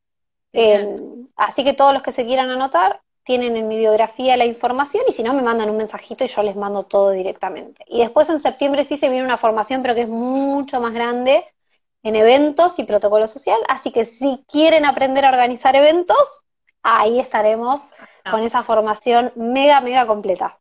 Eh, 0.54 0.96
así 1.36 1.64
que 1.64 1.74
todos 1.74 1.94
los 1.94 2.02
que 2.02 2.12
se 2.12 2.26
quieran 2.26 2.50
anotar 2.50 3.02
tienen 3.24 3.58
en 3.58 3.68
mi 3.68 3.78
biografía 3.78 4.38
la 4.38 4.46
información 4.46 5.04
y 5.08 5.12
si 5.12 5.22
no 5.22 5.34
me 5.34 5.42
mandan 5.42 5.70
un 5.70 5.76
mensajito 5.76 6.24
y 6.24 6.28
yo 6.28 6.42
les 6.44 6.56
mando 6.56 6.84
todo 6.84 7.12
directamente. 7.12 7.84
Y 7.86 8.00
después 8.00 8.30
en 8.30 8.40
septiembre 8.40 8.86
sí 8.86 8.98
se 8.98 9.10
viene 9.10 9.26
una 9.26 9.38
formación, 9.38 9.82
pero 9.82 9.96
que 9.96 10.04
es 10.04 10.08
mucho 10.08 10.80
más 10.80 10.94
grande 10.94 11.44
en 12.04 12.16
eventos 12.16 12.80
y 12.80 12.84
protocolo 12.84 13.28
social, 13.28 13.60
así 13.68 13.92
que 13.92 14.06
si 14.06 14.44
quieren 14.48 14.86
aprender 14.86 15.26
a 15.26 15.30
organizar 15.30 15.76
eventos, 15.76 16.44
ahí 16.84 17.20
estaremos 17.20 17.92
ah. 18.24 18.32
con 18.32 18.44
esa 18.44 18.64
formación 18.64 19.32
mega, 19.36 19.82
mega 19.82 20.08
completa. 20.08 20.60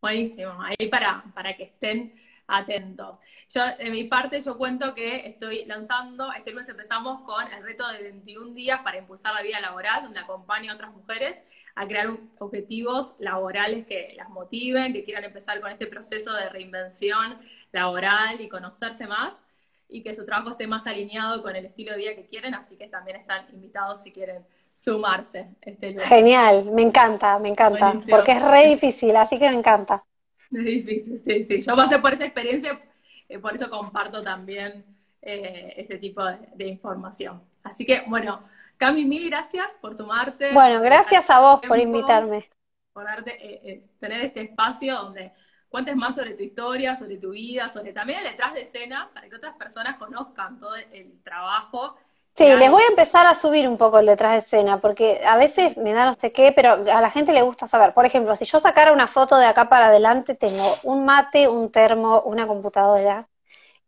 Buenísimo, 0.00 0.52
ahí 0.62 0.88
para, 0.88 1.24
para 1.34 1.56
que 1.56 1.64
estén 1.64 2.20
atentos. 2.46 3.18
Yo, 3.50 3.62
de 3.76 3.90
mi 3.90 4.04
parte, 4.04 4.40
yo 4.40 4.58
cuento 4.58 4.94
que 4.94 5.26
estoy 5.26 5.64
lanzando, 5.64 6.32
este 6.32 6.52
mes 6.52 6.68
empezamos 6.68 7.22
con 7.22 7.50
el 7.52 7.62
reto 7.62 7.86
de 7.88 8.02
21 8.02 8.52
días 8.52 8.80
para 8.82 8.98
impulsar 8.98 9.32
la 9.34 9.42
vida 9.42 9.60
laboral, 9.60 10.02
donde 10.02 10.20
acompaño 10.20 10.72
a 10.72 10.74
otras 10.74 10.92
mujeres 10.92 11.42
a 11.74 11.86
crear 11.86 12.08
objetivos 12.38 13.14
laborales 13.18 13.86
que 13.86 14.14
las 14.16 14.28
motiven, 14.28 14.92
que 14.92 15.04
quieran 15.04 15.24
empezar 15.24 15.60
con 15.60 15.70
este 15.70 15.86
proceso 15.86 16.32
de 16.32 16.48
reinvención 16.48 17.38
laboral 17.72 18.40
y 18.40 18.48
conocerse 18.48 19.06
más 19.06 19.43
y 19.88 20.02
que 20.02 20.14
su 20.14 20.24
trabajo 20.24 20.50
esté 20.50 20.66
más 20.66 20.86
alineado 20.86 21.42
con 21.42 21.54
el 21.54 21.66
estilo 21.66 21.92
de 21.92 21.98
vida 21.98 22.14
que 22.14 22.26
quieren, 22.26 22.54
así 22.54 22.76
que 22.76 22.88
también 22.88 23.16
están 23.16 23.46
invitados 23.52 24.02
si 24.02 24.12
quieren 24.12 24.44
sumarse 24.72 25.50
este 25.60 25.98
Genial, 26.00 26.64
me 26.72 26.82
encanta, 26.82 27.38
me 27.38 27.48
encanta, 27.48 27.94
porque 28.10 28.32
es 28.32 28.42
re 28.42 28.68
difícil, 28.68 29.16
así 29.16 29.38
que 29.38 29.48
me 29.50 29.56
encanta. 29.56 30.04
Es 30.50 30.64
difícil, 30.64 31.18
sí, 31.18 31.44
sí. 31.44 31.60
Yo 31.62 31.74
pasé 31.74 31.98
por 31.98 32.12
esa 32.12 32.24
experiencia, 32.24 32.80
eh, 33.28 33.38
por 33.40 33.56
eso 33.56 33.68
comparto 33.68 34.22
también 34.22 34.84
eh, 35.20 35.74
ese 35.76 35.98
tipo 35.98 36.22
de 36.24 36.66
información. 36.68 37.42
Así 37.64 37.84
que, 37.84 38.02
bueno, 38.06 38.40
Cami, 38.76 39.04
mil 39.04 39.28
gracias 39.28 39.70
por 39.80 39.94
sumarte. 39.94 40.52
Bueno, 40.52 40.80
gracias 40.80 41.28
a 41.30 41.40
vos 41.40 41.60
por 41.66 41.78
invitarme. 41.78 42.44
Por 42.92 43.04
darte, 43.04 43.32
eh, 43.32 43.60
eh, 43.64 43.86
tener 43.98 44.24
este 44.24 44.42
espacio 44.42 44.94
donde 44.96 45.32
cuentes 45.74 45.96
más 45.96 46.14
sobre 46.14 46.34
tu 46.34 46.44
historia, 46.44 46.94
sobre 46.94 47.16
tu 47.16 47.30
vida, 47.30 47.66
sobre 47.66 47.92
también 47.92 48.20
el 48.20 48.26
detrás 48.26 48.54
de 48.54 48.60
escena, 48.60 49.10
para 49.12 49.28
que 49.28 49.34
otras 49.34 49.56
personas 49.56 49.96
conozcan 49.96 50.60
todo 50.60 50.76
el 50.76 51.20
trabajo. 51.24 51.96
Sí, 52.36 52.44
les 52.44 52.70
voy 52.70 52.84
a 52.84 52.86
empezar 52.86 53.26
a 53.26 53.34
subir 53.34 53.68
un 53.68 53.76
poco 53.76 53.98
el 53.98 54.06
detrás 54.06 54.34
de 54.34 54.38
escena, 54.38 54.80
porque 54.80 55.20
a 55.26 55.36
veces 55.36 55.76
me 55.76 55.92
da 55.92 56.04
no 56.04 56.14
sé 56.14 56.30
qué, 56.30 56.52
pero 56.54 56.74
a 56.74 57.00
la 57.00 57.10
gente 57.10 57.32
le 57.32 57.42
gusta 57.42 57.66
saber. 57.66 57.92
Por 57.92 58.06
ejemplo, 58.06 58.36
si 58.36 58.44
yo 58.44 58.60
sacara 58.60 58.92
una 58.92 59.08
foto 59.08 59.36
de 59.36 59.46
acá 59.46 59.68
para 59.68 59.86
adelante, 59.86 60.36
tengo 60.36 60.76
un 60.84 61.04
mate, 61.04 61.48
un 61.48 61.72
termo, 61.72 62.20
una 62.20 62.46
computadora. 62.46 63.26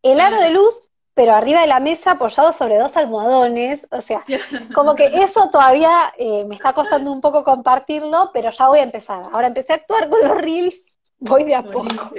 El 0.01 0.19
aro 0.19 0.41
de 0.41 0.49
luz 0.49 0.89
pero 1.17 1.33
arriba 1.33 1.61
de 1.61 1.67
la 1.67 1.79
mesa 1.79 2.11
apoyado 2.11 2.51
sobre 2.51 2.77
dos 2.77 2.95
almohadones, 2.95 3.87
o 3.89 4.01
sea, 4.01 4.23
como 4.75 4.93
que 4.93 5.07
eso 5.07 5.49
todavía 5.49 6.13
eh, 6.15 6.45
me 6.45 6.53
está 6.53 6.73
costando 6.73 7.11
un 7.11 7.21
poco 7.21 7.43
compartirlo, 7.43 8.29
pero 8.33 8.51
ya 8.51 8.67
voy 8.67 8.79
a 8.79 8.83
empezar. 8.83 9.23
Ahora 9.33 9.47
empecé 9.47 9.73
a 9.73 9.77
actuar 9.77 10.09
con 10.09 10.21
los 10.21 10.37
reels, 10.37 10.86
voy 11.19 11.43
de 11.43 11.55
a 11.55 11.63
poco. 11.63 12.11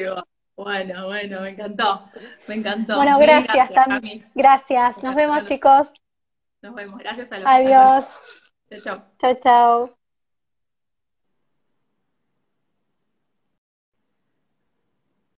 Bueno, 0.57 1.07
bueno, 1.07 1.41
me 1.43 1.51
encantó, 1.51 2.11
me 2.49 2.57
encantó. 2.57 2.97
Bueno, 2.97 3.19
gracias, 3.19 3.73
también. 3.73 4.29
Gracias, 4.35 5.01
nos 5.03 5.15
vemos 5.15 5.45
chicos. 5.45 5.89
Nos 6.63 6.75
vemos, 6.75 6.99
gracias 6.99 7.31
a 7.31 7.39
los 7.39 7.47
Adiós. 7.47 8.05
Chao, 8.69 8.81
chao. 8.83 9.05
Chao, 9.19 9.35
chao. 9.41 9.98